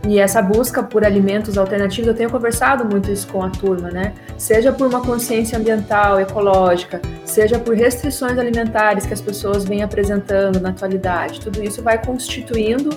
E 0.06 0.18
essa 0.18 0.40
busca 0.40 0.82
por 0.82 1.04
alimentos 1.04 1.58
alternativos, 1.58 2.08
eu 2.08 2.14
tenho 2.14 2.30
conversado 2.30 2.84
muito 2.84 3.10
isso 3.10 3.26
com 3.26 3.42
a 3.42 3.50
turma, 3.50 3.90
né? 3.90 4.14
Seja 4.36 4.72
por 4.72 4.86
uma 4.86 5.00
consciência 5.00 5.58
ambiental, 5.58 6.20
ecológica, 6.20 7.00
seja 7.24 7.58
por 7.58 7.74
restrições 7.74 8.38
alimentares 8.38 9.04
que 9.04 9.12
as 9.12 9.20
pessoas 9.20 9.64
vêm 9.64 9.82
apresentando 9.82 10.60
na 10.60 10.70
atualidade. 10.70 11.40
Tudo 11.40 11.62
isso 11.62 11.82
vai 11.82 12.02
constituindo 12.02 12.90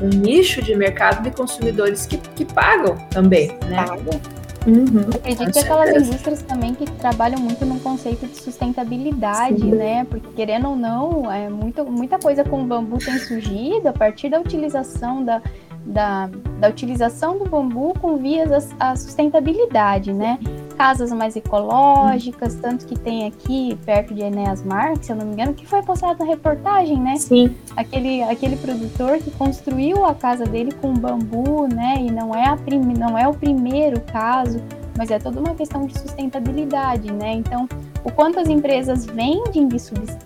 um 0.00 0.08
nicho 0.08 0.62
de 0.62 0.74
mercado 0.74 1.22
de 1.22 1.30
consumidores 1.30 2.06
que, 2.06 2.16
que 2.16 2.44
pagam 2.44 2.96
também, 3.10 3.48
né? 3.68 3.84
Pagam. 3.84 4.20
Uhum. 4.66 5.08
Acredito 5.14 5.52
que 5.52 5.58
aquelas 5.60 6.08
indústrias 6.08 6.42
também 6.42 6.74
que 6.74 6.90
trabalham 6.92 7.38
muito 7.38 7.64
no 7.64 7.78
conceito 7.78 8.26
de 8.26 8.36
sustentabilidade, 8.36 9.60
Sim. 9.60 9.70
né? 9.70 10.04
Porque 10.10 10.26
querendo 10.34 10.68
ou 10.70 10.76
não, 10.76 11.30
é 11.30 11.48
muito, 11.48 11.84
muita 11.84 12.18
coisa 12.18 12.42
com 12.42 12.66
bambu 12.66 12.98
tem 12.98 13.16
surgido 13.18 13.88
a 13.88 13.92
partir 13.92 14.28
da 14.28 14.40
utilização 14.40 15.24
da, 15.24 15.40
da, 15.86 16.28
da 16.58 16.68
utilização 16.68 17.38
do 17.38 17.48
bambu 17.48 17.94
com 18.00 18.16
vias 18.16 18.74
à 18.78 18.96
sustentabilidade, 18.96 20.12
né? 20.12 20.38
Casas 20.76 21.10
mais 21.12 21.36
ecológicas, 21.36 22.54
tanto 22.56 22.84
que 22.86 22.98
tem 22.98 23.26
aqui 23.26 23.78
perto 23.86 24.12
de 24.12 24.22
Enéas 24.22 24.62
Marques, 24.62 25.06
se 25.06 25.12
eu 25.12 25.16
não 25.16 25.26
me 25.26 25.32
engano, 25.32 25.54
que 25.54 25.66
foi 25.66 25.82
postado 25.82 26.18
na 26.18 26.26
reportagem, 26.26 26.98
né? 26.98 27.16
Sim. 27.16 27.54
Aquele, 27.76 28.22
aquele 28.24 28.56
produtor 28.56 29.18
que 29.18 29.30
construiu 29.30 30.04
a 30.04 30.14
casa 30.14 30.44
dele 30.44 30.72
com 30.72 30.92
bambu, 30.92 31.66
né? 31.72 31.96
E 32.00 32.10
não 32.10 32.34
é, 32.34 32.46
a 32.46 32.56
prim, 32.56 32.80
não 32.80 33.16
é 33.16 33.26
o 33.26 33.32
primeiro 33.32 34.00
caso, 34.00 34.60
mas 34.96 35.10
é 35.10 35.18
toda 35.18 35.40
uma 35.40 35.54
questão 35.54 35.86
de 35.86 35.98
sustentabilidade, 35.98 37.12
né? 37.12 37.32
Então, 37.32 37.68
o 38.04 38.10
quanto 38.10 38.38
as 38.38 38.48
empresas 38.48 39.06
vendem 39.06 39.68
de, 39.68 39.76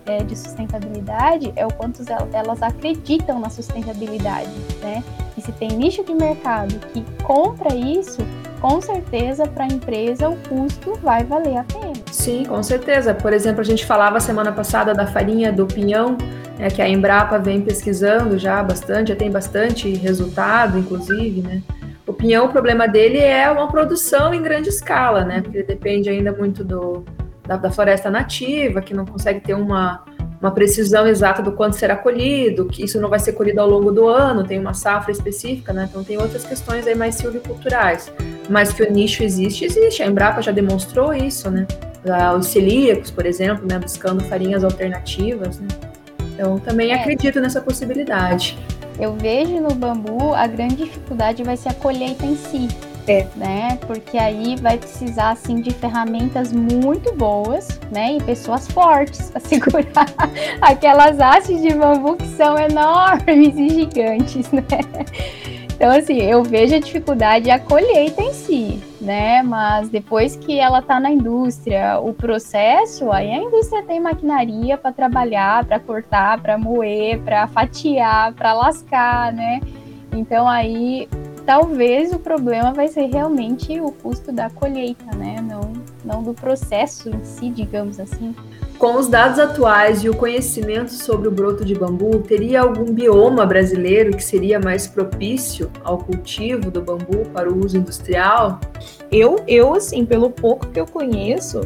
é, 0.07 0.23
de 0.23 0.37
sustentabilidade 0.37 1.53
é 1.57 1.67
o 1.67 1.73
quanto 1.73 2.03
elas 2.33 2.63
acreditam 2.63 3.41
na 3.41 3.51
sustentabilidade, 3.51 4.51
né? 4.83 5.03
E 5.37 5.41
se 5.41 5.53
tem 5.53 5.71
nicho 5.71 6.05
de 6.05 6.15
mercado 6.15 6.75
que 6.93 7.05
compra 7.23 7.75
isso, 7.75 8.21
com 8.61 8.81
certeza 8.81 9.47
para 9.47 9.65
a 9.65 9.67
empresa 9.67 10.29
o 10.29 10.37
custo 10.49 10.93
vai 11.03 11.25
valer 11.25 11.57
a 11.57 11.65
pena. 11.65 11.93
Sim, 12.13 12.45
com 12.45 12.63
certeza. 12.63 13.15
Por 13.15 13.33
exemplo, 13.33 13.61
a 13.61 13.65
gente 13.65 13.87
falava 13.87 14.21
semana 14.21 14.53
passada 14.53 14.93
da 14.93 15.07
farinha 15.07 15.51
do 15.51 15.67
pinhão, 15.67 16.19
é 16.59 16.69
que 16.69 16.83
a 16.83 16.89
Embrapa 16.89 17.39
vem 17.39 17.63
pesquisando 17.63 18.39
já 18.39 18.63
bastante, 18.63 19.09
já 19.09 19.17
tem 19.17 19.31
bastante 19.31 19.91
resultado, 19.95 20.79
inclusive, 20.79 21.41
né? 21.41 21.63
O 22.11 22.13
pinhão, 22.13 22.47
o 22.47 22.49
problema 22.49 22.89
dele 22.89 23.19
é 23.19 23.49
uma 23.49 23.69
produção 23.69 24.35
em 24.35 24.43
grande 24.43 24.69
escala, 24.69 25.25
né? 25.25 25.41
Porque 25.41 25.59
ele 25.59 25.67
depende 25.67 26.11
ainda 26.11 26.33
muito 26.33 26.65
do, 26.65 27.05
da, 27.47 27.57
da 27.57 27.71
floresta 27.71 28.11
nativa, 28.11 28.81
que 28.81 28.93
não 28.93 29.07
consegue 29.07 29.39
ter 29.39 29.55
uma, 29.55 30.03
uma 30.41 30.51
precisão 30.51 31.07
exata 31.07 31.41
do 31.41 31.53
quanto 31.53 31.77
será 31.77 31.95
colhido, 31.95 32.67
que 32.67 32.85
isso 32.85 33.01
não 33.01 33.09
vai 33.09 33.21
ser 33.21 33.35
colhido 33.35 33.61
ao 33.61 33.71
longo 33.71 33.93
do 33.93 34.09
ano, 34.09 34.43
tem 34.43 34.59
uma 34.59 34.75
safra 34.75 35.13
específica, 35.13 35.73
né? 35.73 35.87
Então 35.89 36.03
tem 36.03 36.19
outras 36.19 36.45
questões 36.45 36.85
aí 36.85 36.97
mais 36.97 37.15
silviculturais. 37.15 38.13
Mas 38.49 38.73
que 38.73 38.83
o 38.83 38.93
nicho 38.93 39.23
existe, 39.23 39.65
existe. 39.65 40.03
A 40.03 40.07
Embrapa 40.09 40.43
já 40.43 40.51
demonstrou 40.51 41.15
isso, 41.15 41.49
né? 41.49 41.65
Os 42.37 42.47
celíacos, 42.47 43.13
por 43.13 43.25
exemplo, 43.25 43.69
né? 43.71 43.79
Buscando 43.79 44.25
farinhas 44.25 44.65
alternativas, 44.65 45.61
né? 45.61 45.69
Então, 46.35 46.59
também 46.59 46.91
é. 46.91 46.97
acredito 46.97 47.39
nessa 47.39 47.61
possibilidade. 47.61 48.59
Eu 49.01 49.15
vejo 49.15 49.59
no 49.61 49.75
bambu 49.75 50.35
a 50.35 50.47
grande 50.47 50.77
dificuldade 50.77 51.43
vai 51.43 51.57
ser 51.57 51.71
a 51.71 51.75
colheita 51.75 52.27
em 52.27 52.37
si. 52.37 52.69
É. 53.09 53.27
Né? 53.35 53.79
Porque 53.87 54.19
aí 54.19 54.57
vai 54.57 54.77
precisar 54.77 55.31
assim 55.31 55.61
de 55.63 55.73
ferramentas 55.73 56.53
muito 56.53 57.13
boas, 57.17 57.81
né? 57.91 58.13
E 58.17 58.23
pessoas 58.23 58.69
fortes 58.69 59.31
para 59.31 59.41
segurar 59.41 60.07
aquelas 60.61 61.19
hastes 61.19 61.63
de 61.63 61.75
bambu 61.75 62.15
que 62.15 62.27
são 62.27 62.59
enormes 62.59 63.57
e 63.57 63.71
gigantes, 63.71 64.53
né? 64.53 64.63
Então, 65.81 65.93
assim, 65.93 66.19
eu 66.21 66.43
vejo 66.43 66.75
a 66.75 66.79
dificuldade 66.79 67.51
a 67.51 67.59
colheita 67.59 68.21
em 68.21 68.35
si, 68.35 68.83
né? 69.01 69.43
Mas 69.43 69.89
depois 69.89 70.37
que 70.37 70.61
ela 70.61 70.81
está 70.81 71.01
na 71.01 71.11
indústria, 71.11 71.99
o 71.99 72.13
processo, 72.13 73.11
aí 73.11 73.31
a 73.31 73.39
indústria 73.39 73.83
tem 73.85 73.99
maquinaria 73.99 74.77
para 74.77 74.93
trabalhar, 74.93 75.65
para 75.65 75.81
cortar, 75.81 76.39
para 76.43 76.59
moer, 76.59 77.19
para 77.21 77.49
fatiar, 77.49 78.35
para 78.35 78.53
lascar, 78.53 79.33
né? 79.33 79.63
Então, 80.13 80.47
aí 80.47 81.09
talvez 81.47 82.13
o 82.13 82.19
problema 82.19 82.75
vai 82.75 82.89
ser 82.89 83.07
realmente 83.07 83.81
o 83.81 83.91
custo 83.91 84.31
da 84.31 84.51
colheita, 84.51 85.17
né? 85.17 85.37
Não, 85.41 85.73
não 86.05 86.23
do 86.23 86.35
processo 86.35 87.09
em 87.09 87.25
si, 87.25 87.49
digamos 87.49 87.99
assim. 87.99 88.37
Com 88.81 88.97
os 88.97 89.09
dados 89.09 89.39
atuais 89.39 90.03
e 90.03 90.09
o 90.09 90.17
conhecimento 90.17 90.91
sobre 90.95 91.29
o 91.29 91.31
broto 91.31 91.67
de 91.67 91.75
bambu, 91.75 92.19
teria 92.21 92.63
algum 92.63 92.91
bioma 92.91 93.45
brasileiro 93.45 94.17
que 94.17 94.25
seria 94.25 94.59
mais 94.59 94.87
propício 94.87 95.71
ao 95.85 95.99
cultivo 95.99 96.71
do 96.71 96.81
bambu 96.81 97.27
para 97.31 97.53
o 97.53 97.63
uso 97.63 97.77
industrial? 97.77 98.59
Eu, 99.13 99.37
eu 99.47 99.75
assim, 99.75 100.07
pelo 100.07 100.31
pouco 100.31 100.67
que 100.69 100.81
eu 100.81 100.87
conheço, 100.87 101.61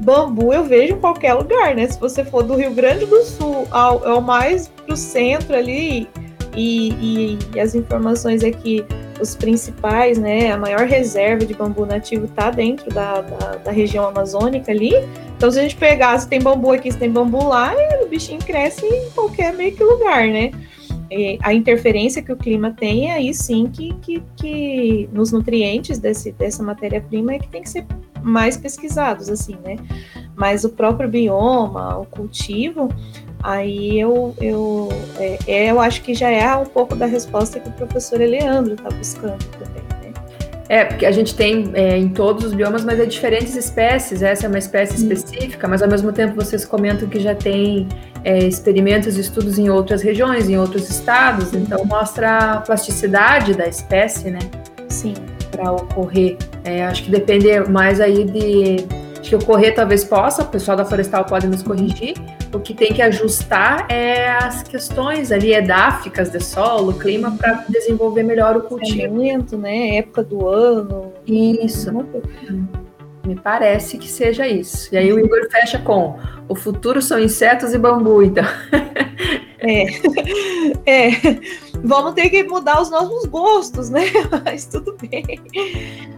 bambu 0.00 0.52
eu 0.52 0.64
vejo 0.64 0.94
em 0.94 0.98
qualquer 0.98 1.34
lugar, 1.34 1.76
né? 1.76 1.86
Se 1.86 2.00
você 2.00 2.24
for 2.24 2.42
do 2.42 2.56
Rio 2.56 2.74
Grande 2.74 3.06
do 3.06 3.22
Sul 3.22 3.68
ao, 3.70 4.04
ao 4.04 4.20
mais 4.20 4.66
pro 4.66 4.96
centro 4.96 5.54
ali, 5.54 6.08
e, 6.56 6.88
e, 6.94 7.38
e 7.54 7.60
as 7.60 7.76
informações 7.76 8.42
é 8.42 8.50
que 8.50 8.84
os 9.20 9.34
principais, 9.34 10.18
né, 10.18 10.52
a 10.52 10.56
maior 10.56 10.86
reserva 10.86 11.44
de 11.44 11.54
bambu 11.54 11.84
nativo 11.84 12.24
está 12.24 12.50
dentro 12.50 12.92
da, 12.92 13.20
da, 13.20 13.56
da, 13.56 13.70
região 13.70 14.06
amazônica 14.06 14.70
ali. 14.70 14.92
Então, 15.38 15.52
se 15.52 15.60
a 15.60 15.62
gente 15.62 15.76
pegar, 15.76 16.18
se 16.18 16.28
tem 16.28 16.40
bambu 16.40 16.72
aqui, 16.72 16.90
se 16.90 16.98
tem 16.98 17.08
bambu 17.08 17.46
lá, 17.46 17.72
o 18.02 18.08
bichinho 18.08 18.40
cresce 18.40 18.84
em 18.84 19.08
qualquer 19.10 19.54
meio 19.54 19.70
que 19.72 19.84
lugar, 19.84 20.26
né? 20.26 20.50
E 21.08 21.38
a 21.40 21.54
interferência 21.54 22.20
que 22.20 22.32
o 22.32 22.36
clima 22.36 22.74
tem, 22.76 23.12
aí 23.12 23.32
sim 23.32 23.70
que, 23.72 23.94
que, 24.02 24.20
que 24.36 25.08
nos 25.12 25.30
nutrientes 25.30 26.00
desse, 26.00 26.32
dessa 26.32 26.60
matéria-prima 26.60 27.34
é 27.34 27.38
que 27.38 27.46
tem 27.46 27.62
que 27.62 27.70
ser 27.70 27.86
mais 28.20 28.56
pesquisados, 28.56 29.28
assim, 29.28 29.56
né? 29.64 29.76
Mas 30.34 30.64
o 30.64 30.70
próprio 30.70 31.08
bioma, 31.08 31.96
o 31.98 32.04
cultivo, 32.04 32.88
Aí 33.40 34.00
eu, 34.00 34.34
eu, 34.40 34.88
é, 35.16 35.38
é, 35.46 35.70
eu 35.70 35.80
acho 35.80 36.02
que 36.02 36.12
já 36.12 36.28
é 36.28 36.56
um 36.56 36.66
pouco 36.66 36.96
da 36.96 37.06
resposta 37.06 37.60
que 37.60 37.68
o 37.68 37.72
professor 37.72 38.20
Eleandro 38.20 38.74
está 38.74 38.88
buscando 38.88 39.44
também. 39.58 39.77
É, 40.68 40.84
porque 40.84 41.06
a 41.06 41.10
gente 41.10 41.34
tem 41.34 41.70
é, 41.72 41.96
em 41.96 42.10
todos 42.10 42.44
os 42.44 42.52
biomas, 42.52 42.84
mas 42.84 43.00
é 43.00 43.06
diferentes 43.06 43.56
espécies. 43.56 44.22
Essa 44.22 44.46
é 44.46 44.48
uma 44.48 44.58
espécie 44.58 44.96
específica, 44.96 45.66
mas 45.66 45.82
ao 45.82 45.88
mesmo 45.88 46.12
tempo 46.12 46.34
vocês 46.34 46.64
comentam 46.64 47.08
que 47.08 47.18
já 47.18 47.34
tem 47.34 47.88
é, 48.22 48.38
experimentos 48.38 49.16
e 49.16 49.20
estudos 49.20 49.58
em 49.58 49.70
outras 49.70 50.02
regiões, 50.02 50.48
em 50.48 50.58
outros 50.58 50.90
estados, 50.90 51.54
então 51.54 51.84
mostra 51.86 52.38
a 52.38 52.60
plasticidade 52.60 53.54
da 53.54 53.66
espécie, 53.66 54.30
né? 54.30 54.40
Sim. 54.88 55.14
Para 55.50 55.72
ocorrer. 55.72 56.36
É, 56.64 56.84
acho 56.84 57.04
que 57.04 57.10
depende 57.10 57.48
mais 57.70 58.00
aí 58.00 58.24
de. 58.24 58.86
Acho 59.18 59.30
que 59.30 59.34
ocorrer 59.36 59.74
talvez 59.74 60.04
possa, 60.04 60.42
o 60.42 60.46
pessoal 60.46 60.76
da 60.76 60.84
Florestal 60.84 61.24
pode 61.24 61.46
nos 61.46 61.62
corrigir, 61.62 62.14
o 62.52 62.60
que 62.60 62.72
tem 62.72 62.92
que 62.92 63.02
ajustar 63.02 63.86
é 63.90 64.30
as 64.30 64.62
questões 64.62 65.32
ali 65.32 65.52
edáficas 65.52 66.30
de 66.30 66.42
solo, 66.42 66.94
clima, 66.94 67.32
para 67.36 67.64
desenvolver 67.68 68.22
melhor 68.22 68.56
o 68.56 68.62
cultivo. 68.62 69.18
né? 69.58 69.96
Época 69.96 70.22
do 70.22 70.48
ano. 70.48 71.12
Isso. 71.26 71.90
Me 73.26 73.34
parece 73.34 73.98
que 73.98 74.08
seja 74.08 74.46
isso. 74.46 74.94
E 74.94 74.96
aí 74.96 75.12
o 75.12 75.18
Igor 75.18 75.50
fecha 75.50 75.78
com 75.78 76.16
o 76.48 76.54
futuro 76.54 77.02
são 77.02 77.18
insetos 77.18 77.74
e 77.74 77.78
bambu, 77.78 78.22
então. 78.22 78.44
É. 79.60 79.86
é. 80.86 81.10
Vamos 81.84 82.14
ter 82.14 82.30
que 82.30 82.42
mudar 82.44 82.80
os 82.80 82.90
nossos 82.90 83.24
gostos, 83.26 83.90
né? 83.90 84.02
Mas 84.44 84.66
tudo 84.66 84.96
bem. 85.00 85.24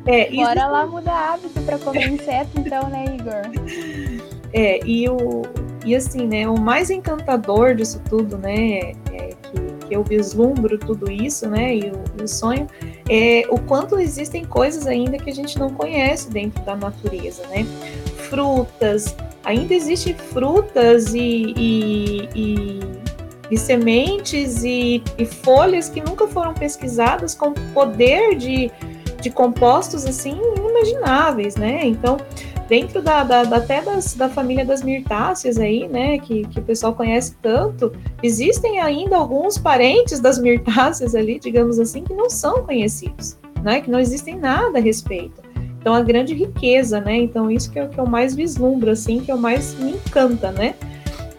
É, 0.06 0.30
Bora 0.30 0.60
isso... 0.60 0.70
lá 0.70 0.86
mudar 0.86 1.34
hábito 1.34 1.60
para 1.62 1.78
comer 1.78 2.08
inseto, 2.08 2.50
então, 2.58 2.88
né, 2.88 3.04
Igor? 3.18 4.20
É, 4.52 4.80
e 4.84 5.08
o, 5.08 5.42
e 5.84 5.94
assim, 5.94 6.26
né, 6.26 6.48
o 6.48 6.58
mais 6.58 6.90
encantador 6.90 7.74
disso 7.74 8.02
tudo, 8.08 8.36
né, 8.36 8.92
é 9.12 9.30
que, 9.42 9.86
que 9.86 9.94
eu 9.94 10.02
vislumbro 10.02 10.76
tudo 10.78 11.10
isso, 11.10 11.48
né, 11.48 11.76
e 11.76 11.90
o, 11.90 12.24
o, 12.24 12.28
sonho, 12.28 12.66
é 13.08 13.44
o 13.48 13.58
quanto 13.60 13.98
existem 13.98 14.44
coisas 14.44 14.86
ainda 14.86 15.18
que 15.18 15.30
a 15.30 15.34
gente 15.34 15.58
não 15.58 15.70
conhece 15.70 16.30
dentro 16.30 16.62
da 16.64 16.74
natureza, 16.74 17.46
né? 17.48 17.64
Frutas, 18.28 19.14
ainda 19.44 19.74
existem 19.74 20.14
frutas 20.14 21.14
e, 21.14 21.54
e, 21.56 22.28
e, 22.34 22.80
e 23.50 23.56
sementes 23.56 24.62
e, 24.62 25.02
e 25.18 25.26
folhas 25.26 25.88
que 25.88 26.00
nunca 26.00 26.26
foram 26.26 26.54
pesquisadas 26.54 27.34
com 27.34 27.52
poder 27.74 28.36
de, 28.36 28.70
de 29.20 29.30
compostos 29.30 30.04
assim 30.06 30.38
inimagináveis, 30.56 31.56
né? 31.56 31.84
Então, 31.84 32.16
dentro 32.70 33.02
da, 33.02 33.24
da, 33.24 33.42
da 33.42 33.56
até 33.56 33.82
das, 33.82 34.14
da 34.14 34.28
família 34.28 34.64
das 34.64 34.80
mirtáceas 34.80 35.58
aí, 35.58 35.88
né, 35.88 36.18
que, 36.18 36.46
que 36.46 36.60
o 36.60 36.62
pessoal 36.62 36.94
conhece 36.94 37.34
tanto, 37.42 37.92
existem 38.22 38.78
ainda 38.78 39.16
alguns 39.16 39.58
parentes 39.58 40.20
das 40.20 40.38
mirtáceas 40.38 41.16
ali, 41.16 41.40
digamos 41.40 41.80
assim, 41.80 42.04
que 42.04 42.14
não 42.14 42.30
são 42.30 42.62
conhecidos, 42.62 43.36
né, 43.64 43.80
que 43.80 43.90
não 43.90 43.98
existem 43.98 44.36
nada 44.36 44.78
a 44.78 44.80
respeito. 44.80 45.42
Então, 45.80 45.94
a 45.94 46.00
grande 46.00 46.32
riqueza, 46.32 47.00
né, 47.00 47.16
então 47.16 47.50
isso 47.50 47.72
que 47.72 47.78
é 47.80 47.84
o 47.84 47.88
que 47.88 47.98
eu 47.98 48.06
mais 48.06 48.36
vislumbro, 48.36 48.90
assim, 48.90 49.18
que 49.18 49.32
eu 49.32 49.36
mais 49.36 49.74
me 49.74 49.90
encanta, 49.90 50.52
né, 50.52 50.76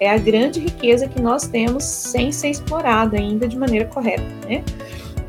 é 0.02 0.10
a 0.10 0.18
grande 0.18 0.60
riqueza 0.60 1.08
que 1.08 1.22
nós 1.22 1.48
temos 1.48 1.84
sem 1.84 2.32
ser 2.32 2.50
explorada 2.50 3.18
ainda 3.18 3.48
de 3.48 3.58
maneira 3.58 3.86
correta, 3.86 4.26
né, 4.46 4.64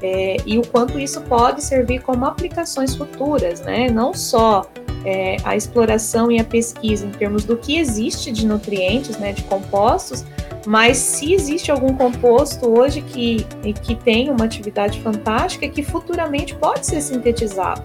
é, 0.02 0.38
e 0.44 0.58
o 0.58 0.66
quanto 0.66 0.98
isso 0.98 1.20
pode 1.20 1.62
servir 1.62 2.00
como 2.00 2.24
aplicações 2.24 2.96
futuras, 2.96 3.60
né? 3.60 3.88
Não 3.88 4.12
só 4.12 4.66
é, 5.04 5.36
a 5.44 5.54
exploração 5.54 6.30
e 6.30 6.40
a 6.40 6.44
pesquisa 6.44 7.06
em 7.06 7.10
termos 7.10 7.44
do 7.44 7.56
que 7.56 7.78
existe 7.78 8.32
de 8.32 8.44
nutrientes, 8.44 9.16
né, 9.18 9.32
de 9.32 9.44
compostos, 9.44 10.24
mas 10.66 10.96
se 10.96 11.32
existe 11.32 11.70
algum 11.70 11.94
composto 11.94 12.68
hoje 12.68 13.00
que, 13.00 13.46
que 13.82 13.94
tem 13.94 14.28
uma 14.30 14.44
atividade 14.44 15.00
fantástica 15.00 15.68
que 15.68 15.82
futuramente 15.82 16.54
pode 16.56 16.84
ser 16.84 17.00
sintetizado, 17.00 17.82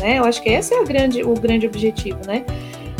né? 0.00 0.18
Eu 0.18 0.24
acho 0.24 0.42
que 0.42 0.48
esse 0.48 0.74
é 0.74 0.80
o 0.80 0.84
grande, 0.84 1.22
o 1.22 1.34
grande 1.34 1.66
objetivo, 1.66 2.18
né? 2.26 2.44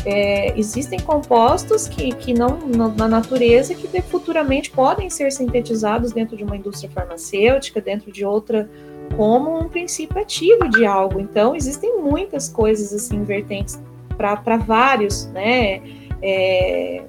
É, 0.04 0.58
existem 0.58 0.98
compostos 0.98 1.86
que, 1.86 2.12
que 2.12 2.34
não 2.34 2.58
na 2.96 3.06
natureza 3.06 3.72
que 3.74 3.88
futuramente 4.02 4.70
podem 4.70 5.08
ser 5.08 5.30
sintetizados 5.30 6.12
dentro 6.12 6.36
de 6.36 6.42
uma 6.42 6.56
indústria 6.56 6.90
farmacêutica, 6.90 7.80
dentro 7.80 8.10
de 8.10 8.24
outra 8.24 8.68
como 9.16 9.58
um 9.58 9.68
princípio 9.68 10.20
ativo 10.20 10.68
de 10.68 10.84
algo. 10.84 11.20
Então, 11.20 11.54
existem 11.54 11.98
muitas 11.98 12.48
coisas 12.48 12.92
assim 12.92 13.22
vertentes 13.22 13.80
para 14.16 14.56
vários, 14.56 15.26
né, 15.26 15.80
é, 16.22 17.02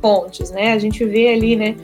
pontes, 0.00 0.50
né? 0.50 0.72
A 0.72 0.78
gente 0.78 1.04
vê 1.04 1.28
ali, 1.28 1.56
né, 1.56 1.76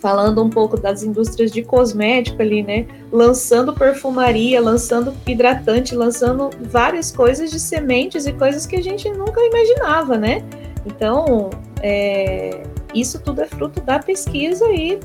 falando 0.00 0.42
um 0.42 0.48
pouco 0.48 0.78
das 0.78 1.02
indústrias 1.02 1.50
de 1.50 1.62
cosmético 1.62 2.40
ali, 2.40 2.62
né, 2.62 2.86
lançando 3.10 3.72
perfumaria, 3.72 4.60
lançando 4.60 5.12
hidratante, 5.26 5.94
lançando 5.94 6.50
várias 6.60 7.10
coisas 7.10 7.50
de 7.50 7.58
sementes 7.58 8.26
e 8.26 8.32
coisas 8.32 8.66
que 8.66 8.76
a 8.76 8.82
gente 8.82 9.10
nunca 9.10 9.40
imaginava, 9.40 10.16
né? 10.16 10.44
Então, 10.86 11.50
é, 11.82 12.62
isso 12.94 13.20
tudo 13.20 13.42
é 13.42 13.46
fruto 13.46 13.80
da 13.80 13.98
pesquisa 13.98 14.64
e 14.72 14.98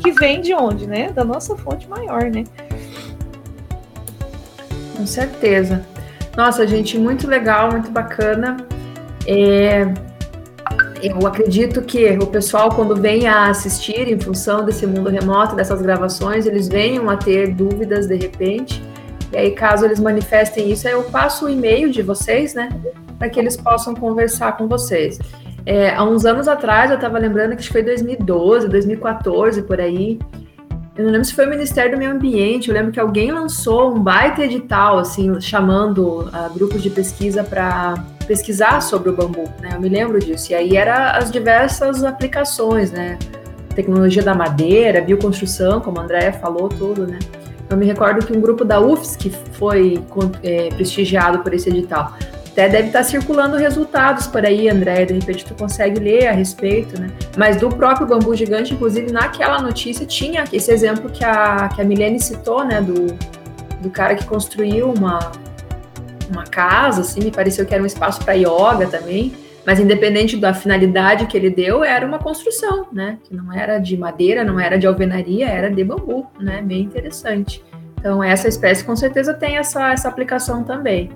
que 0.00 0.10
vem 0.12 0.40
de 0.40 0.52
onde, 0.52 0.86
né? 0.86 1.10
Da 1.12 1.24
nossa 1.24 1.56
fonte 1.56 1.88
maior, 1.88 2.24
né? 2.24 2.44
Com 4.96 5.06
certeza. 5.06 5.84
Nossa, 6.36 6.66
gente, 6.66 6.98
muito 6.98 7.26
legal, 7.28 7.70
muito 7.70 7.90
bacana. 7.90 8.56
É... 9.26 9.84
eu 11.02 11.26
acredito 11.26 11.82
que 11.82 12.10
o 12.18 12.26
pessoal, 12.26 12.70
quando 12.70 12.94
vem 12.94 13.26
a 13.26 13.48
assistir 13.48 14.08
em 14.08 14.18
função 14.18 14.64
desse 14.64 14.86
mundo 14.86 15.10
remoto, 15.10 15.56
dessas 15.56 15.82
gravações, 15.82 16.46
eles 16.46 16.68
venham 16.68 17.10
a 17.10 17.16
ter 17.16 17.52
dúvidas 17.52 18.06
de 18.06 18.14
repente. 18.14 18.82
E 19.32 19.36
aí, 19.36 19.50
caso 19.50 19.84
eles 19.84 19.98
manifestem 19.98 20.70
isso, 20.70 20.86
eu 20.86 21.02
passo 21.04 21.46
o 21.46 21.48
e-mail 21.48 21.90
de 21.90 22.02
vocês, 22.02 22.54
né? 22.54 22.68
Para 23.18 23.28
que 23.28 23.40
eles 23.40 23.56
possam 23.56 23.94
conversar 23.94 24.56
com 24.56 24.68
vocês. 24.68 25.18
É, 25.64 25.90
há 25.90 26.04
uns 26.04 26.24
anos 26.24 26.46
atrás, 26.46 26.90
eu 26.90 26.96
estava 26.96 27.18
lembrando 27.18 27.56
que 27.56 27.68
foi 27.68 27.82
2012, 27.82 28.68
2014, 28.68 29.62
por 29.62 29.80
aí. 29.80 30.18
Eu 30.94 31.04
não 31.04 31.10
lembro 31.10 31.24
se 31.24 31.34
foi 31.34 31.46
o 31.46 31.50
Ministério 31.50 31.92
do 31.92 31.96
Meio 31.96 32.10
Ambiente. 32.10 32.68
Eu 32.68 32.74
lembro 32.74 32.92
que 32.92 33.00
alguém 33.00 33.30
lançou 33.30 33.94
um 33.94 33.98
baita 33.98 34.44
edital, 34.44 34.98
assim, 34.98 35.40
chamando 35.40 36.20
uh, 36.28 36.52
grupos 36.52 36.82
de 36.82 36.90
pesquisa 36.90 37.42
para 37.42 37.94
pesquisar 38.26 38.80
sobre 38.82 39.08
o 39.08 39.12
bambu, 39.16 39.44
né? 39.60 39.70
Eu 39.72 39.80
me 39.80 39.88
lembro 39.88 40.18
disso. 40.18 40.52
E 40.52 40.54
aí 40.54 40.76
era 40.76 41.12
as 41.12 41.30
diversas 41.30 42.04
aplicações, 42.04 42.92
né? 42.92 43.18
Tecnologia 43.74 44.22
da 44.22 44.34
madeira, 44.34 45.00
bioconstrução, 45.00 45.80
como 45.80 45.98
a 45.98 46.02
Andrea 46.02 46.32
falou, 46.34 46.68
tudo, 46.68 47.06
né? 47.06 47.18
Eu 47.70 47.76
me 47.78 47.86
recordo 47.86 48.26
que 48.26 48.36
um 48.36 48.40
grupo 48.40 48.62
da 48.62 48.78
UFSC 48.78 49.30
foi 49.52 49.98
é, 50.42 50.68
prestigiado 50.74 51.38
por 51.38 51.54
esse 51.54 51.70
edital. 51.70 52.14
Até 52.52 52.68
deve 52.68 52.88
estar 52.88 53.02
circulando 53.02 53.56
resultados 53.56 54.26
por 54.26 54.44
aí, 54.44 54.68
André, 54.68 55.06
de 55.06 55.14
repente 55.14 55.42
tu 55.42 55.54
consegue 55.54 55.98
ler 55.98 56.26
a 56.26 56.32
respeito, 56.32 57.00
né? 57.00 57.10
Mas 57.34 57.56
do 57.56 57.70
próprio 57.70 58.06
bambu 58.06 58.36
gigante, 58.36 58.74
inclusive 58.74 59.10
naquela 59.10 59.58
notícia 59.62 60.04
tinha 60.04 60.44
esse 60.52 60.70
exemplo 60.70 61.10
que 61.10 61.24
a, 61.24 61.70
que 61.74 61.80
a 61.80 61.84
Milene 61.84 62.20
citou, 62.20 62.62
né? 62.62 62.82
Do, 62.82 63.06
do 63.80 63.88
cara 63.88 64.14
que 64.14 64.26
construiu 64.26 64.92
uma, 64.92 65.32
uma 66.30 66.44
casa, 66.44 67.00
assim, 67.00 67.20
me 67.20 67.30
pareceu 67.30 67.64
que 67.64 67.72
era 67.72 67.82
um 67.82 67.86
espaço 67.86 68.22
para 68.22 68.34
yoga 68.34 68.86
também. 68.86 69.32
Mas 69.64 69.80
independente 69.80 70.36
da 70.36 70.52
finalidade 70.52 71.26
que 71.26 71.36
ele 71.36 71.48
deu, 71.48 71.82
era 71.82 72.04
uma 72.04 72.18
construção, 72.18 72.86
né? 72.92 73.18
Que 73.24 73.34
não 73.34 73.50
era 73.50 73.78
de 73.78 73.96
madeira, 73.96 74.44
não 74.44 74.60
era 74.60 74.76
de 74.76 74.86
alvenaria, 74.86 75.48
era 75.48 75.70
de 75.70 75.82
bambu, 75.82 76.26
né? 76.38 76.60
Bem 76.60 76.82
interessante. 76.82 77.64
Então, 77.98 78.22
essa 78.22 78.46
espécie 78.46 78.84
com 78.84 78.94
certeza 78.94 79.32
tem 79.32 79.56
essa, 79.56 79.90
essa 79.92 80.08
aplicação 80.08 80.64
também. 80.64 81.10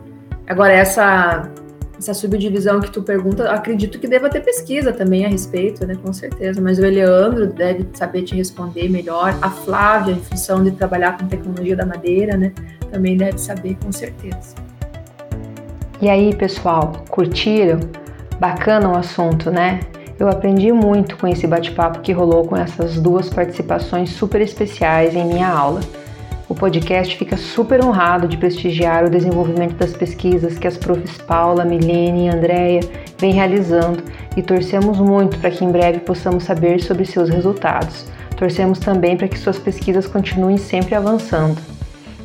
Agora, 0.47 0.73
essa, 0.73 1.51
essa 1.99 2.15
subdivisão 2.15 2.81
que 2.81 2.91
tu 2.91 3.03
pergunta, 3.03 3.51
acredito 3.51 3.99
que 3.99 4.07
deva 4.07 4.29
ter 4.31 4.41
pesquisa 4.41 4.93
também 4.93 5.25
a 5.25 5.29
respeito, 5.29 5.85
né? 5.85 5.97
Com 6.03 6.13
certeza. 6.13 6.61
Mas 6.61 6.79
o 6.79 6.85
Eleandro 6.85 7.47
deve 7.49 7.87
saber 7.95 8.23
te 8.23 8.35
responder 8.37 8.89
melhor. 8.89 9.37
A 9.43 9.51
Flávia, 9.51 10.13
em 10.13 10.21
função 10.21 10.63
de 10.63 10.71
trabalhar 10.71 11.19
com 11.19 11.27
tecnologia 11.27 11.75
da 11.75 11.85
madeira, 11.85 12.37
né? 12.37 12.53
Também 12.93 13.17
deve 13.17 13.39
saber, 13.39 13.77
com 13.83 13.91
certeza. 13.91 14.55
E 16.01 16.09
aí, 16.09 16.35
pessoal, 16.35 17.05
curtiram? 17.09 17.81
Bacana 18.39 18.89
o 18.89 18.97
assunto, 18.97 19.51
né? 19.51 19.81
Eu 20.19 20.29
aprendi 20.29 20.73
muito 20.73 21.17
com 21.17 21.27
esse 21.27 21.47
bate-papo 21.47 22.01
que 22.01 22.13
rolou 22.13 22.47
com 22.47 22.57
essas 22.57 22.99
duas 23.01 23.29
participações 23.29 24.11
super 24.11 24.41
especiais 24.41 25.15
em 25.15 25.27
minha 25.27 25.49
aula. 25.49 25.81
O 26.49 26.55
podcast 26.55 27.17
fica 27.17 27.37
super 27.37 27.85
honrado 27.85 28.29
de 28.29 28.37
prestigiar 28.37 29.05
o 29.05 29.11
desenvolvimento 29.11 29.75
das 29.75 29.93
pesquisas 29.93 30.57
que 30.57 30.69
as 30.69 30.77
profs 30.77 31.19
Paula, 31.19 31.65
Milene 31.65 32.27
e 32.27 32.29
Andréia 32.29 32.81
vêm 33.19 33.33
realizando 33.33 34.05
e 34.37 34.43
torcemos 34.43 34.99
muito 34.99 35.39
para 35.39 35.51
que 35.51 35.65
em 35.65 35.73
breve 35.73 35.99
possamos 35.99 36.45
saber 36.45 36.81
sobre 36.81 37.05
seus 37.05 37.29
resultados. 37.29 38.07
Torcemos 38.37 38.79
também 38.79 39.17
para 39.17 39.27
que 39.27 39.37
suas 39.37 39.59
pesquisas 39.59 40.07
continuem 40.07 40.57
sempre 40.57 40.95
avançando. 40.95 41.61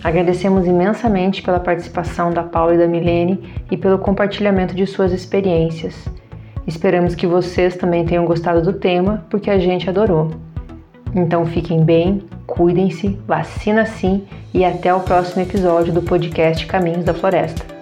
Agradecemos 0.04 0.68
imensamente 0.68 1.42
pela 1.42 1.60
participação 1.60 2.32
da 2.32 2.44
Paula 2.44 2.76
e 2.76 2.78
da 2.78 2.88
Milene 2.88 3.52
e 3.72 3.78
pelo 3.78 3.98
compartilhamento 3.98 4.76
de 4.76 4.86
suas 4.86 5.12
experiências. 5.12 6.08
Esperamos 6.68 7.16
que 7.16 7.26
vocês 7.26 7.76
também 7.76 8.06
tenham 8.06 8.26
gostado 8.26 8.62
do 8.62 8.74
tema, 8.74 9.26
porque 9.32 9.50
a 9.50 9.58
gente 9.58 9.90
adorou. 9.90 10.51
Então 11.14 11.46
fiquem 11.46 11.84
bem, 11.84 12.24
cuidem-se, 12.48 13.20
vacina 13.28 13.86
sim 13.86 14.24
e 14.54 14.64
até 14.64 14.94
o 14.94 15.02
próximo 15.02 15.42
episódio 15.42 15.94
do 15.94 16.02
podcast 16.02 16.66
Caminhos 16.66 17.04
da 17.04 17.14
Floresta. 17.14 17.81